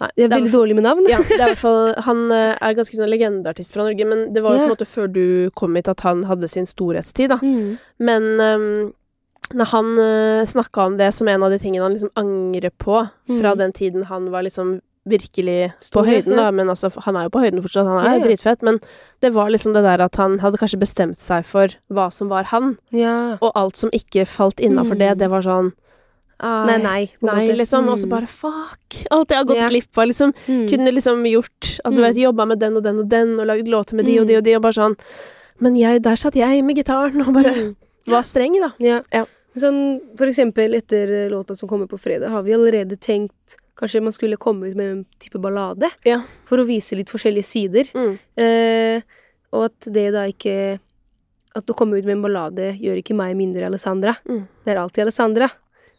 Nei. 0.00 0.08
jeg 0.16 0.24
er 0.24 0.32
er- 0.32 0.40
veldig 0.40 0.52
dårlig 0.52 0.74
med 0.74 0.84
navn. 0.84 1.04
Ja, 1.08 1.18
det 1.18 1.38
er 1.40 1.52
hvert 1.52 1.58
fall 1.66 1.94
Han 2.06 2.32
eh, 2.32 2.56
er 2.60 2.74
ganske 2.74 2.96
sånn 2.96 3.10
legendeartist 3.12 3.72
fra 3.74 3.84
Norge, 3.84 4.06
men 4.08 4.32
det 4.32 4.42
var 4.42 4.52
jo 4.56 4.58
på 4.58 4.64
en 4.70 4.74
måte 4.76 4.88
før 4.88 5.12
du 5.12 5.50
kom 5.54 5.74
hit 5.76 5.88
at 5.88 6.00
han 6.00 6.24
hadde 6.24 6.48
sin 6.48 6.64
storhetstid, 6.66 7.28
da. 7.28 7.36
Mm. 7.42 7.78
Men 8.00 8.22
um, 8.40 8.94
når 9.52 9.66
han 9.74 9.98
uh, 9.98 10.44
snakka 10.48 10.86
om 10.86 10.96
det 10.96 11.12
som 11.12 11.28
en 11.28 11.42
av 11.42 11.50
de 11.50 11.58
tingene 11.58 11.82
han 11.84 11.92
liksom 11.92 12.10
angrer 12.16 12.70
på 12.78 13.02
fra 13.38 13.52
Mm. 13.52 13.58
den 13.58 13.72
tiden 13.72 14.04
han 14.08 14.30
var 14.30 14.42
liksom 14.42 14.80
virkelig 15.08 15.72
Stor, 15.80 16.02
på 16.02 16.06
høyden, 16.08 16.36
da, 16.36 16.50
men 16.54 16.68
altså, 16.68 16.90
han 17.02 17.16
er 17.16 17.24
jo 17.24 17.30
på 17.34 17.40
høyden 17.42 17.62
fortsatt, 17.62 17.86
han 17.86 17.98
er 18.04 18.10
Ja, 18.12 18.18
ja. 18.18 18.24
dritfett, 18.24 18.62
men 18.62 18.78
det 19.20 19.32
var 19.34 19.50
liksom 19.50 19.72
det 19.74 19.82
der 19.82 20.00
at 20.04 20.14
han 20.16 20.38
hadde 20.38 20.58
kanskje 20.58 20.78
bestemt 20.78 21.18
seg 21.18 21.44
for 21.44 21.66
hva 21.90 22.10
som 22.12 22.28
var 22.28 22.44
han, 22.44 22.76
Ja. 22.92 23.36
og 23.40 23.50
alt 23.54 23.76
som 23.76 23.90
ikke 23.90 24.24
falt 24.26 24.60
innafor 24.60 24.96
det, 24.98 25.10
Mm. 25.14 25.18
det 25.18 25.30
var 25.30 25.42
sånn 25.42 25.72
Nei, 26.42 26.76
nei. 26.78 27.10
Nei, 27.22 27.52
liksom. 27.54 27.86
Og 27.88 27.98
så 27.98 28.06
Mm. 28.06 28.10
bare 28.10 28.26
fuck! 28.26 29.06
Alt 29.12 29.28
jeg 29.30 29.38
har 29.38 29.44
gått 29.44 29.68
glipp 29.70 29.96
av, 29.98 30.06
liksom. 30.08 30.32
Mm. 30.48 30.68
Kunne 30.68 30.90
liksom 30.92 31.22
gjort 31.24 31.78
Altså, 31.84 31.94
du 31.94 32.02
Mm. 32.02 32.02
vet, 32.02 32.16
jobba 32.16 32.46
med 32.48 32.58
den 32.58 32.76
og 32.76 32.82
den 32.82 32.98
og 32.98 33.08
den, 33.08 33.38
og 33.40 33.46
lagd 33.46 33.68
låter 33.68 33.92
med 33.94 34.06
de 34.06 34.18
og 34.18 34.26
de 34.26 34.32
Mm. 34.34 34.38
og 34.38 34.44
de, 34.44 34.54
og 34.56 34.62
bare 34.62 34.72
sånn 34.72 34.96
Men 35.60 35.76
jeg, 35.76 36.02
der 36.02 36.16
satt 36.16 36.34
jeg 36.34 36.64
med 36.64 36.74
gitaren 36.76 37.20
og 37.28 37.32
bare 37.32 37.74
var 38.08 38.22
streng, 38.22 38.58
da. 38.58 38.72
Ja. 38.80 39.02
Ja. 39.12 39.24
Sånn, 39.56 40.00
for 40.16 40.26
eksempel 40.26 40.74
etter 40.74 41.30
låta 41.30 41.54
som 41.56 41.68
kommer 41.68 41.86
på 41.86 41.96
fredag, 42.00 42.30
har 42.30 42.42
vi 42.42 42.50
allerede 42.52 42.98
tenkt 42.98 43.56
Kanskje 43.78 44.02
man 44.04 44.12
skulle 44.12 44.36
komme 44.36 44.68
ut 44.68 44.76
med 44.76 44.90
en 44.90 45.04
type 45.18 45.40
ballade? 45.40 45.88
Ja. 46.04 46.20
For 46.48 46.58
å 46.60 46.66
vise 46.68 46.96
litt 46.98 47.08
forskjellige 47.12 47.44
sider. 47.48 47.88
Mm. 47.96 48.18
Eh, 48.36 49.02
og 49.52 49.64
at 49.70 49.88
det 49.92 50.10
da 50.14 50.26
ikke 50.28 50.78
At 51.54 51.68
å 51.68 51.74
komme 51.76 51.98
ut 51.98 52.04
med 52.08 52.14
en 52.16 52.22
ballade 52.24 52.70
gjør 52.80 52.96
ikke 53.02 53.12
meg 53.16 53.34
mindre 53.36 53.66
Alessandra. 53.68 54.14
Mm. 54.28 54.46
Det 54.64 54.72
er 54.72 54.78
alltid 54.80 55.02
Alessandra. 55.04 55.50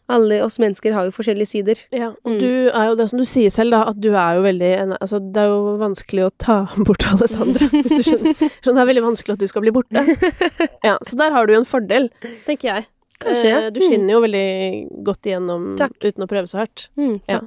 Alle 0.09 0.39
oss 0.43 0.57
mennesker 0.59 0.91
har 0.93 1.05
jo 1.05 1.11
forskjellige 1.15 1.47
sider. 1.47 1.75
Ja, 1.93 2.07
og 2.25 2.31
Mm. 2.31 2.39
du 2.41 2.69
er 2.73 2.87
jo 2.89 2.95
det 2.95 3.05
som 3.09 3.19
du 3.19 3.23
sier 3.23 3.49
selv, 3.53 3.71
da, 3.71 3.83
at 3.87 3.99
du 4.01 4.09
er 4.15 4.35
jo 4.35 4.41
veldig 4.43 4.71
en- 4.81 4.97
Altså, 4.99 5.19
det 5.21 5.37
er 5.37 5.47
jo 5.53 5.77
vanskelig 5.77 6.25
å 6.25 6.31
ta 6.37 6.65
bort 6.87 7.05
Alessandra, 7.05 7.69
hvis 7.69 8.01
du 8.01 8.03
skjønner. 8.03 8.33
Så 8.65 8.73
det 8.73 8.81
er 8.81 8.89
veldig 8.89 9.03
vanskelig 9.05 9.33
at 9.33 9.39
du 9.39 9.47
skal 9.47 9.61
bli 9.61 9.71
borte. 9.71 9.93
Ja, 10.83 10.97
så 11.05 11.15
der 11.15 11.31
har 11.31 11.45
du 11.47 11.53
jo 11.53 11.59
en 11.59 11.65
fordel, 11.69 12.09
tenker 12.45 12.67
jeg. 12.73 12.85
Kanskje, 13.23 13.49
ja. 13.49 13.59
Eh, 13.65 13.69
Du 13.71 13.79
Mm. 13.79 13.87
skinner 13.89 14.13
jo 14.13 14.21
veldig 14.21 15.03
godt 15.03 15.21
igjennom 15.29 15.77
Takk. 15.77 15.97
uten 15.99 16.23
å 16.25 16.27
prøve 16.29 16.47
så 16.47 16.59
hardt. 16.63 16.87
Mm, 16.97 17.21
Ja. 17.29 17.39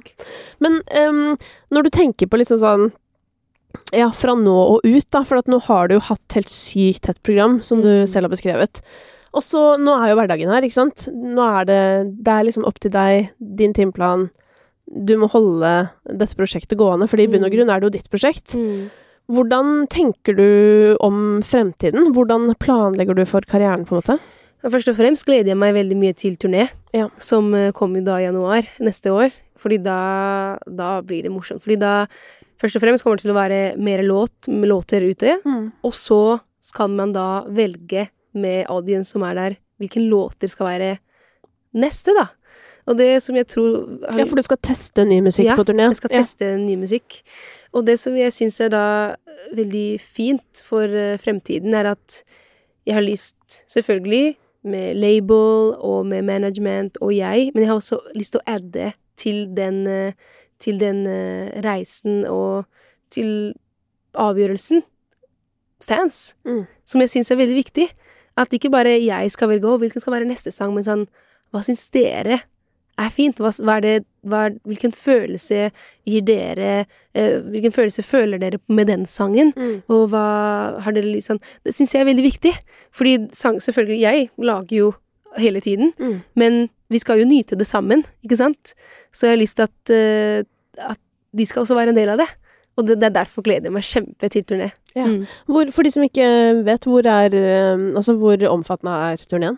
Men 0.59 0.81
um, 0.95 1.37
når 1.71 1.83
du 1.83 1.89
tenker 1.89 2.27
på 2.27 2.37
liksom 2.39 2.57
sånn 2.59 2.91
Ja, 3.93 4.09
fra 4.11 4.33
nå 4.33 4.53
og 4.53 4.81
ut, 4.85 5.05
da, 5.11 5.23
for 5.23 5.41
nå 5.45 5.61
har 5.61 5.87
du 5.87 5.95
jo 5.95 5.99
hatt 5.99 6.33
helt 6.33 6.47
sykt 6.49 7.01
tett 7.01 7.21
program, 7.23 7.61
som 7.61 7.81
du 7.81 7.87
Mm. 8.03 8.07
selv 8.07 8.23
har 8.29 8.29
beskrevet. 8.35 8.81
Og 9.33 9.41
så, 9.43 9.77
nå 9.77 9.93
er 10.01 10.09
jo 10.09 10.15
hverdagen 10.15 10.49
her, 10.49 10.61
ikke 10.63 10.73
sant. 10.73 11.07
Nå 11.13 11.41
er 11.61 11.65
det 11.65 12.23
Det 12.23 12.27
er 12.31 12.43
liksom 12.43 12.65
opp 12.65 12.79
til 12.79 12.91
deg, 12.91 13.29
din 13.55 13.73
timeplan. 13.73 14.29
Du 15.05 15.17
må 15.17 15.29
holde 15.29 15.89
dette 16.07 16.33
prosjektet 16.35 16.77
gående, 16.77 17.07
for 17.09 17.17
i 17.19 17.27
bunn 17.27 17.43
og 17.43 17.51
Mm. 17.51 17.57
grunn 17.57 17.69
er 17.69 17.79
det 17.79 17.83
jo 17.83 17.89
ditt 17.99 18.09
prosjekt. 18.09 18.55
Mm. 18.55 18.89
Hvordan 19.29 19.87
tenker 19.89 20.35
du 20.35 20.95
om 21.01 21.41
fremtiden? 21.43 22.13
Hvordan 22.13 22.55
planlegger 22.57 23.13
du 23.13 23.25
for 23.25 23.41
karrieren, 23.41 23.85
på 23.85 23.91
en 23.91 24.01
måte? 24.01 24.19
Først 24.65 24.89
og 24.89 24.97
fremst 24.97 25.25
gleder 25.27 25.51
jeg 25.53 25.59
meg 25.59 25.75
veldig 25.77 25.97
mye 25.99 26.15
til 26.17 26.35
turné, 26.41 26.67
Ja. 26.93 27.09
som 27.21 27.53
eh, 27.53 27.71
kommer 27.71 28.03
da 28.03 28.17
i 28.19 28.25
januar 28.25 28.65
neste 28.79 29.11
år. 29.13 29.31
Fordi 29.57 29.77
da, 29.81 30.57
da 30.69 31.01
blir 31.01 31.23
det 31.25 31.31
morsomt. 31.33 31.61
Fordi 31.63 31.77
da 31.81 32.05
først 32.61 32.77
og 32.77 32.81
fremst 32.83 33.03
kommer 33.05 33.17
det 33.17 33.25
til 33.25 33.33
å 33.33 33.37
være 33.37 33.61
mer 33.81 34.03
låt, 34.05 34.47
låter 34.49 35.01
ute. 35.07 35.37
Og 35.83 35.93
så 35.97 36.39
skal 36.61 36.89
man 36.93 37.13
da 37.15 37.43
velge 37.49 38.07
med 38.37 38.65
audience 38.69 39.13
som 39.15 39.23
er 39.25 39.33
der, 39.37 39.55
hvilken 39.81 40.09
låter 40.11 40.49
skal 40.51 40.67
være 40.67 40.91
neste, 41.77 42.13
da. 42.17 42.27
Og 42.87 42.95
det 42.97 43.21
som 43.23 43.35
jeg 43.35 43.47
tror 43.51 43.71
Ja, 44.15 44.25
for 44.25 44.37
du 44.39 44.45
skal 44.45 44.57
teste 44.63 45.03
ny 45.05 45.19
musikk 45.25 45.49
Ja, 45.49 45.55
på 45.59 45.65
turné? 45.67 45.87
Ja, 45.87 45.91
Jeg 45.91 45.99
skal 45.99 46.13
teste 46.13 46.51
ny 46.61 46.77
musikk. 46.79 47.21
Og 47.75 47.85
det 47.85 47.97
som 47.99 48.15
jeg 48.15 48.31
syns 48.31 48.61
er 48.63 48.69
da 48.71 48.83
veldig 49.53 49.99
fint 49.99 50.61
for 50.63 50.85
eh, 50.87 51.17
fremtiden, 51.19 51.73
er 51.75 51.91
at 51.97 52.21
jeg 52.87 52.95
har 52.95 53.03
lyst, 53.03 53.35
selvfølgelig, 53.67 54.37
med 54.67 54.95
label 54.99 55.73
og 55.79 56.05
med 56.05 56.25
management 56.27 56.97
og 57.01 57.15
jeg, 57.15 57.51
men 57.53 57.63
jeg 57.63 57.69
har 57.71 57.79
også 57.79 57.99
lyst 58.15 58.35
til 58.35 58.41
å 58.41 58.53
adde 58.55 58.91
til 59.17 59.47
den, 59.57 59.87
eh, 59.87 60.13
til 60.59 60.79
den 60.79 61.05
eh, 61.07 61.61
reisen 61.65 62.25
og 62.29 62.65
til 63.13 63.53
avgjørelsen 64.17 64.83
fans, 65.81 66.35
Mm. 66.45 66.65
som 66.85 67.01
jeg 67.01 67.09
syns 67.09 67.31
er 67.31 67.37
veldig 67.37 67.55
viktig. 67.63 67.87
At 68.37 68.53
ikke 68.53 68.69
bare 68.71 68.97
jeg 69.01 69.31
skal 69.31 69.49
velge 69.49 69.77
hvilken 69.77 70.01
skal 70.01 70.13
være 70.13 70.27
neste 70.29 70.51
sang, 70.51 70.73
men 70.73 70.83
sånn 70.83 71.07
Hva 71.53 71.61
syns 71.63 71.89
dere 71.89 72.41
er 72.99 73.09
fint? 73.09 73.37
Hva, 73.39 73.49
hva 73.63 73.77
er 73.77 73.81
det, 73.81 74.05
hva 74.29 74.43
hvilken 74.67 74.93
følelse 74.95 75.71
gir 76.07 76.21
dere 76.27 76.85
eh, 77.13 77.39
Hvilken 77.41 77.73
følelse 77.75 78.03
føler 78.05 78.39
dere 78.41 78.59
med 78.67 78.87
den 78.91 79.05
sangen? 79.09 79.53
Mm. 79.57 79.81
Og 79.89 80.09
hva 80.13 80.23
har 80.83 80.95
dere 80.95 81.09
liksom 81.11 81.39
Det 81.65 81.73
syns 81.75 81.93
jeg 81.95 82.01
er 82.03 82.09
veldig 82.11 82.25
viktig. 82.27 82.53
Fordi 82.95 83.17
sang, 83.33 83.59
selvfølgelig, 83.63 83.99
jeg 84.01 84.29
lager 84.37 84.77
jo 84.77 84.93
hele 85.37 85.59
tiden, 85.61 85.91
Mm. 85.99 86.21
men 86.35 86.69
vi 86.89 86.97
skal 86.99 87.19
jo 87.19 87.25
nyte 87.27 87.57
det 87.59 87.67
sammen, 87.67 88.03
ikke 88.23 88.37
sant? 88.39 88.73
Så 89.13 89.27
jeg 89.27 89.35
har 89.35 89.41
lyst 89.41 89.55
til 89.59 89.67
at, 89.67 89.91
eh, 89.93 90.43
at 90.79 90.97
de 91.35 91.45
skal 91.45 91.61
også 91.65 91.75
være 91.75 91.89
en 91.89 91.95
del 91.99 92.09
av 92.09 92.17
det. 92.17 92.27
Og 92.77 92.85
det, 92.87 92.99
det 93.01 93.07
er 93.09 93.15
derfor 93.23 93.41
gleder 93.45 93.67
jeg 93.67 93.73
meg 93.73 93.83
kjempe 93.85 94.29
til 94.29 94.43
turné. 94.47 94.71
Ja. 94.95 95.05
Mm. 95.05 95.25
Hvor, 95.49 95.69
for 95.73 95.83
de 95.85 95.91
som 95.93 96.03
ikke 96.05 96.27
vet, 96.65 96.85
hvor 96.85 97.05
er 97.05 97.33
eh, 97.33 97.85
Altså, 97.97 98.13
hvor 98.17 98.37
omfattende 98.49 98.93
er 99.11 99.17
turneen? 99.29 99.57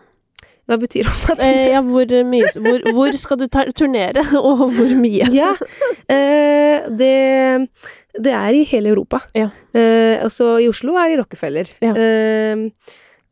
Hva 0.70 0.78
betyr 0.78 1.07
omfattende? 1.09 1.49
Eh, 1.49 1.72
ja, 1.74 1.82
hvor 1.82 2.11
mye 2.30 2.49
hvor, 2.61 2.84
hvor 2.93 3.15
skal 3.17 3.39
du 3.41 3.47
ta, 3.49 3.63
turnere, 3.74 4.22
og 4.38 4.67
hvor 4.76 4.91
mye? 5.01 5.30
Ja, 5.34 5.55
eh, 6.05 6.86
det, 6.99 7.13
det 8.13 8.34
er 8.38 8.57
i 8.57 8.65
hele 8.70 8.93
Europa. 8.93 9.24
Ja. 9.34 9.49
Eh, 9.74 10.22
altså, 10.22 10.57
i 10.61 10.70
Oslo 10.70 10.93
er 11.01 11.15
i 11.15 11.17
Rockefeller. 11.17 11.72
Ja. 11.82 11.95
Eh, 11.97 12.67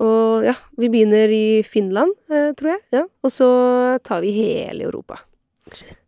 og 0.02 0.46
ja, 0.46 0.54
vi 0.78 0.90
begynner 0.94 1.30
i 1.34 1.62
Finland, 1.66 2.14
eh, 2.30 2.50
tror 2.58 2.74
jeg. 2.76 2.82
Ja. 2.94 3.04
Og 3.26 3.34
så 3.34 3.50
tar 4.06 4.26
vi 4.26 4.34
hele 4.34 4.90
Europa. 4.90 5.22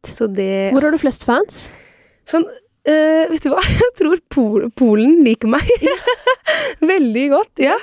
Så 0.08 0.30
det 0.32 0.72
Hvor 0.74 0.86
har 0.86 0.94
du 0.94 1.02
flest 1.02 1.26
fans? 1.28 1.70
Sånn, 2.30 2.48
Uh, 2.90 3.28
vet 3.30 3.44
du 3.44 3.52
hva? 3.52 3.60
Jeg 3.84 3.92
tror 4.00 4.22
Pol 4.32 4.70
Polen 4.80 5.20
liker 5.26 5.52
meg. 5.52 5.68
veldig 6.94 7.26
godt, 7.36 7.62
ja. 7.62 7.76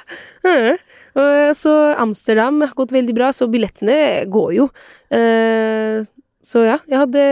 Mhm. 0.47 0.79
Og 1.17 1.57
så 1.57 1.73
Amsterdam 1.97 2.61
har 2.65 2.75
gått 2.77 2.93
veldig 2.93 3.15
bra, 3.17 3.33
så 3.33 3.49
billettene 3.49 4.27
går 4.29 4.51
jo. 4.59 4.69
Eh, 5.15 6.05
så 6.47 6.65
ja, 6.67 6.79
jeg 6.87 7.01
hadde 7.01 7.23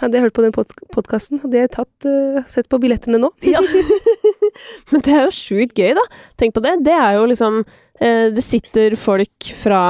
hadde 0.00 0.16
jeg 0.18 0.24
hørt 0.24 0.34
på 0.36 0.42
den 0.44 0.54
pod 0.54 0.70
podkasten, 0.94 1.40
hadde 1.42 1.58
jeg 1.60 1.70
tatt, 1.74 2.06
uh, 2.08 2.40
sett 2.50 2.68
på 2.72 2.78
billettene 2.82 3.20
nå. 3.20 3.28
Ja. 3.44 3.60
Men 4.90 5.04
det 5.04 5.12
er 5.12 5.26
jo 5.26 5.34
sjukt 5.36 5.78
gøy, 5.78 5.92
da. 5.98 6.04
Tenk 6.40 6.56
på 6.56 6.62
det. 6.64 6.78
Det 6.86 6.94
er 6.96 7.18
jo 7.18 7.26
liksom 7.30 7.60
uh, 7.62 8.26
Det 8.32 8.44
sitter 8.44 8.96
folk 9.00 9.52
fra 9.58 9.82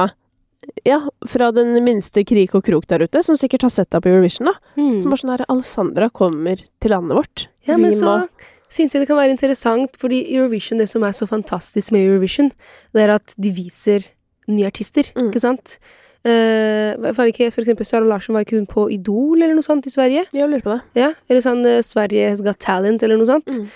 ja, 0.87 0.99
fra 1.27 1.49
den 1.55 1.75
minste 1.83 2.23
krik 2.27 2.53
og 2.55 2.63
krok 2.67 2.85
der 2.87 3.03
ute, 3.03 3.19
som 3.25 3.35
sikkert 3.39 3.65
har 3.67 3.71
sett 3.73 3.89
deg 3.91 4.03
på 4.03 4.11
Eurovision, 4.11 4.47
da. 4.51 4.53
Mm. 4.79 4.99
Som 5.01 5.11
bare 5.11 5.21
sånn 5.21 5.33
her 5.33 5.45
Alessandra 5.51 6.07
kommer 6.13 6.61
til 6.83 6.93
landet 6.93 7.17
vårt. 7.19 7.47
Ja, 7.67 7.75
Vi 7.75 7.81
men 7.83 7.95
så 7.95 8.13
må- 8.21 8.51
syns 8.73 8.93
jeg 8.95 9.03
det 9.03 9.07
kan 9.11 9.19
være 9.19 9.33
interessant, 9.35 9.97
fordi 10.01 10.23
Eurovision, 10.35 10.79
det 10.81 10.89
som 10.89 11.03
er 11.05 11.13
så 11.13 11.27
fantastisk 11.29 11.91
med 11.93 12.07
Eurovision, 12.07 12.49
det 12.93 13.03
er 13.05 13.13
at 13.19 13.35
de 13.37 13.51
viser 13.53 14.07
nye 14.49 14.65
artister, 14.67 15.11
Mm. 15.15 15.29
ikke 15.29 15.39
sant? 15.43 15.77
Uh, 16.25 16.95
var 17.17 17.27
ikke, 17.27 17.49
for 17.51 17.61
eksempel 17.61 17.85
Sara 17.85 18.05
Larsen, 18.07 18.33
var 18.33 18.45
ikke 18.45 18.55
hun 18.55 18.65
på 18.69 18.85
Idol 18.95 19.41
eller 19.43 19.53
noe 19.57 19.65
sånt 19.65 19.85
i 19.85 19.91
Sverige? 19.91 20.23
Jeg 20.33 20.47
lurer 20.49 20.63
på 20.63 20.71
det. 20.77 20.81
Ja, 21.01 21.09
eller 21.29 21.41
sånn 21.43 21.65
uh, 21.67 21.81
Sveriges 21.83 22.41
Got 22.41 22.59
Talent 22.63 23.03
eller 23.03 23.17
noe 23.19 23.27
sånt. 23.27 23.51
Mm. 23.59 23.67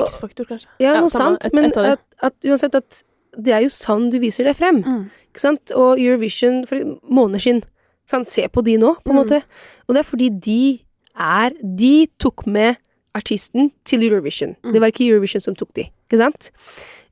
X-faktor, 0.00 0.46
kanskje. 0.48 0.68
ja, 0.80 0.94
ja, 0.94 1.00
noe 1.02 1.10
samme, 1.12 1.36
sant, 1.36 1.44
et- 1.46 1.52
men 1.54 1.64
et 1.66 1.76
at, 1.76 2.00
at 2.22 2.34
uansett 2.46 2.74
at 2.78 3.02
det 3.36 3.52
er 3.52 3.62
jo 3.66 3.68
sånn 3.68 4.08
du 4.10 4.18
viser 4.22 4.44
deg 4.44 4.56
frem, 4.56 4.82
Mm. 4.84 5.10
ikke 5.32 5.40
sant? 5.42 5.72
Og 5.74 5.98
Eurovision 5.98 6.64
for 6.66 6.78
måneskinn, 7.10 7.62
sant? 8.06 8.26
se 8.28 8.46
på 8.48 8.62
de 8.64 8.76
nå, 8.78 8.94
på 9.04 9.10
en 9.10 9.16
Mm. 9.16 9.24
måte. 9.24 9.42
Og 9.88 9.94
det 9.94 10.00
er 10.06 10.10
fordi 10.10 10.30
de 10.40 10.80
er 11.18 11.50
De 11.62 12.06
tok 12.18 12.46
med 12.46 12.76
artisten 13.14 13.70
til 13.86 14.02
Eurovision. 14.08 14.56
Mm. 14.64 14.72
Det 14.74 14.80
var 14.82 14.90
ikke 14.92 15.06
Eurovision 15.08 15.40
som 15.40 15.54
tok 15.58 15.70
de, 15.78 15.86
ikke 16.08 16.18
sant? 16.20 16.50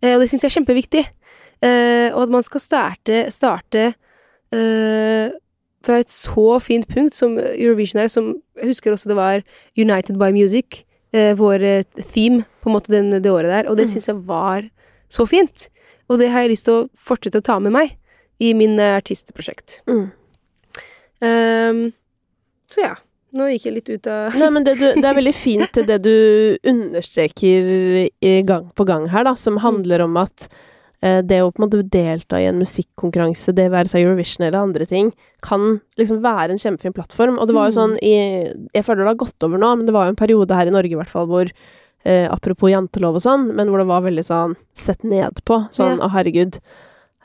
Eh, 0.02 0.14
og 0.16 0.20
det 0.24 0.30
syns 0.30 0.42
jeg 0.44 0.50
er 0.50 0.56
kjempeviktig. 0.60 1.04
Eh, 1.62 2.08
og 2.14 2.24
at 2.24 2.32
man 2.34 2.42
skal 2.42 2.60
starte, 2.60 3.20
starte 3.30 3.84
eh, 4.52 5.30
fra 5.82 5.98
et 6.02 6.10
så 6.10 6.58
fint 6.62 6.86
punkt 6.90 7.14
som 7.14 7.36
Eurovision 7.38 8.02
er, 8.02 8.08
som 8.10 8.32
jeg 8.58 8.72
husker 8.72 8.94
også 8.94 9.10
det 9.10 9.18
var 9.18 9.42
United 9.78 10.18
by 10.18 10.30
Music, 10.34 10.82
eh, 11.14 11.32
vår 11.38 11.62
eh, 11.62 11.84
theme 12.12 12.44
på 12.62 12.70
en 12.70 12.76
måte 12.76 12.92
den, 12.94 13.10
det 13.22 13.30
året 13.30 13.50
der, 13.50 13.70
og 13.70 13.76
det 13.78 13.86
Mm. 13.88 13.92
syns 13.94 14.08
jeg 14.08 14.26
var 14.26 14.68
så 15.10 15.26
fint. 15.26 15.68
Og 16.10 16.18
det 16.18 16.30
har 16.30 16.42
jeg 16.42 16.50
lyst 16.50 16.64
til 16.66 16.74
å 16.82 16.88
fortsette 16.98 17.38
å 17.38 17.46
ta 17.46 17.58
med 17.62 17.72
meg 17.72 17.96
i 18.42 18.52
min 18.54 18.78
eh, 18.78 18.96
artistprosjekt. 18.98 19.82
Mm. 19.86 20.10
Um, 21.22 21.92
så 22.72 22.80
ja, 22.82 22.94
nå 23.32 23.46
gikk 23.52 23.64
jeg 23.68 23.74
litt 23.78 23.88
ut 23.90 24.06
av 24.12 24.34
Nei, 24.38 24.50
men 24.50 24.64
det, 24.66 24.74
du, 24.80 24.86
det 25.00 25.04
er 25.08 25.16
veldig 25.16 25.34
fint 25.34 25.78
det 25.88 25.98
du 26.04 26.12
understreker 26.68 27.70
i 28.20 28.34
gang 28.46 28.68
på 28.76 28.84
gang 28.88 29.08
her, 29.12 29.24
da, 29.24 29.34
som 29.38 29.56
handler 29.62 30.04
om 30.04 30.16
at 30.20 30.48
eh, 31.02 31.20
det 31.24 31.40
å 31.42 31.50
på 31.52 31.62
en 31.62 31.66
måte 31.66 31.82
delta 31.92 32.40
i 32.40 32.46
en 32.50 32.60
musikkonkurranse, 32.62 33.54
det 33.56 33.70
være 33.72 33.88
seg 33.90 34.04
Eurovision 34.04 34.46
eller 34.46 34.60
andre 34.62 34.86
ting, 34.86 35.12
kan 35.42 35.80
liksom 35.98 36.20
være 36.24 36.52
en 36.54 36.60
kjempefin 36.62 36.94
plattform. 36.96 37.38
Og 37.40 37.48
det 37.50 37.56
var 37.56 37.70
jo 37.70 37.74
Mm. 37.74 37.78
sånn 37.80 37.96
i 38.02 38.14
Jeg 38.74 38.84
føler 38.84 39.02
det 39.04 39.12
har 39.14 39.22
gått 39.24 39.42
over 39.48 39.58
nå, 39.58 39.72
men 39.76 39.86
det 39.86 39.94
var 39.96 40.06
jo 40.06 40.14
en 40.14 40.20
periode 40.22 40.54
her 40.54 40.66
i 40.70 40.74
Norge 40.74 40.92
i 40.92 41.00
hvert 41.00 41.10
fall 41.10 41.26
hvor 41.26 41.50
eh, 42.04 42.28
Apropos 42.30 42.70
jantelov 42.70 43.14
og 43.18 43.22
sånn, 43.22 43.52
men 43.54 43.68
hvor 43.70 43.78
det 43.78 43.86
var 43.90 44.02
veldig 44.02 44.24
sånn 44.26 44.56
sett 44.74 45.04
ned 45.04 45.42
på. 45.46 45.60
Sånn 45.70 45.98
Ja. 45.98 46.06
å 46.06 46.10
herregud, 46.10 46.58
eh, 46.58 46.60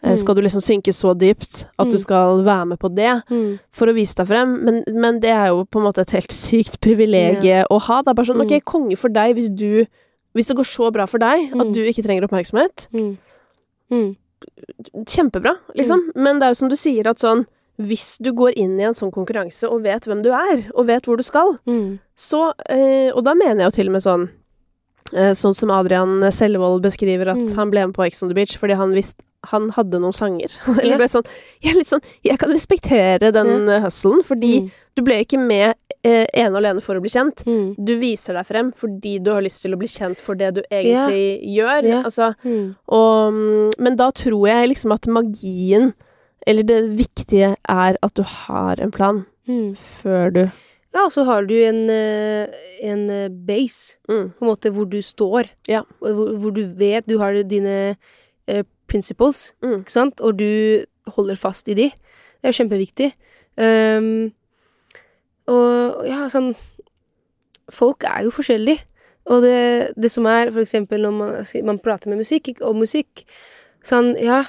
Mm. 0.03 0.17
skal 0.17 0.35
du 0.35 0.41
liksom 0.41 0.61
synke 0.61 0.93
så 0.93 1.13
dypt 1.17 1.65
at 1.79 1.89
du 1.89 1.97
Mm. 1.97 1.99
skal 1.99 2.43
være 2.43 2.65
med 2.67 2.79
på 2.79 2.93
det? 2.95 3.23
mm. 3.29 3.59
for 3.71 3.87
å 3.87 3.93
vise 3.95 4.13
deg 4.15 4.27
frem, 4.27 4.63
men, 4.63 4.83
men 4.93 5.19
det 5.19 5.31
er 5.31 5.47
jo 5.47 5.65
på 5.65 5.79
en 5.79 5.85
måte 5.91 6.01
et 6.01 6.11
helt 6.11 6.31
sykt 6.31 6.79
privilegie 6.79 7.65
å 7.69 7.79
ha. 7.81 8.01
Det 8.03 8.09
er 8.09 8.13
bare 8.13 8.25
sånn, 8.27 8.41
ok, 8.45 8.51
Mm. 8.61 8.63
konge 8.63 8.97
for 8.97 9.09
deg 9.09 9.35
hvis 9.35 9.49
du 9.55 9.85
Hvis 10.35 10.45
det 10.47 10.55
går 10.57 10.65
så 10.69 10.91
bra 10.93 11.07
for 11.07 11.17
deg 11.17 11.49
at 11.51 11.65
Mm. 11.67 11.73
du 11.73 11.79
ikke 11.81 12.03
trenger 12.05 12.27
oppmerksomhet. 12.27 12.87
Mm. 12.93 13.17
Mm. 13.91 14.15
Kjempebra, 15.07 15.55
liksom. 15.75 16.11
Men 16.15 16.39
det 16.39 16.45
er 16.45 16.49
jo 16.53 16.59
som 16.61 16.69
du 16.69 16.75
sier, 16.75 17.07
at 17.07 17.17
sånn 17.17 17.45
Hvis 17.79 18.17
du 18.17 18.31
går 18.33 18.53
inn 18.57 18.79
i 18.79 18.83
en 18.87 18.93
sånn 18.97 19.11
konkurranse 19.13 19.69
og 19.69 19.83
vet 19.83 20.01
hvem 20.09 20.21
du 20.23 20.31
er, 20.33 20.63
og 20.73 20.87
vet 20.87 21.05
hvor 21.05 21.15
du 21.17 21.23
skal, 21.23 21.57
Mm. 21.67 21.99
så 22.17 22.51
øh, 22.69 23.11
Og 23.15 23.23
da 23.23 23.33
mener 23.35 23.57
jeg 23.63 23.71
jo 23.71 23.75
til 23.75 23.87
og 23.87 23.91
med 23.93 24.01
sånn 24.01 24.29
eh, 25.13 25.31
Sånn 25.37 25.53
som 25.55 25.69
Adrian 25.71 26.21
Sellevold 26.31 26.81
beskriver 26.81 27.27
at 27.29 27.37
Mm. 27.37 27.55
han 27.55 27.69
ble 27.71 27.85
med 27.87 27.95
på 27.95 28.05
Ex 28.05 28.23
on 28.23 28.29
the 28.29 28.35
Beach 28.35 28.57
fordi 28.57 28.75
han 28.75 28.91
visste 28.91 29.21
han 29.45 29.69
hadde 29.69 29.99
noen 30.01 30.13
sanger. 30.13 30.49
Eller 30.79 30.91
Ja. 30.91 30.97
ble 30.97 31.07
sånn 31.07 31.25
Jeg 31.63 31.71
er 31.73 31.77
litt 31.77 31.87
sånn 31.87 32.03
Jeg 32.25 32.37
kan 32.39 32.49
respektere 32.51 33.31
den 33.31 33.67
ja. 33.67 33.79
hustlen, 33.85 34.23
fordi 34.25 34.61
Mm. 34.63 34.71
du 34.95 35.01
ble 35.03 35.19
ikke 35.23 35.39
med 35.39 35.75
eh, 36.03 36.25
ene 36.33 36.51
og 36.55 36.57
alene 36.63 36.81
for 36.81 36.95
å 36.95 37.01
bli 37.01 37.09
kjent. 37.09 37.43
Mm. 37.45 37.75
Du 37.85 37.97
viser 37.99 38.33
deg 38.33 38.45
frem 38.47 38.71
fordi 38.73 39.17
du 39.23 39.31
har 39.33 39.41
lyst 39.41 39.61
til 39.61 39.73
å 39.73 39.77
bli 39.79 39.87
kjent 39.87 40.19
for 40.19 40.35
det 40.35 40.53
du 40.55 40.61
egentlig 40.71 41.41
gjør. 41.55 41.83
Yeah. 41.83 42.03
Altså, 42.03 42.33
Mm. 42.45 42.75
og, 42.87 43.33
mm, 43.33 43.71
men 43.79 43.95
da 43.95 44.09
tror 44.11 44.47
jeg 44.47 44.69
liksom 44.69 44.93
at 44.93 45.07
magien, 45.07 45.93
eller 46.47 46.63
det 46.63 46.97
viktige, 46.97 47.55
er 47.67 47.97
at 48.01 48.13
du 48.15 48.23
har 48.23 48.75
en 48.79 48.91
plan 48.91 49.25
Mm. 49.47 49.75
før 49.75 50.33
du 50.33 50.51
Ja, 50.93 51.03
og 51.05 51.11
så 51.11 51.25
har 51.25 51.45
du 51.45 51.53
en, 51.63 51.89
eh, 51.89 52.47
en 52.81 53.09
eh, 53.09 53.27
base, 53.29 53.97
mm, 54.09 54.33
på 54.39 54.41
en 54.41 54.47
måte, 54.47 54.71
hvor 54.73 54.89
du 54.89 54.97
står. 55.01 55.49
Ja. 55.67 55.83
Hvor, 56.01 56.37
hvor 56.39 56.51
du 56.53 56.63
vet 56.73 57.05
du 57.05 57.17
har 57.19 57.33
dine 57.43 57.97
eh, 58.47 58.63
principles, 58.87 59.53
Mm. 59.63 59.79
ikke 59.81 59.91
sant? 59.91 60.21
Og 60.21 60.37
du 60.39 60.85
holder 61.15 61.35
fast 61.35 61.67
i 61.67 61.75
de. 61.77 61.89
Det 61.91 62.43
er 62.43 62.51
jo 62.53 62.57
kjempeviktig. 62.63 63.11
Um, 63.57 64.31
og 65.47 66.03
ja, 66.05 66.27
sånn 66.29 66.53
Folk 67.73 68.05
er 68.07 68.23
jo 68.23 68.31
forskjellige. 68.31 68.79
Og 69.27 69.41
det, 69.43 69.91
det 69.99 70.11
som 70.11 70.25
er, 70.29 70.51
for 70.53 70.61
eksempel 70.63 71.01
når 71.03 71.11
man, 71.11 71.33
man 71.67 71.79
prater 71.83 72.07
med 72.07 72.21
musikk, 72.21 72.61
om 72.63 72.77
musikk 72.79 73.25
Sånn, 73.83 74.13
ja 74.23 74.43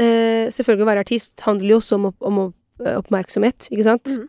eh, 0.00 0.48
Selvfølgelig 0.48 0.86
å 0.86 0.88
være 0.88 1.04
artist 1.04 1.44
handler 1.44 1.74
jo 1.74 1.80
også 1.82 1.98
om, 1.98 2.06
om 2.20 2.40
oppmerksomhet, 2.82 3.68
ikke 3.70 3.84
sant? 3.86 4.14
Mm. 4.16 4.28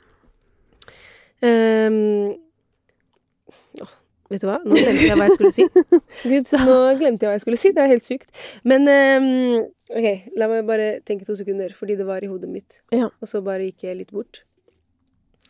Um, 1.44 2.36
vet 4.34 4.44
du 4.44 4.48
hva? 4.50 4.58
Nå 4.66 4.76
glemte 4.78 5.06
jeg 5.08 5.18
hva 5.20 5.28
jeg 5.30 5.38
skulle 5.38 5.54
si. 5.56 5.66
Gud, 6.34 6.52
nå 6.66 6.78
glemte 7.00 7.26
jeg 7.26 7.30
hva 7.30 7.36
jeg 7.38 7.44
skulle 7.46 7.60
si. 7.62 7.72
Det 7.78 7.84
er 7.86 7.92
helt 7.94 8.08
sykt. 8.08 8.30
Men 8.68 8.88
um, 8.90 9.28
ok, 9.94 10.08
la 10.42 10.50
meg 10.52 10.66
bare 10.70 10.88
tenke 11.08 11.28
to 11.28 11.36
sekunder, 11.40 11.74
fordi 11.78 11.98
det 12.00 12.08
var 12.10 12.26
i 12.26 12.30
hodet 12.32 12.50
mitt. 12.52 12.82
Ja. 12.96 13.12
Og 13.22 13.30
så 13.30 13.42
bare 13.46 13.70
gikk 13.70 13.86
jeg 13.88 14.00
litt 14.02 14.12
bort. 14.16 14.42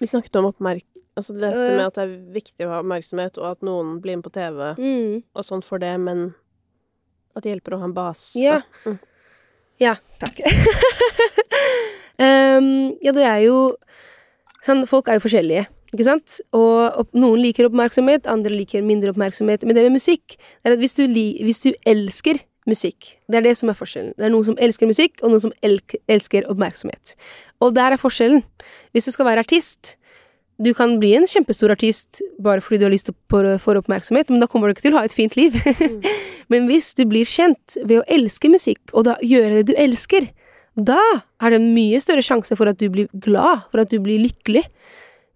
Vi 0.01 0.09
snakket 0.09 0.35
om 0.41 0.49
oppmerk... 0.51 0.85
Altså 1.13 1.35
dette 1.37 1.53
Øh. 1.53 1.75
med 1.77 1.85
at 1.85 1.93
det 1.99 2.03
er 2.07 2.13
viktig 2.33 2.65
å 2.65 2.69
ha 2.71 2.77
oppmerksomhet, 2.81 3.35
og 3.37 3.45
at 3.51 3.59
noen 3.67 3.99
blir 4.01 4.15
med 4.17 4.23
på 4.25 4.31
TV 4.33 4.63
Mm. 4.81 5.19
og 5.37 5.43
sånn 5.45 5.61
for 5.61 5.77
det, 5.77 5.91
men 6.01 6.31
at 7.37 7.43
det 7.45 7.51
hjelper 7.53 7.75
å 7.75 7.83
ha 7.83 7.85
en 7.85 7.93
base. 7.93 8.33
Ja. 8.41 8.55
Mm. 8.89 8.95
Ja, 9.81 9.93
takk. 10.21 10.41
um, 12.17 12.97
ja, 13.05 13.13
det 13.13 13.27
er 13.29 13.39
jo 13.45 13.59
sånn, 14.65 14.85
Folk 14.89 15.09
er 15.13 15.19
jo 15.19 15.23
forskjellige, 15.27 15.67
ikke 15.93 16.07
sant? 16.07 16.39
Og 16.55 16.73
og, 16.99 17.11
noen 17.17 17.41
liker 17.43 17.69
oppmerksomhet, 17.69 18.27
andre 18.29 18.53
liker 18.53 18.85
mindre 18.85 19.13
oppmerksomhet. 19.13 19.65
Men 19.65 19.77
det 19.77 19.85
med 19.87 19.97
musikk 19.99 20.37
det 20.37 20.71
er 20.71 20.75
at 20.77 20.83
hvis 20.83 20.97
du, 20.97 21.05
li, 21.07 21.27
hvis 21.45 21.63
du 21.65 21.71
elsker 21.85 22.41
musikk 22.63 23.17
Det 23.27 23.35
er 23.35 23.43
det 23.43 23.57
som 23.59 23.67
er 23.67 23.75
forskjellen. 23.75 24.13
Det 24.15 24.23
er 24.23 24.31
noen 24.31 24.45
som 24.47 24.55
elsker 24.55 24.87
musikk, 24.87 25.17
og 25.19 25.33
noen 25.33 25.41
som 25.43 25.51
elk, 25.67 25.97
elsker 26.07 26.45
oppmerksomhet. 26.47 27.17
Og 27.59 27.73
der 27.75 27.91
er 27.91 27.99
forskjellen. 27.99 28.39
Hvis 28.95 29.09
du 29.09 29.11
skal 29.11 29.27
være 29.27 29.43
artist 29.43 29.97
du 30.61 30.69
kan 30.77 30.99
bli 31.01 31.13
en 31.17 31.25
kjempestor 31.27 31.73
artist 31.73 32.21
bare 32.43 32.61
fordi 32.61 32.79
du 32.81 32.85
har 32.85 32.93
lyst 32.93 33.09
til 33.09 33.15
å 33.15 33.57
få 33.61 33.75
oppmerksomhet, 33.79 34.29
men 34.29 34.43
da 34.43 34.47
kommer 34.49 34.69
du 34.69 34.75
ikke 34.75 34.85
til 34.85 34.95
å 34.95 35.01
ha 35.01 35.07
et 35.07 35.15
fint 35.15 35.35
liv. 35.39 35.57
Men 36.51 36.67
hvis 36.69 36.91
du 36.97 37.05
blir 37.09 37.27
kjent 37.29 37.77
ved 37.81 38.01
å 38.01 38.05
elske 38.11 38.51
musikk, 38.51 38.81
og 38.93 39.07
da 39.07 39.15
gjøre 39.23 39.61
det 39.61 39.71
du 39.71 39.77
elsker, 39.79 40.27
da 40.75 40.99
er 41.43 41.55
det 41.55 41.61
mye 41.63 42.01
større 42.03 42.23
sjanse 42.25 42.57
for 42.59 42.69
at 42.69 42.79
du 42.81 42.89
blir 42.93 43.09
glad, 43.13 43.65
for 43.71 43.81
at 43.81 43.89
du 43.93 43.99
blir 44.03 44.21
lykkelig. 44.21 44.65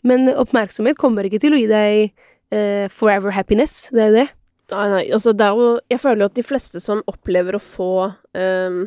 Men 0.07 0.29
oppmerksomhet 0.33 0.97
kommer 0.99 1.27
ikke 1.27 1.41
til 1.43 1.55
å 1.57 1.59
gi 1.61 1.67
deg 1.71 2.11
uh, 2.55 2.85
forever 2.93 3.35
happiness, 3.35 3.87
det 3.91 4.03
er 4.05 4.11
jo 4.11 4.17
det. 4.21 4.27
Nei, 4.67 4.85
nei, 4.91 5.03
altså 5.15 5.31
det 5.31 5.45
er 5.45 5.55
jo 5.55 5.67
Jeg 5.87 5.99
føler 6.03 6.25
jo 6.25 6.27
at 6.27 6.35
de 6.35 6.43
fleste 6.43 6.79
som 6.83 6.99
opplever 7.07 7.55
å 7.55 7.59
få 7.63 7.85
um, 8.35 8.81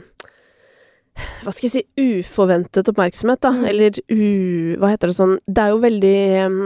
Hva 1.41 1.53
skal 1.57 1.66
jeg 1.68 1.73
si 1.73 1.85
Uforventet 2.21 2.89
oppmerksomhet, 2.93 3.41
da, 3.41 3.53
Mm. 3.55 3.64
eller 3.71 4.01
u... 4.12 4.77
Hva 4.81 4.91
heter 4.93 5.09
det 5.09 5.16
sånn 5.16 5.39
Det 5.49 5.62
er 5.64 5.73
jo 5.73 5.79
veldig 5.81 6.18
um, 6.45 6.59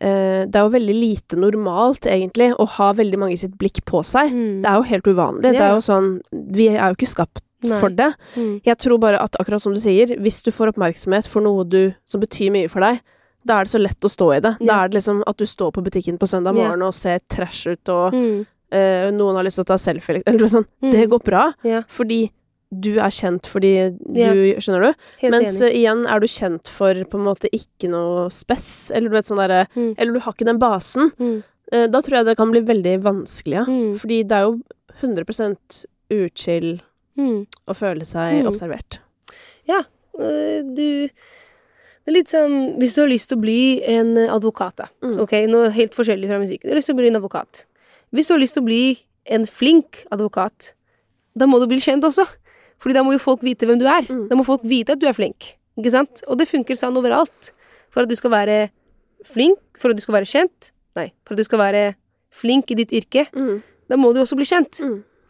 Det 0.00 0.56
er 0.56 0.64
jo 0.64 0.72
veldig 0.72 0.96
lite 0.96 1.36
normalt, 1.40 2.08
egentlig, 2.08 2.50
å 2.56 2.64
ha 2.78 2.90
veldig 2.96 3.20
mange 3.20 3.36
sitt 3.40 3.54
blikk 3.60 3.82
på 3.88 4.02
seg. 4.04 4.32
Det 4.64 4.68
er 4.68 4.76
jo 4.80 4.88
helt 4.90 5.06
uvanlig. 5.08 5.52
Det 5.52 5.60
er 5.60 5.72
jo 5.72 5.84
sånn 5.84 6.08
Vi 6.32 6.66
er 6.74 6.82
jo 6.90 6.96
ikke 6.98 7.08
skapt 7.12 7.40
Nei. 7.64 7.78
for 7.80 7.88
det. 7.96 8.10
Mm. 8.36 8.58
Jeg 8.66 8.76
tror 8.82 9.00
bare 9.00 9.20
at 9.24 9.36
akkurat 9.40 9.62
som 9.64 9.72
du 9.72 9.80
sier, 9.80 10.12
hvis 10.20 10.42
du 10.44 10.50
får 10.52 10.74
oppmerksomhet 10.74 11.28
for 11.28 11.40
noe 11.44 11.64
du, 11.64 11.94
som 12.04 12.20
betyr 12.20 12.52
mye 12.52 12.68
for 12.72 12.84
deg, 12.84 13.00
da 13.46 13.60
er 13.60 13.64
det 13.68 13.72
så 13.72 13.80
lett 13.82 14.00
å 14.06 14.10
stå 14.10 14.28
i 14.36 14.40
det. 14.44 14.54
Da 14.66 14.82
er 14.84 14.88
det 14.90 14.98
liksom 15.00 15.22
at 15.26 15.36
du 15.38 15.44
står 15.46 15.72
på 15.76 15.82
butikken 15.86 16.18
på 16.18 16.26
søndag 16.28 16.56
Ja. 16.56 16.68
morgen 16.68 16.82
og 16.82 16.94
ser 16.94 17.20
trash 17.28 17.66
ut, 17.70 17.88
og 17.88 18.12
Mm. 18.12 18.46
uh, 18.72 19.10
noen 19.14 19.36
har 19.36 19.44
lyst 19.46 19.56
til 19.60 19.64
å 19.64 19.70
ta 19.72 19.76
selfie, 19.78 20.22
eller 20.26 20.38
noe 20.40 20.48
sånt. 20.48 20.66
Mm. 20.82 20.90
Det 20.92 21.08
går 21.10 21.22
bra, 21.24 21.52
Ja, 21.64 21.82
fordi 21.88 22.30
du 22.74 22.96
er 22.98 23.10
kjent 23.14 23.46
fordi 23.46 23.96
du 23.96 24.18
Ja. 24.18 24.32
Skjønner 24.58 24.82
du? 24.90 24.94
helt 25.22 25.30
Mens 25.30 25.60
enig. 25.62 25.70
eh, 25.70 25.78
igjen 25.84 26.04
er 26.10 26.18
du 26.20 26.26
kjent 26.26 26.66
for 26.68 26.94
på 26.94 27.14
en 27.14 27.24
måte 27.24 27.48
ikke 27.54 27.88
noe 27.88 28.28
spess, 28.28 28.90
eller 28.92 29.08
du 29.08 29.14
vet 29.14 29.24
sånn 29.24 29.38
derre 29.38 29.68
Mm. 29.76 29.94
Eller 29.96 30.12
du 30.12 30.18
har 30.20 30.32
ikke 30.32 30.44
den 30.46 30.58
basen. 30.58 31.12
Eh, 31.72 31.86
da 31.86 32.00
tror 32.00 32.18
jeg 32.18 32.24
det 32.26 32.36
kan 32.36 32.50
bli 32.50 32.60
veldig 32.60 33.02
vanskelig, 33.02 33.52
ja. 33.54 33.64
Mm. 33.64 33.94
Fordi 33.98 34.22
det 34.26 34.32
er 34.32 34.42
jo 34.42 34.60
100 35.00 35.86
uchill 36.10 36.80
Mm. 37.16 37.46
å 37.68 37.72
føle 37.74 38.02
seg 38.04 38.44
observert. 38.46 38.98
Uh, 40.18 40.62
du 40.74 41.08
Det 42.06 42.12
er 42.12 42.16
litt 42.20 42.30
sånn 42.30 42.56
Hvis 42.78 42.94
du 42.94 43.00
har 43.02 43.08
lyst 43.10 43.28
til 43.32 43.38
å 43.38 43.42
bli 43.42 43.82
en 43.90 44.12
advokat, 44.30 44.76
da. 44.78 44.86
Mm. 45.02 45.16
Ok, 45.24 45.32
noe 45.50 45.70
helt 45.74 45.94
forskjellig 45.96 46.28
fra 46.30 46.38
musikken. 46.38 46.68
Du 46.70 46.74
har 46.74 46.78
lyst 46.78 46.86
til 46.92 46.94
å 46.94 47.00
bli 47.00 47.08
en 47.10 47.18
advokat. 47.18 47.64
Hvis 48.14 48.28
du 48.30 48.34
har 48.36 48.40
lyst 48.40 48.54
til 48.54 48.62
å 48.62 48.68
bli 48.68 48.82
en 49.26 49.46
flink 49.50 50.04
advokat, 50.14 50.72
da 51.36 51.48
må 51.50 51.58
du 51.58 51.66
bli 51.66 51.80
kjent 51.82 52.06
også. 52.06 52.24
Fordi 52.78 52.94
da 52.94 53.02
må 53.02 53.12
jo 53.16 53.18
folk 53.18 53.42
vite 53.42 53.66
hvem 53.66 53.80
du 53.80 53.86
er. 53.90 54.06
Mm. 54.06 54.28
Da 54.30 54.36
må 54.38 54.44
folk 54.46 54.62
vite 54.62 54.94
at 54.94 55.00
du 55.02 55.06
er 55.10 55.16
flink. 55.16 55.56
Ikke 55.76 55.90
sant? 55.90 56.22
Og 56.30 56.38
det 56.38 56.46
funker 56.48 56.78
sånn 56.78 56.96
overalt. 56.96 57.50
For 57.90 58.04
at 58.06 58.08
du 58.08 58.14
skal 58.14 58.30
være 58.30 58.68
flink, 59.26 59.58
for 59.80 59.90
at 59.90 59.96
du 59.98 60.02
skal 60.04 60.20
være 60.20 60.28
kjent 60.30 60.70
Nei, 60.96 61.10
for 61.26 61.34
at 61.34 61.40
du 61.42 61.44
skal 61.44 61.58
være 61.60 61.82
flink 62.32 62.70
i 62.72 62.76
ditt 62.78 62.92
yrke, 62.96 63.26
Mm. 63.34 63.62
da 63.90 63.96
må 64.00 64.14
du 64.14 64.20
også 64.22 64.36
bli 64.38 64.46
kjent. 64.48 64.80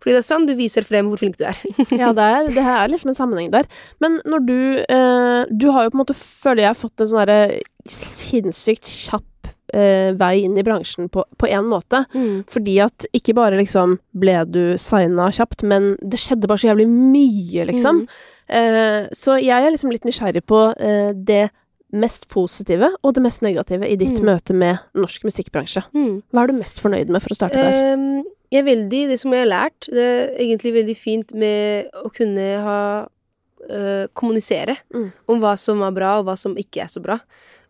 Mm. 0.07 0.13
Fordi 0.13 0.15
det 0.15 0.23
er 0.23 0.27
sånn 0.31 0.47
du 0.47 0.55
viser 0.55 0.85
frem 0.87 1.09
hvor 1.11 1.19
flink 1.19 1.37
du 1.41 1.45
er. 1.49 1.59
Ja, 1.99 2.13
det 2.15 2.23
er, 2.23 2.51
det 2.55 2.63
er 2.63 2.89
liksom 2.93 3.11
en 3.11 3.19
sammenheng 3.19 3.51
der. 3.51 3.67
Men 4.01 4.21
når 4.25 4.45
du 4.47 4.59
eh, 4.87 5.45
Du 5.51 5.71
har 5.75 5.85
jo 5.87 5.91
på 5.91 5.99
en 5.99 6.05
måte, 6.05 6.15
føler 6.15 6.69
jeg, 6.69 6.79
fått 6.79 7.01
en 7.03 7.11
sånn 7.11 7.25
derre 7.27 7.59
sinnssykt 7.91 8.87
kjapp 8.87 9.51
eh, 9.75 10.13
vei 10.19 10.45
inn 10.45 10.57
i 10.59 10.65
bransjen 10.67 11.09
på 11.11 11.25
én 11.51 11.67
måte. 11.71 12.05
Mm. 12.15 12.45
Fordi 12.51 12.79
at 12.87 13.07
ikke 13.17 13.35
bare 13.37 13.59
liksom 13.59 13.99
ble 14.15 14.39
du 14.47 14.63
signa 14.81 15.29
kjapt, 15.35 15.65
men 15.67 15.95
det 16.03 16.21
skjedde 16.23 16.47
bare 16.51 16.63
så 16.63 16.71
jævlig 16.73 16.87
mye, 16.91 17.67
liksom. 17.73 18.05
Eh, 18.47 19.07
så 19.17 19.39
jeg 19.43 19.59
er 19.67 19.73
liksom 19.75 19.91
litt 19.95 20.07
nysgjerrig 20.07 20.45
på 20.47 20.69
eh, 20.79 21.11
det 21.17 21.49
mest 21.97 22.27
positive 22.29 22.89
og 23.07 23.13
det 23.15 23.23
mest 23.23 23.45
negative 23.47 23.87
i 23.87 23.95
ditt 23.97 24.19
Mm. 24.19 24.27
møte 24.27 24.55
med 24.55 24.79
norsk 24.99 25.23
musikkbransje. 25.25 25.85
Mm. 25.95 26.23
Hva 26.35 26.43
er 26.43 26.51
du 26.51 26.57
mest 26.59 26.81
fornøyd 26.83 27.09
med, 27.15 27.23
for 27.23 27.31
å 27.33 27.39
starte 27.39 27.63
der? 27.63 27.95
Ehm, 27.95 28.25
jeg 28.57 28.63
er 28.65 28.71
veldig, 28.71 29.03
det 29.11 29.19
som 29.21 29.35
jeg 29.35 29.45
har 29.45 29.51
lært, 29.51 29.89
det 29.93 30.07
er 30.07 30.33
egentlig 30.41 30.73
veldig 30.79 30.97
fint 30.99 31.35
med 31.37 31.93
å 32.01 32.11
kunne 32.15 32.47
ha 32.65 32.81
øh, 33.69 34.07
kommunisere 34.17 34.79
Mm. 34.95 35.11
om 35.29 35.43
hva 35.43 35.57
som 35.61 35.83
er 35.85 35.95
bra, 35.97 36.19
og 36.21 36.27
hva 36.29 36.37
som 36.41 36.57
ikke 36.57 36.85
er 36.85 36.91
så 36.93 37.03
bra. 37.05 37.19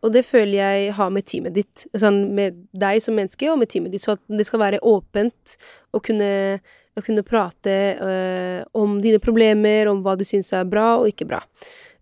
Og 0.05 0.13
det 0.13 0.27
føler 0.29 0.59
jeg 0.61 0.93
har 0.95 1.11
med 1.11 1.27
teamet 1.27 1.55
ditt, 1.57 1.87
sånn 1.97 2.35
med 2.37 2.59
deg 2.77 3.01
som 3.03 3.17
menneske 3.17 3.49
og 3.51 3.59
med 3.59 3.71
teamet 3.73 3.95
ditt, 3.95 4.05
så 4.05 4.15
at 4.15 4.23
det 4.29 4.47
skal 4.47 4.63
være 4.63 4.83
åpent 4.87 5.57
å 5.97 6.03
kunne, 6.05 6.61
å 6.97 7.03
kunne 7.03 7.25
prate 7.27 7.77
øh, 7.97 8.61
om 8.77 9.01
dine 9.03 9.19
problemer, 9.19 9.89
om 9.91 10.05
hva 10.05 10.15
du 10.21 10.25
syns 10.29 10.53
er 10.55 10.69
bra 10.69 10.99
og 11.01 11.11
ikke 11.11 11.27
bra. 11.27 11.43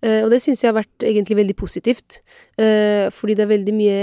Uh, 0.05 0.27
og 0.27 0.35
det 0.35 0.43
syns 0.45 0.61
jeg 0.61 0.69
har 0.69 0.77
vært 0.77 1.07
egentlig 1.07 1.39
veldig 1.43 1.57
positivt, 1.57 2.21
Uh, 2.55 3.11
fordi 3.11 3.35
det 3.35 3.43
er 3.43 3.49
veldig 3.51 3.73
mye 3.75 4.03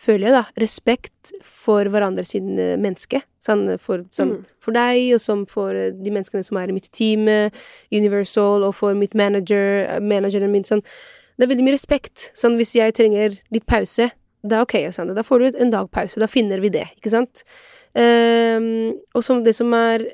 føler 0.00 0.28
jeg, 0.30 0.32
da, 0.32 0.44
respekt 0.62 1.32
for 1.44 1.84
hverandre 1.92 2.24
sin 2.24 2.54
eh, 2.58 2.76
menneske. 2.80 3.20
Sånn 3.44 3.66
for, 3.80 4.06
sånn, 4.14 4.30
Mm. 4.38 4.44
for 4.64 4.76
deg, 4.76 5.00
og 5.16 5.20
som 5.20 5.44
for 5.48 5.76
eh, 5.76 5.90
de 5.92 6.10
menneskene 6.12 6.44
som 6.46 6.56
er 6.60 6.68
i 6.72 6.76
mitt 6.76 6.90
team, 6.96 7.28
eh, 7.28 7.50
Universal, 7.92 8.64
og 8.64 8.74
for 8.78 8.94
mitt 8.96 9.14
manager, 9.14 9.84
eh, 9.86 10.00
manageren 10.00 10.52
min. 10.52 10.64
Sånn. 10.64 10.82
Det 11.36 11.46
er 11.46 11.52
veldig 11.54 11.64
mye 11.68 11.76
respekt. 11.76 12.30
Sånn, 12.36 12.56
hvis 12.60 12.74
jeg 12.76 12.94
trenger 12.96 13.38
litt 13.52 13.66
pause, 13.66 14.10
det 14.44 14.56
er 14.56 14.64
ok, 14.64 14.76
Sande. 14.92 15.14
Da 15.16 15.22
får 15.24 15.38
du 15.52 15.58
en 15.60 15.70
dag 15.70 15.90
pause. 15.92 16.20
Da 16.20 16.26
finner 16.28 16.60
vi 16.60 16.68
det, 16.72 16.86
ikke 16.96 17.10
sant? 17.12 17.44
Um, 17.94 18.94
og 19.14 19.24
som 19.24 19.42
det 19.44 19.54
som 19.56 19.72
er 19.74 20.04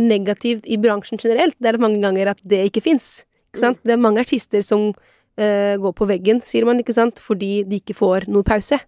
negativt 0.00 0.64
i 0.66 0.78
bransjen 0.80 1.20
generelt, 1.20 1.54
det 1.60 1.74
er 1.74 1.78
mange 1.82 2.00
ganger 2.02 2.30
at 2.32 2.40
det 2.48 2.64
ikke 2.70 2.82
fins. 2.84 3.24
Ikke 3.52 3.60
sant? 3.66 3.82
Det 3.84 3.92
er 3.92 4.00
mange 4.00 4.22
artister 4.22 4.62
som 4.64 4.92
eh, 5.40 5.74
går 5.80 5.94
på 5.98 6.08
veggen, 6.08 6.42
sier 6.44 6.66
man, 6.68 6.80
ikke 6.82 6.96
sant, 6.96 7.20
fordi 7.22 7.62
de 7.68 7.80
ikke 7.82 7.96
får 7.98 8.28
noe 8.32 8.46
pause. 8.46 8.80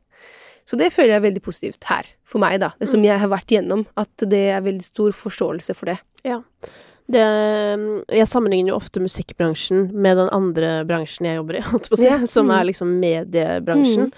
Så 0.64 0.78
det 0.80 0.92
føler 0.94 1.14
jeg 1.14 1.20
er 1.20 1.26
veldig 1.26 1.44
positivt 1.44 1.86
her, 1.90 2.08
for 2.24 2.40
meg, 2.40 2.56
da. 2.62 2.72
Det 2.80 2.88
som 2.88 3.04
jeg 3.04 3.20
har 3.20 3.30
vært 3.32 3.52
gjennom, 3.52 3.84
at 4.00 4.26
det 4.30 4.46
er 4.54 4.64
veldig 4.64 4.86
stor 4.86 5.12
forståelse 5.16 5.76
for 5.76 5.92
det. 5.92 5.98
Det, 7.04 7.20
jeg 8.16 8.28
sammenligner 8.30 8.72
jo 8.72 8.78
ofte 8.78 9.02
musikkbransjen 9.04 9.90
med 9.92 10.16
den 10.16 10.30
andre 10.32 10.78
bransjen 10.88 11.28
jeg 11.28 11.36
jobber 11.36 11.58
i, 11.60 11.64
si, 11.90 12.06
Ja, 12.06 12.16
som 12.24 12.48
mm. 12.48 12.54
er 12.56 12.68
liksom 12.70 12.94
mediebransjen. 13.02 14.08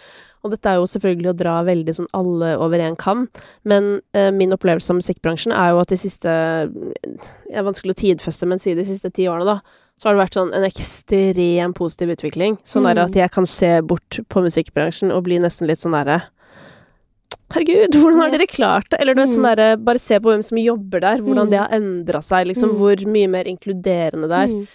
Og 0.46 0.52
dette 0.52 0.70
er 0.70 0.78
jo 0.78 0.86
selvfølgelig 0.86 1.32
å 1.32 1.38
dra 1.40 1.56
veldig 1.66 1.94
sånn 1.96 2.12
alle 2.14 2.52
over 2.62 2.78
én 2.78 2.94
kam, 3.00 3.24
men 3.66 3.96
eh, 4.14 4.30
min 4.30 4.54
opplevelse 4.54 4.92
av 4.92 5.00
musikkbransjen 5.00 5.54
er 5.56 5.72
jo 5.74 5.80
at 5.82 5.90
de 5.90 5.98
siste 5.98 6.30
Det 6.70 7.50
er 7.50 7.66
vanskelig 7.66 7.96
å 7.96 8.00
tidfeste, 8.04 8.46
men 8.46 8.62
si 8.62 8.76
de 8.78 8.86
siste 8.86 9.10
ti 9.10 9.26
årene, 9.26 9.56
da, 9.56 9.82
så 9.98 10.08
har 10.08 10.14
det 10.16 10.24
vært 10.26 10.36
sånn 10.36 10.54
en 10.54 10.64
ekstrem 10.68 11.72
positiv 11.74 12.10
utvikling. 12.16 12.58
Sånn 12.62 12.84
Mm. 12.84 12.98
at 13.06 13.12
jeg 13.14 13.30
kan 13.32 13.46
se 13.46 13.80
bort 13.80 14.18
på 14.28 14.42
musikkbransjen 14.44 15.10
og 15.10 15.24
bli 15.24 15.38
nesten 15.38 15.66
litt 15.66 15.78
sånn 15.80 15.92
derre 15.96 16.22
Herregud, 17.54 17.94
hvordan 17.94 18.20
har 18.24 18.30
dere 18.34 18.46
klart 18.50 18.88
det? 18.90 18.98
Eller 19.00 19.14
du 19.14 19.20
vet, 19.22 19.30
sånn 19.30 19.46
der, 19.56 19.76
Bare 19.76 19.98
se 20.02 20.18
på 20.18 20.32
hvem 20.32 20.42
som 20.42 20.58
jobber 20.58 21.00
der, 21.00 21.18
hvordan 21.22 21.46
Mm. 21.46 21.50
det 21.50 21.58
har 21.60 21.68
endra 21.70 22.20
seg, 22.22 22.46
liksom. 22.48 22.70
Mm. 22.72 22.76
Hvor 22.80 22.96
mye 23.06 23.28
mer 23.30 23.44
inkluderende 23.44 24.26
det 24.28 24.40
er. 24.50 24.66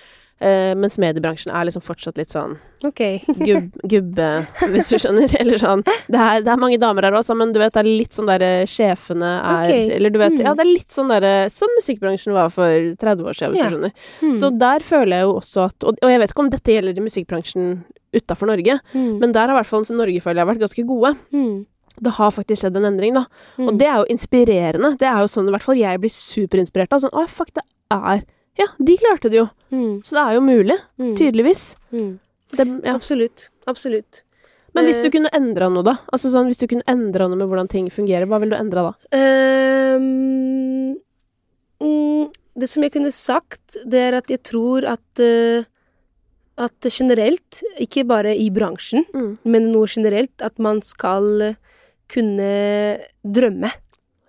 Eh, 0.42 0.72
mens 0.74 0.96
mediebransjen 0.98 1.52
er 1.54 1.68
liksom 1.68 1.84
fortsatt 1.86 2.18
litt 2.18 2.32
sånn 2.34 2.56
okay. 2.88 3.20
gub, 3.48 3.68
gubbe, 3.86 4.30
hvis 4.74 4.88
du 4.90 4.96
skjønner. 4.98 5.30
Eller 5.42 5.62
sånn 5.62 5.84
Det 5.86 6.18
er, 6.18 6.42
det 6.42 6.50
er 6.50 6.58
mange 6.58 6.80
damer 6.82 7.06
her 7.06 7.14
også, 7.20 7.36
men 7.38 7.52
du 7.54 7.60
vet, 7.62 7.76
det 7.76 7.84
er 7.84 7.90
litt 7.90 8.18
sånn 8.18 8.26
derre 8.32 8.50
sjefene 8.66 9.30
er 9.38 9.68
okay. 9.68 9.84
Eller 10.00 10.10
du 10.10 10.18
vet 10.18 10.32
Mm. 10.34 10.42
Ja, 10.48 10.54
det 10.58 10.64
er 10.66 10.72
litt 10.72 10.90
sånn 10.96 11.12
derre 11.12 11.34
Som 11.54 11.70
musikkbransjen 11.78 12.34
var 12.34 12.50
for 12.50 12.66
30 12.98 13.22
år 13.30 13.38
siden, 13.38 13.54
hvis 13.54 13.62
Ja. 13.62 13.70
du 13.70 13.76
skjønner. 13.76 13.94
Mm. 14.24 14.34
Så 14.42 14.50
der 14.58 14.80
føler 14.88 15.14
jeg 15.20 15.28
jo 15.30 15.36
også 15.44 15.66
at 15.70 15.84
Og, 15.86 16.02
og 16.02 16.10
jeg 16.10 16.20
vet 16.24 16.34
ikke 16.34 16.44
om 16.48 16.50
dette 16.50 16.74
gjelder 16.74 16.98
i 16.98 17.06
musikkbransjen 17.06 17.70
utafor 18.18 18.48
Norge, 18.50 18.80
Mm. 18.96 19.20
men 19.22 19.32
der 19.38 19.46
har 19.48 19.54
i 19.56 19.60
hvert 19.62 19.70
fall 19.70 19.86
Norge 19.96 20.20
føler 20.26 20.42
jeg 20.42 20.50
vært 20.56 20.64
ganske 20.66 20.88
gode. 20.90 21.14
Mm. 21.32 21.66
Det 22.02 22.12
har 22.18 22.32
faktisk 22.34 22.64
skjedd 22.64 22.78
en 22.82 22.90
endring, 22.90 23.14
da. 23.14 23.26
Mm. 23.60 23.68
Og 23.70 23.78
det 23.78 23.88
er 23.88 23.98
jo 24.02 24.10
inspirerende. 24.10 24.96
Det 24.98 25.06
er 25.08 25.20
jo 25.22 25.30
sånn 25.30 25.48
i 25.48 25.52
hvert 25.54 25.64
fall 25.70 25.78
jeg 25.78 26.00
blir 26.02 26.10
superinspirert 26.10 26.92
av. 26.98 27.04
Sånn 27.06 27.14
Å, 27.14 27.28
fuck, 27.30 27.54
det 27.54 27.62
er 27.94 28.24
Ja, 28.60 28.68
de 28.80 28.98
klarte 29.00 29.30
det 29.32 29.38
jo. 29.40 29.48
Mm. 29.72 30.02
Så 30.04 30.16
det 30.18 30.24
er 30.26 30.34
jo 30.36 30.42
mulig. 30.44 30.78
Mm. 31.00 31.16
Tydeligvis. 31.16 31.76
Mm. 31.94 32.20
Det, 32.52 32.66
ja. 32.84 32.96
Absolutt. 32.96 33.50
Absolutt. 33.68 34.22
Men 34.74 34.86
hvis 34.88 35.00
Eh, 35.00 35.04
du 35.04 35.12
kunne 35.12 35.30
endra 35.36 35.68
noe, 35.72 35.84
da? 35.84 35.98
Altså 36.14 36.30
sånn, 36.32 36.48
Hvis 36.48 36.60
du 36.62 36.68
kunne 36.68 36.84
endra 36.88 37.28
noe 37.28 37.36
med 37.40 37.48
hvordan 37.48 37.68
ting 37.70 37.90
fungerer, 37.92 38.26
hva 38.28 38.40
ville 38.40 38.56
du 38.56 38.60
endra 38.62 38.84
da? 38.88 38.94
Um, 39.12 40.96
mm, 41.82 42.32
det 42.60 42.70
som 42.70 42.84
jeg 42.86 42.94
kunne 42.96 43.12
sagt, 43.16 43.78
det 43.86 44.00
er 44.10 44.18
at 44.20 44.30
jeg 44.32 44.42
tror 44.48 44.86
at 44.88 45.22
uh, 45.24 45.64
At 46.62 46.88
generelt, 46.94 47.62
ikke 47.80 48.04
bare 48.06 48.36
i 48.38 48.50
bransjen, 48.54 49.06
Mm. 49.16 49.38
men 49.46 49.72
noe 49.72 49.88
generelt, 49.88 50.34
at 50.42 50.60
man 50.60 50.82
skal 50.86 51.56
kunne 52.12 53.00
drømme. 53.24 53.72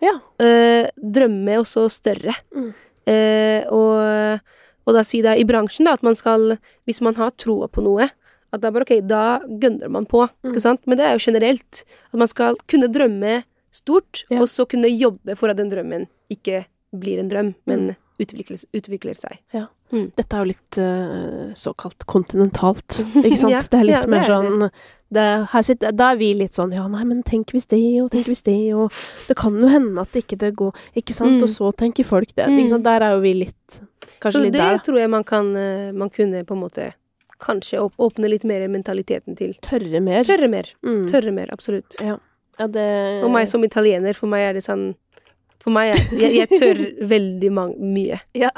Ja. 0.00 0.14
Uh, 0.40 0.86
drømme 0.96 1.58
også 1.60 1.88
større. 1.90 2.32
Mm. 2.54 2.72
Eh, 3.06 3.64
og, 3.72 4.40
og 4.86 4.94
da 4.94 5.02
si 5.06 5.22
det 5.22 5.36
i 5.40 5.44
bransjen, 5.48 5.84
da, 5.88 5.92
at 5.94 6.02
man 6.06 6.14
skal 6.14 6.58
Hvis 6.86 7.00
man 7.02 7.14
har 7.18 7.30
troa 7.38 7.68
på 7.68 7.82
noe, 7.82 8.10
at 8.52 8.60
det 8.60 8.68
er 8.68 8.74
bare 8.76 8.84
ok, 8.86 8.94
da 9.08 9.22
gønner 9.48 9.88
man 9.90 10.04
på, 10.06 10.28
Mm. 10.44 10.50
ikke 10.52 10.60
sant? 10.60 10.86
Men 10.86 10.98
det 10.98 11.06
er 11.06 11.12
jo 11.16 11.24
generelt. 11.30 11.84
At 12.12 12.18
man 12.20 12.28
skal 12.28 12.56
kunne 12.68 12.88
drømme 12.92 13.44
stort, 13.72 14.24
Ja. 14.30 14.40
og 14.40 14.46
så 14.48 14.66
kunne 14.68 14.88
jobbe 14.92 15.34
for 15.36 15.48
at 15.48 15.56
den 15.56 15.70
drømmen 15.70 16.06
ikke 16.30 16.66
blir 16.94 17.18
en 17.18 17.30
drøm, 17.30 17.54
men 17.66 17.86
Mm. 17.88 17.96
utvikler, 18.20 18.64
utvikler 18.74 19.16
seg. 19.16 19.38
Dette 19.92 20.36
er 20.36 20.42
jo 20.42 20.48
litt 20.48 20.78
uh, 20.80 21.52
såkalt 21.58 22.06
kontinentalt, 22.08 23.02
ikke 23.20 23.36
sant? 23.36 23.52
Ja, 23.52 23.60
det 23.60 23.78
er 23.78 23.86
litt 23.88 23.96
ja, 23.98 24.02
det 24.06 24.12
mer 24.12 24.22
er 24.24 24.30
sånn 24.30 24.68
det, 25.12 25.24
sitter, 25.66 25.92
Da 25.92 26.12
er 26.14 26.20
vi 26.20 26.30
litt 26.36 26.56
sånn 26.56 26.72
Ja, 26.72 26.86
nei, 26.88 27.02
men 27.04 27.20
tenk 27.26 27.52
hvis 27.52 27.68
det, 27.68 27.82
og 28.00 28.08
tenk 28.14 28.30
hvis 28.30 28.44
det, 28.46 28.56
og 28.72 28.88
Det 29.28 29.36
kan 29.36 29.58
jo 29.60 29.68
hende 29.68 30.00
at 30.00 30.16
ikke 30.16 30.38
det 30.40 30.54
går 30.56 30.72
Ikke 30.96 31.12
sant? 31.12 31.36
Mm. 31.36 31.44
Og 31.44 31.52
så 31.52 31.68
tenker 31.76 32.08
folk 32.08 32.32
det. 32.32 32.48
Mm. 32.48 32.62
Ikke 32.62 32.72
sant? 32.72 32.86
Der 32.86 33.04
er 33.04 33.18
jo 33.18 33.20
vi 33.24 33.34
litt 33.42 33.82
Kanskje 34.22 34.38
Så 34.38 34.44
litt 34.46 34.56
det 34.56 34.64
Så 34.64 34.70
det 34.78 34.82
tror 34.88 35.00
jeg 35.02 35.12
man 35.12 35.26
kan 35.28 35.52
eh, 35.58 35.92
Man 35.92 36.12
kunne 36.14 36.44
på 36.48 36.56
en 36.56 36.64
måte 36.64 36.88
kanskje 37.42 37.80
åpne 37.82 38.28
litt 38.30 38.44
mer 38.46 38.62
mentaliteten 38.70 39.34
til. 39.34 39.56
Tørre 39.66 39.98
mer. 39.98 40.22
Tørre 40.22 40.46
mer. 40.46 40.68
Mm. 40.86 41.06
Tørre 41.10 41.32
mer, 41.34 41.50
absolutt. 41.50 41.96
Ja, 41.98 42.14
det 42.70 42.84
Og 43.24 43.32
meg 43.34 43.48
som 43.50 43.64
italiener, 43.66 44.14
for 44.14 44.30
meg 44.30 44.44
er 44.46 44.58
det 44.58 44.62
sånn 44.62 44.92
For 45.62 45.74
meg 45.74 45.94
er 45.94 46.04
Jeg, 46.20 46.36
jeg 46.38 46.60
tør 46.60 46.82
veldig 47.14 47.50
mye. 47.56 48.20
Ja, 48.44 48.52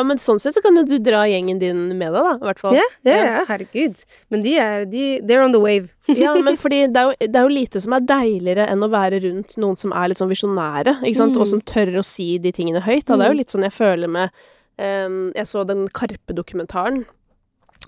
men 0.00 0.16
sånn 0.16 0.38
sett 0.40 0.54
så 0.56 0.62
kan 0.64 0.74
jo 0.80 0.86
du 0.88 0.94
dra 1.04 1.26
gjengen 1.28 1.58
din 1.60 1.82
med 1.98 2.14
deg, 2.14 2.22
da. 2.24 2.32
I 2.40 2.46
hvert 2.48 2.58
fall. 2.62 2.72
Ja, 2.78 2.86
ja, 3.04 3.16
Ja. 3.18 3.24
ja, 3.26 3.44
herregud. 3.50 3.98
Men 4.32 4.40
de 4.40 4.54
er 4.56 4.86
de, 4.88 5.20
They're 5.20 5.44
on 5.44 5.52
the 5.52 5.60
wave. 5.60 5.90
Ja, 6.08 6.32
men 6.40 6.56
fordi 6.56 6.86
det 6.88 6.96
er, 6.96 7.10
jo, 7.10 7.28
det 7.28 7.36
er 7.36 7.42
jo 7.44 7.52
lite 7.52 7.80
som 7.84 7.92
er 7.92 8.00
deiligere 8.00 8.64
enn 8.72 8.80
å 8.82 8.88
være 8.88 9.20
rundt 9.26 9.52
noen 9.60 9.76
som 9.76 9.92
er 9.92 10.08
litt 10.08 10.18
sånn 10.22 10.32
visjonære, 10.32 11.02
ikke 11.04 11.16
sant, 11.20 11.36
Mm. 11.36 11.40
og 11.44 11.46
som 11.52 11.60
tør 11.60 11.92
å 12.00 12.04
si 12.04 12.38
de 12.38 12.52
tingene 12.56 12.80
høyt. 12.80 13.04
Da. 13.04 13.16
Det 13.16 13.26
er 13.26 13.28
jo 13.28 13.34
Mm. 13.34 13.42
litt 13.44 13.50
sånn 13.52 13.62
jeg 13.68 13.72
føler 13.76 14.08
med 14.08 14.30
um, 14.78 15.32
Jeg 15.36 15.44
så 15.46 15.66
den 15.66 15.86
Karpe-dokumentaren. 15.88 17.04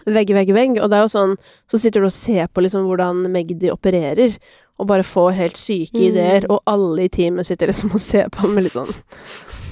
Vegg, 0.07 0.29
vegg, 0.35 0.51
vegg. 0.53 0.77
Og 0.83 0.91
det 0.91 0.99
er 0.99 1.03
jo 1.07 1.13
sånn 1.15 1.37
Så 1.71 1.79
sitter 1.81 2.01
du 2.01 2.07
og 2.07 2.13
ser 2.13 2.47
på 2.53 2.61
liksom 2.61 2.85
hvordan 2.85 3.25
Magdi 3.33 3.71
opererer, 3.73 4.37
og 4.79 4.87
bare 4.91 5.03
får 5.07 5.33
helt 5.39 5.57
syke 5.57 5.95
Mm. 5.95 6.09
ideer, 6.11 6.47
og 6.51 6.61
alle 6.67 7.05
i 7.05 7.09
teamet 7.09 7.47
sitter 7.47 7.69
liksom 7.69 7.95
og 7.95 8.01
ser 8.01 8.29
på 8.29 8.41
han 8.43 8.55
med 8.55 8.65
litt 8.65 8.73
sånn 8.75 8.91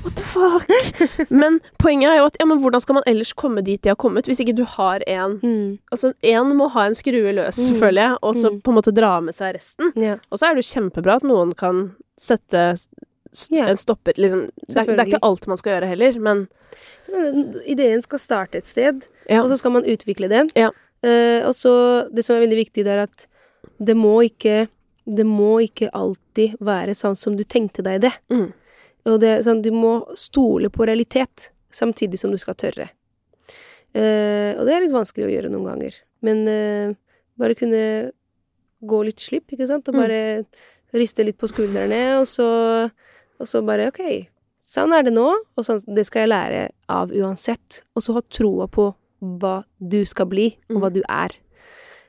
What 0.03 0.17
the 0.17 0.23
fuck? 0.27 1.31
Men 1.31 1.61
poenget 1.79 2.11
er 2.11 2.17
jo 2.19 2.25
at 2.27 2.37
ja, 2.41 2.47
men 2.51 2.59
hvordan 2.63 2.81
skal 2.83 2.95
man 2.99 3.05
ellers 3.07 3.33
komme 3.39 3.63
dit 3.63 3.83
de 3.85 3.89
har 3.93 3.97
kommet, 4.01 4.27
hvis 4.27 4.41
ikke 4.43 4.57
du 4.59 4.65
har 4.65 5.03
en 5.07 5.39
Mm. 5.43 5.79
Altså, 5.95 6.13
én 6.27 6.53
må 6.59 6.69
ha 6.75 6.87
en 6.89 6.95
skrue 6.99 7.33
løs, 7.37 7.59
Mm. 7.71 7.79
føler 7.79 8.03
jeg, 8.03 8.17
og 8.23 8.35
så 8.35 8.51
Mm. 8.51 8.61
på 8.63 8.71
en 8.73 8.79
måte 8.81 8.95
dra 8.95 9.21
med 9.21 9.35
seg 9.35 9.55
resten. 9.55 9.93
Yeah. 9.97 10.19
Og 10.33 10.39
så 10.39 10.47
er 10.51 10.55
det 10.55 10.65
jo 10.65 10.73
kjempebra 10.81 11.17
at 11.17 11.23
noen 11.23 11.53
kan 11.57 11.95
sette 12.19 12.65
Ja. 13.51 13.67
en 13.69 13.77
stopper 13.77 14.13
liksom. 14.19 14.51
det, 14.69 14.77
er, 14.77 14.85
det 14.85 14.99
er 15.01 15.07
ikke 15.13 15.23
alt 15.23 15.47
man 15.47 15.57
skal 15.57 15.73
gjøre 15.81 15.89
heller, 15.89 16.19
men 16.21 16.49
Men 17.13 17.53
Ideen 17.67 18.01
skal 18.03 18.19
starte 18.19 18.55
et 18.59 18.67
sted, 18.67 19.03
ja. 19.29 19.43
og 19.43 19.51
så 19.51 19.59
skal 19.59 19.71
man 19.73 19.85
utvikle 19.85 20.29
den. 20.29 20.49
Ja. 20.57 20.71
Uh, 21.05 21.47
og 21.49 21.53
så 21.55 22.09
Det 22.15 22.25
som 22.25 22.37
er 22.37 22.41
veldig 22.47 22.57
viktig, 22.67 22.85
det 22.85 22.87
er 22.95 23.03
at 23.03 23.27
det 23.85 23.97
må 23.97 24.23
ikke 24.23 24.69
Det 25.07 25.27
må 25.27 25.59
ikke 25.67 25.91
alltid 25.93 26.57
være 26.61 26.95
sånn 26.95 27.17
som 27.17 27.37
du 27.37 27.43
tenkte 27.45 27.83
deg 27.83 28.01
det. 28.03 28.13
Mm. 28.31 28.53
Og 29.07 29.19
det 29.21 29.45
sånn, 29.47 29.63
du 29.65 29.71
må 29.75 29.97
stole 30.19 30.69
på 30.71 30.87
realitet, 30.87 31.51
samtidig 31.75 32.19
som 32.21 32.31
du 32.31 32.39
skal 32.39 32.55
tørre. 32.55 32.91
Eh, 33.95 34.53
og 34.57 34.65
det 34.67 34.75
er 34.77 34.85
litt 34.85 34.95
vanskelig 34.95 35.27
å 35.27 35.33
gjøre 35.33 35.51
noen 35.53 35.67
ganger. 35.69 35.97
Men 36.25 36.45
eh, 36.49 36.93
bare 37.39 37.57
kunne 37.59 38.13
gå 38.83 39.01
litt 39.07 39.21
slipp, 39.23 39.51
ikke 39.53 39.67
sant, 39.69 39.89
og 39.89 39.95
Mm. 39.95 40.01
bare 40.01 40.47
riste 40.95 41.25
litt 41.25 41.39
på 41.39 41.49
skuldrene, 41.49 42.19
og 42.21 42.27
så, 42.27 42.91
og 43.41 43.47
så 43.49 43.63
bare 43.65 43.89
ok, 43.89 44.01
sånn 44.67 44.93
er 44.93 45.03
det 45.07 45.13
nå, 45.15 45.27
og 45.57 45.65
sånn, 45.65 45.81
det 45.95 46.05
skal 46.07 46.23
jeg 46.27 46.33
lære 46.33 46.63
av 46.89 47.11
uansett. 47.11 47.83
Og 47.97 48.03
så 48.03 48.13
ha 48.15 48.23
troa 48.23 48.67
på 48.69 48.95
hva 49.23 49.65
du 49.81 50.05
skal 50.05 50.27
bli, 50.27 50.57
og 50.71 50.81
hva 50.83 50.91
Mm. 50.91 50.95
du 50.95 51.03
er. 51.09 51.31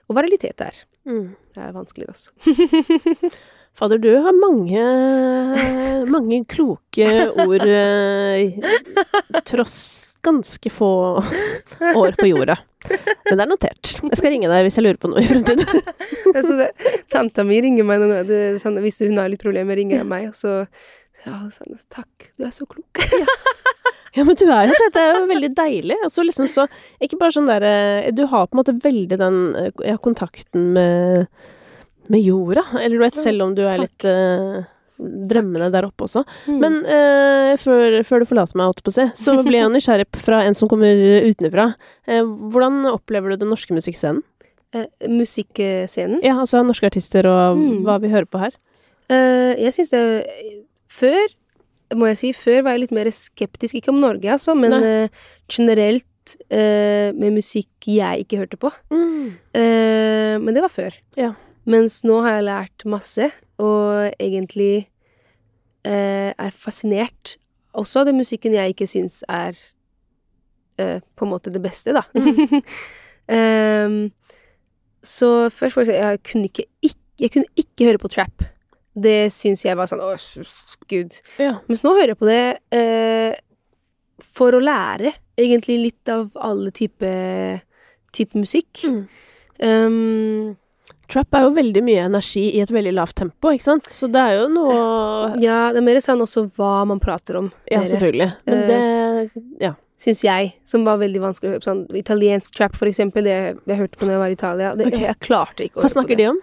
Og 0.09 0.15
hva 0.15 0.21
realitet 0.25 0.59
er. 0.61 0.73
Mm. 1.05 1.35
Det 1.53 1.61
er 1.63 1.71
vanskelig, 1.73 2.07
altså. 2.07 2.31
Fader, 3.73 3.97
du 3.97 4.11
har 4.21 4.35
mange 4.37 4.81
mange 6.13 6.43
kloke 6.49 7.07
ord 7.45 7.65
eh, 7.67 8.53
tross 9.49 9.77
ganske 10.23 10.69
få 10.71 10.91
år 11.95 12.15
på 12.19 12.27
jorda. 12.29 12.57
Men 13.29 13.37
det 13.37 13.43
er 13.43 13.49
notert. 13.49 13.93
Jeg 14.03 14.19
skal 14.19 14.33
ringe 14.33 14.51
deg 14.51 14.65
hvis 14.65 14.77
jeg 14.79 14.85
lurer 14.85 14.99
på 15.01 15.11
noe 15.11 15.23
i 15.23 15.29
fremtiden. 15.29 15.67
Jeg 16.33 16.69
Tanta 17.13 17.43
mi 17.45 17.59
ringer 17.61 17.85
meg 17.85 17.99
noen 18.01 18.13
ganger, 18.15 18.31
er 18.33 18.55
sånn, 18.61 18.79
hvis 18.81 18.97
hun 19.03 19.19
har 19.21 19.29
litt 19.29 19.43
problemer, 19.43 19.77
ringer 19.77 20.01
hun 20.01 20.09
meg, 20.09 20.31
og 20.31 20.37
så 20.37 20.63
sier 21.21 21.35
hun 21.35 21.51
sånn 21.53 21.77
Takk, 21.93 22.31
du 22.39 22.47
er 22.47 22.55
så 22.55 22.67
klok. 22.69 23.03
Ja, 24.13 24.21
men 24.21 24.37
du 24.37 24.43
er 24.45 24.67
jo 24.69 24.73
det. 24.77 24.87
Det 24.93 25.01
er 25.01 25.15
jo 25.17 25.21
veldig 25.25 25.47
deilig. 25.57 25.95
Altså 26.05 26.21
liksom 26.21 26.45
så 26.45 26.67
Ikke 27.01 27.17
bare 27.17 27.33
sånn 27.33 27.47
derre 27.49 28.11
Du 28.13 28.27
har 28.29 28.45
på 28.45 28.53
en 28.53 28.59
måte 28.59 28.75
veldig 28.83 29.17
den 29.17 29.39
eh, 29.57 29.71
ja, 29.89 29.95
kontakten 29.97 30.67
med 30.75 31.25
med 32.09 32.21
jorda. 32.25 32.63
Eller 32.81 32.97
du 32.97 33.03
vet, 33.05 33.15
selv 33.15 33.43
om 33.45 33.53
du 33.55 33.61
er 33.67 33.77
Takk. 33.77 33.81
litt 33.87 34.05
eh, 34.09 34.63
drømmende 35.29 35.69
der 35.73 35.87
oppe 35.87 36.05
også. 36.05 36.23
Mm. 36.47 36.59
Men 36.61 36.75
eh, 36.85 37.53
før, 37.61 37.99
før 38.07 38.23
du 38.23 38.25
forlater 38.29 38.59
meg, 38.59 38.69
holdt 38.71 38.83
på 38.85 38.91
å 38.93 38.97
si, 38.97 39.05
så 39.19 39.37
blir 39.43 39.61
jeg 39.61 39.71
nysgjerrig 39.77 40.07
fra 40.21 40.41
en 40.47 40.53
som 40.57 40.69
kommer 40.71 40.93
utenfra. 41.29 41.69
Eh, 42.07 42.21
hvordan 42.23 42.83
opplever 42.91 43.33
du 43.33 43.41
den 43.45 43.51
norske 43.53 43.73
musikkscenen? 43.75 44.21
Eh, 44.73 44.87
musikkscenen. 45.09 46.19
Ja, 46.25 46.35
altså 46.41 46.63
norske 46.65 46.87
artister 46.89 47.27
og 47.29 47.57
Mm. 47.59 47.83
hva 47.85 47.99
vi 48.01 48.09
hører 48.13 48.25
på 48.29 48.39
her. 48.41 48.53
Eh, 49.09 49.53
jeg 49.63 49.73
syns 49.75 49.91
det 49.93 50.03
Før, 50.93 51.27
må 51.97 52.07
jeg 52.11 52.17
si, 52.17 52.29
før 52.33 52.63
var 52.63 52.71
jeg 52.75 52.81
litt 52.87 52.91
mer 52.95 53.09
skeptisk. 53.13 53.75
Ikke 53.79 53.89
om 53.93 53.99
Norge, 54.01 54.29
altså, 54.29 54.53
men 54.57 54.73
eh, 54.77 55.07
generelt 55.49 56.05
med 56.49 57.33
musikk 57.35 57.83
jeg 57.89 58.23
ikke 58.23 58.37
hørte 58.39 58.57
på. 58.61 58.69
Eh, 59.53 60.37
men 60.39 60.53
det 60.55 60.61
var 60.63 60.71
før. 60.71 60.93
Ja. 61.19 61.33
Mens 61.69 62.01
nå 62.03 62.19
har 62.25 62.37
jeg 62.37 62.47
lært 62.49 62.85
masse, 62.89 63.29
og 63.61 64.11
egentlig 64.19 64.89
eh, 65.87 66.31
er 66.33 66.51
fascinert 66.55 67.37
også 67.73 68.03
av 68.03 68.09
den 68.09 68.19
musikken 68.21 68.55
jeg 68.55 68.73
ikke 68.73 68.87
syns 68.89 69.21
er 69.31 69.57
eh, 70.81 70.99
på 71.01 71.25
en 71.25 71.31
måte 71.31 71.53
det 71.53 71.61
beste, 71.63 71.93
da. 71.95 72.03
um, 73.87 74.11
så 75.15 75.31
først 75.49 75.73
for 75.77 75.83
det 75.83 75.93
sånn, 75.93 76.01
jeg 76.01 76.21
kunne 76.29 76.49
ikke, 76.51 76.67
ikke, 76.85 77.01
jeg 77.23 77.33
kunne 77.33 77.63
ikke 77.65 77.89
høre 77.89 78.03
på 78.03 78.11
trap. 78.13 78.45
Det 78.93 79.31
syns 79.33 79.65
jeg 79.65 79.77
var 79.77 79.89
sånn 79.89 80.03
Å, 80.05 80.13
gud. 80.91 81.17
Ja. 81.41 81.55
Mens 81.65 81.81
nå 81.81 81.95
hører 81.95 82.13
jeg 82.13 82.19
på 82.19 82.29
det 82.29 82.43
eh, 82.77 83.33
for 84.21 84.53
å 84.53 84.61
lære 84.61 85.15
egentlig 85.39 85.79
litt 85.87 86.11
av 86.13 86.29
alle 86.37 86.69
typer 86.75 87.63
type 88.13 88.37
musikk. 88.37 88.83
Mm. 88.85 88.99
Um, 89.63 90.51
Trap 91.11 91.35
er 91.37 91.45
jo 91.45 91.51
veldig 91.53 91.83
mye 91.85 92.05
energi 92.07 92.45
i 92.57 92.61
et 92.63 92.71
veldig 92.73 92.93
lavt 92.95 93.15
tempo, 93.19 93.51
ikke 93.53 93.65
sant? 93.65 93.89
Så 93.91 94.07
det 94.11 94.21
er 94.23 94.39
jo 94.39 94.47
noe 94.51 94.77
ja, 95.43 95.67
det 95.73 95.81
er 95.81 95.85
mer 95.85 95.99
sånn 96.03 96.23
også 96.23 96.47
hva 96.57 96.71
man 96.89 97.01
prater 97.03 97.37
om. 97.41 97.51
Ja, 97.69 97.83
mere, 97.83 97.91
selvfølgelig. 97.91 98.29
Men 98.49 98.61
Eh, 98.63 98.69
det 98.71 99.63
Ja. 99.67 99.73
Syns 100.03 100.23
jeg, 100.25 100.49
som 100.67 100.83
var 100.83 100.97
veldig 100.99 101.21
vanskelig 101.21 101.47
å 101.47 101.53
høre 101.53 101.61
på. 101.61 101.69
Sånn 101.69 101.83
italiensk 101.95 102.57
trap, 102.57 102.75
for 102.75 102.89
eksempel, 102.89 103.23
det 103.23 103.35
jeg 103.69 103.77
hørte 103.79 103.99
på 103.99 104.07
når 104.07 104.15
jeg 104.15 104.23
var 104.23 104.33
i 104.33 104.35
Italia. 104.35 104.71
Det, 104.75 104.87
okay. 104.89 105.05
Jeg 105.05 105.19
klarte 105.23 105.63
ikke 105.63 105.79
å 105.79 105.83
Hva 105.83 105.85
høre 105.85 105.93
på 105.93 105.95
snakker 105.95 106.19
de 106.19 106.25
om? 106.33 106.41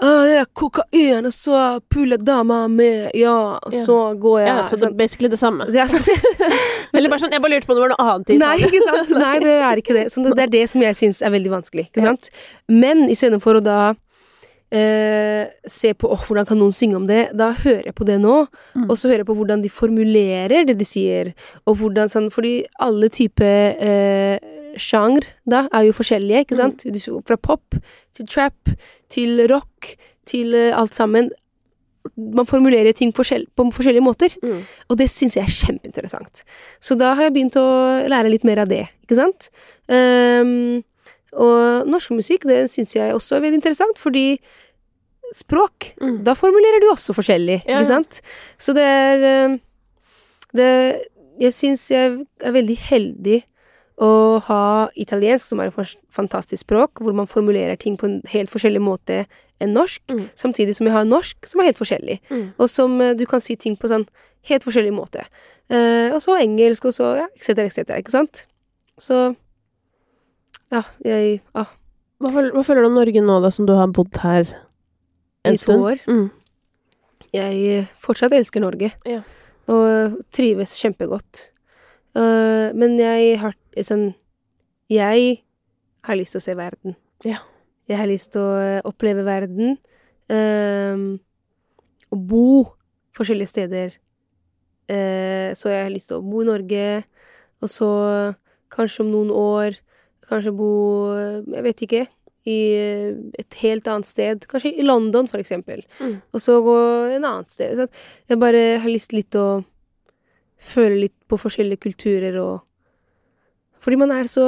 Ah, 0.00 0.24
det 0.28 0.36
er 0.40 0.46
kokain, 0.54 1.26
og 1.26 1.32
så 1.34 1.80
puler 1.90 2.18
dama 2.22 2.68
med 2.68 3.10
Ja, 3.14 3.58
Ja. 3.66 3.82
så 3.84 3.98
går 4.18 4.40
jeg 4.40 4.48
Ja, 4.48 4.62
så 4.62 4.76
det 4.76 4.82
er 4.82 4.88
sånn. 4.90 4.96
basically 4.96 5.28
det 5.28 5.38
samme. 5.40 5.66
Ja, 5.74 5.84
Eller 6.94 7.08
bare 7.12 7.18
sånn, 7.20 7.32
jeg 7.34 7.42
bare 7.42 7.52
lurte 7.56 7.66
på 7.66 7.74
om 7.74 7.80
det 7.80 7.86
var 7.88 7.94
noe 7.96 8.10
annet 8.14 8.30
i 8.30 8.38
Nei, 8.38 8.56
ikke 8.58 8.82
sant? 8.86 9.10
Nei, 9.18 9.38
det 9.44 9.56
er 9.60 9.76
ikke 9.82 9.94
det. 9.98 10.06
Så 10.12 10.22
det, 10.24 10.38
er 10.46 10.52
det 10.54 10.64
som 10.70 10.82
jeg 10.82 10.94
syns 10.96 11.22
er 11.22 11.30
veldig 11.34 11.50
vanskelig. 11.58 11.88
Ikke 11.90 12.02
Ja. 12.04 12.12
sant? 12.12 12.30
Men 12.68 13.08
istedenfor 13.08 13.58
å 13.60 13.62
da 13.64 13.80
eh, 14.70 15.46
se 15.66 15.94
på 15.96 16.10
åh, 16.12 16.20
hvordan 16.28 16.46
kan 16.48 16.58
noen 16.60 16.74
synge 16.76 16.96
om 16.98 17.06
det, 17.08 17.30
da 17.36 17.52
hører 17.56 17.86
jeg 17.88 17.94
på 17.96 18.04
det 18.08 18.18
nå. 18.20 18.34
Mm. 18.76 18.84
Og 18.90 18.96
så 19.00 19.08
hører 19.08 19.22
jeg 19.24 19.28
på 19.30 19.36
hvordan 19.38 19.62
de 19.64 19.70
formulerer 19.72 20.66
det 20.68 20.76
de 20.78 20.84
sier. 20.88 21.30
Og 21.66 21.78
hvordan 21.80 22.10
sånn, 22.12 22.28
Fordi 22.30 22.66
alle 22.84 23.08
typer 23.08 23.76
eh, 23.80 24.38
sjanger 24.82 25.26
da 25.48 25.66
er 25.74 25.88
jo 25.88 25.92
forskjellige, 25.96 26.44
ikke 26.46 26.56
sant? 26.58 26.84
Mm. 26.86 27.20
Fra 27.26 27.36
pop 27.36 27.76
til 28.16 28.26
trap 28.26 28.72
til 29.12 29.44
rock 29.50 29.94
til 30.28 30.54
eh, 30.54 30.72
alt 30.76 30.94
sammen. 30.96 31.30
Man 32.16 32.46
formulerer 32.48 32.92
ting 32.96 33.12
på 33.12 33.22
forskjellige 33.24 34.04
måter. 34.04 34.32
Mm. 34.42 34.62
Og 34.88 34.98
det 34.98 35.10
syns 35.12 35.36
jeg 35.36 35.44
er 35.44 35.54
kjempeinteressant. 35.54 36.44
Så 36.80 36.96
da 36.98 37.14
har 37.14 37.28
jeg 37.28 37.34
begynt 37.36 37.58
å 37.60 37.66
lære 38.08 38.30
litt 38.32 38.44
mer 38.48 38.62
av 38.64 38.70
det, 38.70 38.86
ikke 39.04 39.18
sant? 39.18 39.50
Um, 39.88 40.80
og 41.36 41.84
norsk 41.90 42.14
musikk, 42.16 42.46
det 42.48 42.70
syns 42.72 42.94
jeg 42.96 43.12
også 43.14 43.36
er 43.36 43.44
veldig 43.44 43.60
interessant, 43.60 43.98
fordi 44.00 44.38
språk, 45.36 45.92
Mm. 46.00 46.22
da 46.24 46.32
formulerer 46.34 46.80
du 46.80 46.86
også 46.88 47.12
forskjellig, 47.12 47.58
Ja, 47.66 47.74
ja. 47.74 47.78
ikke 47.82 47.88
sant? 47.90 48.20
Så 48.58 48.72
det 48.72 48.82
er 48.84 49.24
ehm, 49.28 49.60
det, 50.56 51.02
Jeg 51.38 51.52
syns 51.52 51.90
jeg 51.90 52.24
er 52.42 52.50
veldig 52.52 52.76
heldig 52.88 53.42
å 54.00 54.40
ha 54.46 54.88
italiensk, 54.96 55.48
som 55.48 55.60
er 55.60 55.72
et 55.72 55.96
fantastisk 56.14 56.62
språk, 56.64 57.00
hvor 57.02 57.12
man 57.14 57.26
formulerer 57.26 57.76
ting 57.78 57.96
på 57.98 58.06
en 58.06 58.20
helt 58.30 58.50
forskjellig 58.50 58.80
måte 58.80 59.24
enn 59.60 59.72
norsk, 59.74 60.00
Mm. 60.08 60.28
samtidig 60.38 60.76
som 60.76 60.86
jeg 60.86 60.92
har 60.94 61.04
norsk, 61.04 61.46
som 61.46 61.60
er 61.60 61.64
helt 61.72 61.78
forskjellig 61.78 62.20
Mm. 62.30 62.52
og 62.58 62.68
som 62.70 63.00
eh, 63.00 63.14
du 63.14 63.26
kan 63.26 63.40
si 63.40 63.56
ting 63.56 63.76
på 63.76 63.88
sånn 63.88 64.06
helt 64.48 64.62
forskjellig 64.62 64.92
måte. 64.94 65.24
Eh, 65.68 66.12
og 66.14 66.20
så 66.22 66.38
engelsk, 66.40 66.84
og 66.84 66.92
så 66.94 67.16
ja, 67.18 67.26
etc., 67.36 67.58
etc., 67.66 67.98
ikke 67.98 68.10
sant? 68.10 68.46
Så 68.98 69.34
ja, 70.72 70.82
jeg 71.04 71.40
ah, 71.54 71.66
Hva, 72.20 72.30
hva 72.30 72.62
føler 72.66 72.82
du 72.82 72.86
om 72.88 72.94
Norge 72.98 73.20
nå, 73.22 73.40
da, 73.42 73.50
som 73.50 73.66
du 73.66 73.74
har 73.78 73.86
bodd 73.94 74.16
her 74.22 74.44
en 75.44 75.54
I 75.54 75.56
to 75.56 75.62
stund? 75.62 75.82
år. 75.86 76.00
Mm. 76.08 76.30
Jeg 77.32 77.86
fortsatt 78.00 78.32
elsker 78.34 78.60
Norge, 78.60 78.92
Ja. 79.06 79.20
og 79.68 80.16
trives 80.32 80.78
kjempegodt. 80.80 81.48
Uh, 82.16 82.72
men 82.74 82.96
jeg 82.98 83.38
har 83.38 83.54
sånn 83.86 84.08
Jeg 84.88 85.44
har 86.06 86.16
lyst 86.16 86.34
til 86.34 86.40
å 86.40 86.46
se 86.46 86.54
verden. 86.56 86.96
Ja. 87.26 87.42
Jeg 87.88 87.98
har 88.00 88.08
lyst 88.08 88.32
til 88.32 88.42
å 88.44 88.56
eh, 88.60 88.80
oppleve 88.88 89.24
verden. 89.26 89.78
eh, 90.28 90.96
og 92.08 92.20
bo 92.28 92.48
forskjellige 93.16 93.52
steder. 93.52 93.96
Uh, 94.88 95.52
så 95.52 95.68
jeg 95.68 95.84
har 95.84 95.92
lyst 95.92 96.08
til 96.08 96.16
å 96.16 96.24
bo 96.24 96.40
i 96.40 96.48
Norge, 96.48 96.84
og 97.60 97.68
så 97.68 97.88
kanskje 98.72 99.02
om 99.04 99.10
noen 99.12 99.32
år 99.34 99.76
Kanskje 100.28 100.52
bo 100.52 100.72
Jeg 101.48 101.64
vet 101.64 101.82
ikke. 101.86 102.00
I 102.48 102.58
et 103.40 103.56
helt 103.62 103.86
annet 103.88 104.08
sted. 104.08 104.42
Kanskje 104.48 104.74
i 104.76 104.84
London, 104.84 105.24
for 105.28 105.40
eksempel. 105.40 105.80
Mm. 106.00 106.18
Og 106.32 106.42
så 106.44 106.58
gå 106.64 106.74
en 107.16 107.24
annet 107.24 107.52
sted. 107.52 107.76
Så 107.76 107.86
jeg 108.28 108.40
bare 108.40 108.62
har 108.82 108.92
lyst 108.92 109.14
litt 109.16 109.36
å 109.40 109.62
føle 110.60 110.98
litt 111.06 111.16
på 111.28 111.38
forskjellige 111.40 111.80
kulturer 111.86 112.36
og 112.42 112.67
Fordi 113.84 114.00
man 114.00 114.12
er 114.14 114.30
så 114.30 114.46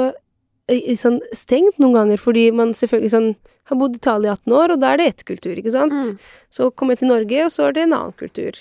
eh, 0.71 0.91
sånn 0.99 1.21
stengt 1.35 1.79
noen 1.81 1.95
ganger, 1.97 2.21
fordi 2.21 2.49
man 2.55 2.75
selvfølgelig 2.77 3.13
sånn 3.13 3.29
har 3.71 3.79
bodd 3.79 3.95
i 3.95 4.01
Italia 4.01 4.33
i 4.33 4.35
18 4.35 4.57
år, 4.57 4.73
og 4.73 4.81
da 4.81 4.91
er 4.91 4.99
det 4.99 5.07
ett 5.11 5.23
kultur, 5.27 5.53
ikke 5.55 5.73
sant? 5.73 5.95
Mm. 5.95 6.17
Så 6.51 6.71
kommer 6.75 6.95
jeg 6.95 7.03
til 7.03 7.11
Norge, 7.13 7.45
og 7.45 7.53
så 7.53 7.67
er 7.67 7.77
det 7.77 7.85
en 7.85 7.95
annen 7.97 8.17
kultur. 8.19 8.59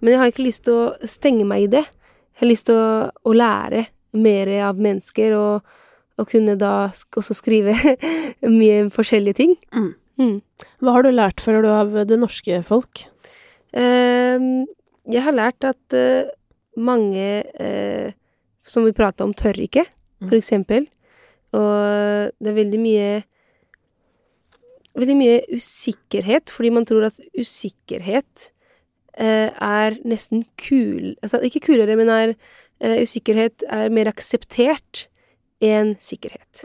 Men 0.00 0.14
jeg 0.14 0.20
har 0.22 0.32
ikke 0.32 0.46
lyst 0.46 0.64
til 0.66 0.78
å 0.78 1.10
stenge 1.10 1.46
meg 1.48 1.66
i 1.66 1.70
det. 1.78 1.84
Jeg 1.84 2.42
har 2.42 2.52
lyst 2.52 2.68
til 2.70 2.78
å, 2.78 2.88
å 3.10 3.34
lære 3.34 3.86
mer 4.18 4.50
av 4.70 4.80
mennesker, 4.82 5.36
og, 5.36 5.78
og 6.18 6.30
kunne 6.30 6.56
da 6.58 6.88
også 6.88 7.36
skrive 7.36 7.74
mye 8.60 8.88
forskjellige 8.94 9.40
ting. 9.42 9.56
Mm. 9.74 9.92
Mm. 10.18 10.34
Hva 10.82 10.96
har 10.96 11.06
du 11.06 11.12
lært, 11.14 11.42
føler 11.42 11.66
du, 11.66 11.70
av 11.70 11.94
det 12.08 12.18
norske 12.18 12.62
folk? 12.66 13.04
Uh, 13.76 14.64
jeg 15.08 15.24
har 15.24 15.36
lært 15.36 15.66
at 15.68 15.96
uh, 15.96 16.30
mange 16.78 17.28
uh, 17.60 18.08
som 18.68 18.86
vi 18.86 18.96
prata 18.96 19.26
om, 19.26 19.34
tør 19.36 19.60
ikke. 19.64 19.86
For 20.26 20.38
eksempel. 20.38 20.88
Og 21.56 22.32
det 22.38 22.52
er 22.52 22.62
veldig 22.62 22.84
mye 22.84 23.10
Veldig 24.98 25.14
mye 25.14 25.34
usikkerhet, 25.54 26.50
fordi 26.50 26.70
man 26.74 26.86
tror 26.88 27.04
at 27.06 27.20
usikkerhet 27.38 28.48
eh, 29.14 29.52
er 29.54 29.98
nesten 30.02 30.42
kul 30.58 31.12
Altså 31.22 31.38
ikke 31.46 31.68
kulere, 31.68 31.94
men 31.94 32.10
er 32.10 32.32
eh, 32.32 33.04
Usikkerhet 33.04 33.62
er 33.70 33.92
mer 33.94 34.10
akseptert 34.10 35.04
enn 35.62 35.92
sikkerhet 36.02 36.64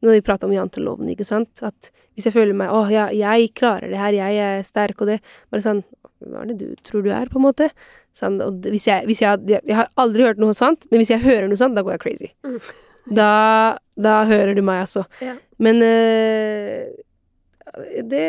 når 0.00 0.16
vi 0.16 0.24
prater 0.24 0.48
om 0.48 0.54
janteloven, 0.54 1.08
ikke 1.12 1.26
sant, 1.28 1.60
at 1.66 1.90
hvis 2.14 2.28
jeg 2.28 2.34
føler 2.34 2.56
meg 2.56 2.72
'Å, 2.72 2.88
ja, 2.92 3.06
jeg 3.12 3.52
klarer 3.54 3.92
det 3.92 4.00
her, 4.00 4.16
jeg 4.16 4.36
er 4.36 4.62
sterk', 4.64 5.00
og 5.00 5.06
det 5.08 5.20
Bare 5.50 5.64
sånn 5.64 5.84
Hva 6.20 6.42
er 6.42 6.52
det 6.52 6.58
du 6.58 6.76
tror 6.84 7.02
du 7.02 7.10
er, 7.10 7.28
på 7.32 7.38
en 7.38 7.46
måte? 7.48 7.70
Sånn, 8.16 8.40
hvis 8.64 8.88
jeg, 8.88 9.06
hvis 9.06 9.22
jeg, 9.22 9.42
jeg, 9.48 9.76
har 9.76 9.90
aldri 10.00 10.26
hørt 10.26 10.40
noe 10.42 10.54
sånt, 10.56 10.88
men 10.90 11.02
hvis 11.02 11.12
jeg 11.12 11.22
hører 11.22 11.46
noe 11.48 11.58
sånt, 11.58 11.76
da 11.78 11.84
går 11.86 11.96
jeg 11.96 12.02
crazy. 12.02 12.30
Mm. 12.46 12.58
Da, 13.16 13.30
da 13.96 14.16
hører 14.28 14.56
du 14.58 14.62
meg, 14.66 14.84
altså. 14.84 15.04
Ja. 15.24 15.36
Men 15.62 15.82
eh, 15.84 16.90
det 18.02 18.26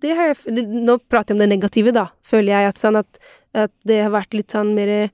Det 0.00 0.14
har 0.16 0.30
jeg 0.32 0.64
Nå 0.66 0.96
prater 1.12 1.32
jeg 1.32 1.38
om 1.38 1.42
det 1.42 1.50
negative, 1.52 1.92
da, 1.94 2.08
føler 2.26 2.54
jeg 2.54 2.70
at 2.72 2.80
sånn 2.80 2.98
at, 3.00 3.20
at 3.52 3.72
det 3.88 4.02
har 4.04 4.14
vært 4.14 4.36
litt 4.36 4.54
sånn 4.54 4.74
mer 4.76 5.10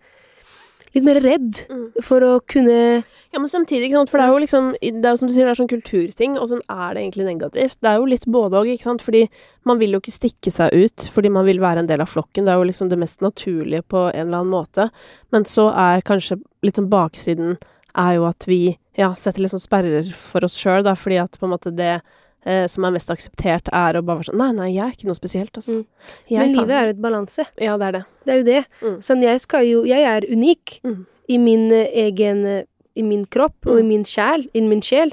Litt 0.97 1.05
mer 1.05 1.19
redd 1.21 1.59
Mm. 1.69 1.91
for 2.03 2.25
å 2.25 2.41
kunne 2.49 3.05
Ja, 3.33 3.39
men 3.39 3.49
samtidig, 3.49 3.91
ikke 3.91 3.99
sant, 4.01 4.11
for 4.11 4.19
det 4.19 4.25
er 4.27 4.33
jo 4.33 4.41
liksom 4.41 4.71
Det 4.81 5.05
er 5.05 5.13
jo 5.13 5.17
som 5.21 5.29
du 5.29 5.35
sier, 5.35 5.45
det 5.45 5.53
er 5.53 5.61
sånn 5.61 5.69
kulturting, 5.69 6.39
og 6.41 6.49
sånn 6.49 6.63
er 6.73 6.95
det 6.95 7.03
egentlig 7.05 7.27
negativt. 7.29 7.77
Det 7.83 7.91
er 7.91 7.99
jo 8.01 8.07
litt 8.09 8.25
både 8.25 8.57
òg, 8.57 8.71
ikke 8.73 8.87
sant, 8.89 9.03
fordi 9.05 9.29
man 9.67 9.79
vil 9.79 9.93
jo 9.93 10.01
ikke 10.01 10.15
stikke 10.17 10.51
seg 10.51 10.73
ut 10.73 11.09
fordi 11.13 11.31
man 11.31 11.45
vil 11.45 11.61
være 11.61 11.85
en 11.85 11.87
del 11.91 12.01
av 12.01 12.09
flokken. 12.09 12.47
Det 12.47 12.55
er 12.55 12.57
jo 12.61 12.69
liksom 12.71 12.89
det 12.89 12.99
mest 12.99 13.21
naturlige 13.21 13.83
på 13.85 14.07
en 14.15 14.27
eller 14.27 14.41
annen 14.41 14.55
måte. 14.57 14.91
Men 15.33 15.45
så 15.45 15.69
er 15.77 16.01
kanskje 16.01 16.41
litt 16.65 16.77
sånn 16.81 16.89
baksiden 16.89 17.59
er 17.97 18.15
jo 18.17 18.25
at 18.29 18.45
vi 18.49 18.77
ja, 18.97 19.13
setter 19.15 19.41
litt 19.45 19.53
sånn 19.53 19.61
sperrer 19.61 20.09
for 20.15 20.45
oss 20.45 20.57
sjøl, 20.57 20.83
da, 20.85 20.95
fordi 20.97 21.21
at 21.23 21.37
på 21.39 21.45
en 21.45 21.53
måte 21.53 21.75
det 21.77 22.01
eh, 22.47 22.67
som 22.71 22.85
er 22.87 22.95
mest 22.95 23.11
akseptert, 23.11 23.69
er 23.75 23.99
å 23.99 24.05
bare 24.07 24.21
være 24.23 24.31
sånn 24.31 24.39
Nei, 24.41 24.53
nei, 24.57 24.69
jeg 24.77 24.85
er 24.87 24.95
ikke 24.97 25.09
noe 25.11 25.19
spesielt, 25.19 25.53
altså. 25.59 25.81
Mm. 25.81 25.85
Men 26.31 26.55
kan- 26.55 26.55
livet 26.61 26.77
er 26.79 26.85
jo 26.87 26.95
et 26.95 27.03
balanse. 27.03 27.47
Ja, 27.61 27.77
det 27.77 27.87
er 27.89 27.93
det. 27.99 28.05
Det 28.25 28.33
er 28.33 28.39
jo 28.41 28.47
det. 28.49 28.63
Mm. 28.81 28.97
Sånn, 29.03 29.23
jeg 29.23 29.41
skal 29.41 29.65
jo 29.67 29.85
Jeg 29.85 30.03
er 30.07 30.27
unik 30.33 30.81
Mm. 30.85 31.07
i 31.29 31.39
min 31.39 31.73
eh, 31.73 31.91
egen 32.07 32.47
eh, 32.47 32.63
I 32.97 33.03
min 33.03 33.27
kropp 33.27 33.67
og 33.67 33.79
i 33.79 33.83
Mm. 33.83 33.89
min 33.89 34.05
sjel, 34.05 34.49
i 34.55 34.61
min 34.63 34.81
sjel. 34.81 35.13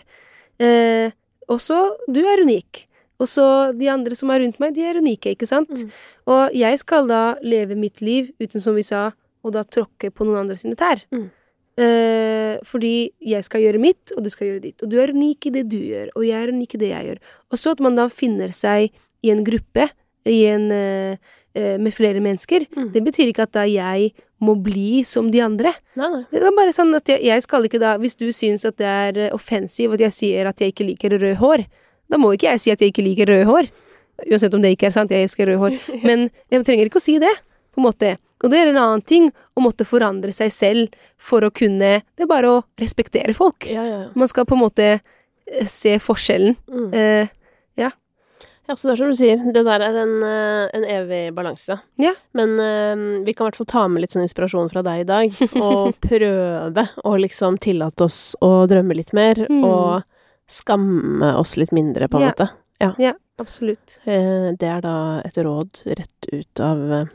Eh, 0.59 1.11
også 1.49 1.97
du 2.09 2.21
er 2.25 2.39
unik. 2.45 2.86
Og 3.19 3.27
så 3.27 3.77
de 3.77 3.88
andre 3.89 4.15
som 4.15 4.29
er 4.31 4.39
rundt 4.39 4.59
meg, 4.59 4.73
de 4.73 4.81
er 4.86 4.95
unike, 4.99 5.36
ikke 5.36 5.47
sant? 5.47 5.69
Mm. 5.69 5.91
Og 6.27 6.53
jeg 6.53 6.79
skal 6.79 7.07
da 7.07 7.36
leve 7.41 7.75
mitt 7.75 8.01
liv 8.01 8.31
uten, 8.39 8.61
som 8.61 8.73
vi 8.75 8.81
sa, 8.84 9.11
å 9.43 9.51
da 9.51 9.63
tråkke 9.63 10.09
på 10.11 10.25
noen 10.25 10.39
andre 10.45 10.55
sine 10.55 10.75
tær. 10.75 11.03
Eh, 11.82 12.59
fordi 12.69 13.11
jeg 13.26 13.43
skal 13.47 13.63
gjøre 13.63 13.80
mitt, 13.82 14.11
og 14.15 14.24
du 14.26 14.30
skal 14.30 14.51
gjøre 14.51 14.61
ditt. 14.67 14.84
Og 14.86 14.91
du 14.91 14.99
er 15.01 15.13
unik 15.13 15.47
i 15.49 15.53
det 15.55 15.63
du 15.71 15.80
gjør, 15.80 16.11
og 16.15 16.26
jeg 16.28 16.38
er 16.38 16.51
unik 16.53 16.76
i 16.76 16.82
det 16.84 16.89
jeg 16.91 17.07
gjør. 17.07 17.21
Og 17.49 17.57
så 17.57 17.71
at 17.74 17.82
man 17.82 17.95
da 17.97 18.05
finner 18.13 18.53
seg 18.53 18.91
i 19.26 19.32
en 19.34 19.41
gruppe, 19.47 19.88
i 20.30 20.43
en, 20.51 20.67
eh, 20.71 21.17
eh, 21.55 21.78
med 21.78 21.93
flere 21.93 22.21
mennesker, 22.21 22.67
Mm. 22.76 22.91
det 22.93 23.03
betyr 23.03 23.28
ikke 23.34 23.43
at 23.43 23.51
da 23.53 23.63
jeg 23.65 24.13
må 24.39 24.55
bli 24.61 25.03
som 25.03 25.32
de 25.32 25.39
andre. 25.41 25.74
Nei, 25.95 26.09
nei. 26.09 26.24
Det 26.32 26.43
er 26.43 26.51
bare 26.55 26.74
sånn 26.76 26.93
at 26.95 27.05
jeg, 27.07 27.21
jeg 27.24 27.41
skal 27.43 27.63
ikke 27.63 27.80
da 27.80 27.97
Hvis 27.97 28.15
du 28.17 28.28
syns 28.32 28.65
at 28.65 28.76
det 28.78 28.86
er 28.86 29.32
offensiv 29.34 29.93
at 29.93 29.99
jeg 29.99 30.11
sier 30.11 30.47
at 30.47 30.59
jeg 30.59 30.74
ikke 30.74 30.86
liker 30.86 31.09
rød 31.17 31.38
hår, 31.38 31.65
da 32.09 32.17
må 32.17 32.34
ikke 32.34 32.51
jeg 32.51 32.59
si 32.59 32.71
at 32.71 32.80
jeg 32.82 32.91
ikke 32.93 33.03
liker 33.07 33.26
rød 33.32 33.45
hår. 33.45 33.69
Uansett 34.30 34.53
om 34.53 34.61
det 34.61 34.78
ikke 34.78 34.88
er 34.88 34.91
sant, 34.91 35.09
jeg 35.09 35.24
elsker 35.24 35.47
rød 35.47 35.57
hår. 35.57 35.80
Men 36.07 36.30
jeg 36.51 36.63
trenger 36.65 36.86
ikke 36.86 36.99
å 36.99 37.07
si 37.07 37.17
det, 37.19 37.32
på 37.74 37.82
en 37.82 37.88
måte. 37.88 38.17
Og 38.43 38.51
det 38.51 38.59
er 38.59 38.67
en 38.73 38.77
annen 38.81 39.01
ting 39.07 39.29
å 39.55 39.61
måtte 39.63 39.85
forandre 39.87 40.33
seg 40.35 40.51
selv 40.51 40.95
for 41.17 41.41
å 41.47 41.51
kunne 41.55 42.01
Det 42.15 42.25
er 42.25 42.27
bare 42.27 42.49
å 42.51 42.63
respektere 42.79 43.33
folk. 43.33 43.65
Ja, 43.71 43.83
ja, 43.87 43.99
ja. 44.03 44.09
Man 44.15 44.27
skal 44.27 44.45
på 44.45 44.57
en 44.57 44.63
måte 44.65 44.87
eh, 44.99 45.65
se 45.65 45.97
forskjellen. 45.99 46.55
Mm. 46.67 46.93
Eh, 46.93 47.27
Ja, 48.63 48.77
så 48.79 48.87
det 48.87 48.93
er 48.93 48.95
som 49.01 49.09
du 49.11 49.17
sier, 49.19 49.41
det 49.51 49.65
der 49.67 49.81
er 49.83 49.97
en, 50.05 50.11
eh, 50.23 50.69
en 50.77 50.85
evig 50.87 51.33
balanse. 51.35 51.75
Ja. 51.99 52.13
Men 52.31 52.53
eh, 52.63 53.23
vi 53.27 53.33
kan 53.35 53.43
i 53.43 53.49
hvert 53.49 53.57
fall 53.59 53.67
ta 53.67 53.81
med 53.91 53.99
litt 54.05 54.13
sånn 54.15 54.23
inspirasjon 54.23 54.69
fra 54.71 54.79
deg 54.87 55.01
i 55.01 55.07
dag, 55.09 55.35
og 55.59 55.89
prøve 56.05 56.85
å 57.03 57.11
liksom 57.19 57.57
tillate 57.59 58.05
oss 58.07 58.37
å 58.39 58.63
drømme 58.71 58.95
litt 58.95 59.11
mer, 59.11 59.35
Mm. 59.51 59.65
og 59.67 60.07
skamme 60.47 61.33
oss 61.35 61.57
litt 61.59 61.75
mindre, 61.75 62.07
på 62.07 62.21
en 62.21 62.23
Ja. 62.23 62.31
måte. 62.31 62.49
ja, 63.03 63.11
absolutt. 63.37 63.99
Eh, 64.07 64.55
det 64.55 64.63
er 64.77 64.79
da 64.81 64.95
et 65.25 65.35
råd 65.43 65.83
rett 65.99 66.31
ut 66.31 66.59
av 66.63 67.09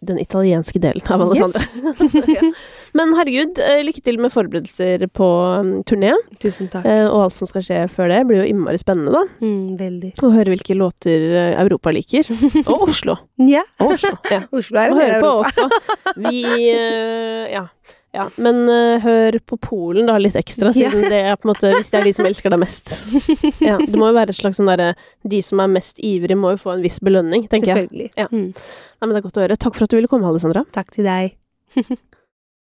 den 0.00 0.18
italienske 0.18 0.80
delen 0.80 1.04
av 1.12 1.22
Alessandra. 1.26 1.60
Yes. 1.60 2.54
Men 2.96 3.12
herregud, 3.18 3.58
eh, 3.60 3.82
lykke 3.84 4.00
til 4.06 4.16
med 4.22 4.32
forberedelser 4.32 5.04
på 5.12 5.28
um, 5.60 5.72
turné, 5.84 6.14
Tusen 6.40 6.70
takk. 6.72 6.86
eh, 6.88 7.04
og 7.04 7.26
alt 7.26 7.36
som 7.36 7.50
skal 7.50 7.64
skje 7.66 7.80
før 7.92 8.08
det. 8.14 8.22
Blir 8.30 8.40
jo 8.42 8.48
innmari 8.48 8.80
spennende, 8.80 9.12
da. 9.12 9.22
Mm, 9.44 9.76
veldig. 9.80 10.12
Å 10.24 10.32
høre 10.32 10.54
hvilke 10.54 10.76
låter 10.78 11.26
eh, 11.28 11.52
Europa 11.60 11.92
liker. 11.92 12.32
Og 12.64 12.88
Oslo. 12.88 13.18
Ja, 13.50 13.66
Og 13.84 13.96
Oslo. 13.98 14.14
Ja. 14.32 14.40
Oslo 14.56 14.78
er 14.80 14.88
en 14.94 14.96
del 14.96 15.04
høre 15.04 15.20
på 15.20 15.34
Europa. 15.34 15.68
også. 15.68 16.24
Vi 16.30 16.44
ja. 17.52 17.66
Ja. 18.16 18.26
Men 18.42 18.64
uh, 18.66 18.98
hør 19.04 19.38
på 19.46 19.58
Polen 19.62 20.08
da 20.10 20.16
litt 20.18 20.34
ekstra, 20.38 20.72
siden 20.74 21.06
det 21.12 21.20
er 21.30 21.38
på 21.38 21.46
en 21.46 21.52
måte 21.52 21.70
Hvis 21.76 21.92
det 21.92 22.00
er 22.00 22.08
de 22.08 22.14
som 22.16 22.26
elsker 22.26 22.50
deg 22.52 22.62
mest. 22.62 22.94
Ja, 23.68 23.76
det 23.78 23.94
må 23.94 24.10
jo 24.10 24.16
være 24.16 24.34
et 24.34 24.40
slags 24.40 24.58
sånn 24.58 24.70
derre 24.70 24.92
De 25.22 25.40
som 25.44 25.62
er 25.62 25.70
mest 25.70 26.02
ivrige, 26.02 26.38
må 26.38 26.54
jo 26.56 26.62
få 26.64 26.74
en 26.74 26.84
viss 26.84 26.98
belønning, 27.04 27.46
tenker 27.50 27.74
jeg. 27.74 27.86
Selvfølgelig. 27.86 28.10
Ja. 28.18 28.26
Mm. 28.32 28.50
Nei, 28.50 29.06
men 29.06 29.14
det 29.14 29.22
er 29.22 29.28
godt 29.28 29.38
å 29.40 29.44
høre. 29.46 29.60
Takk 29.60 29.78
for 29.78 29.86
at 29.86 29.94
du 29.94 30.00
ville 30.00 30.10
komme, 30.10 30.30
Alessandra. 30.30 30.66
Takk 30.74 30.90
til 30.96 31.06
deg. 31.06 31.36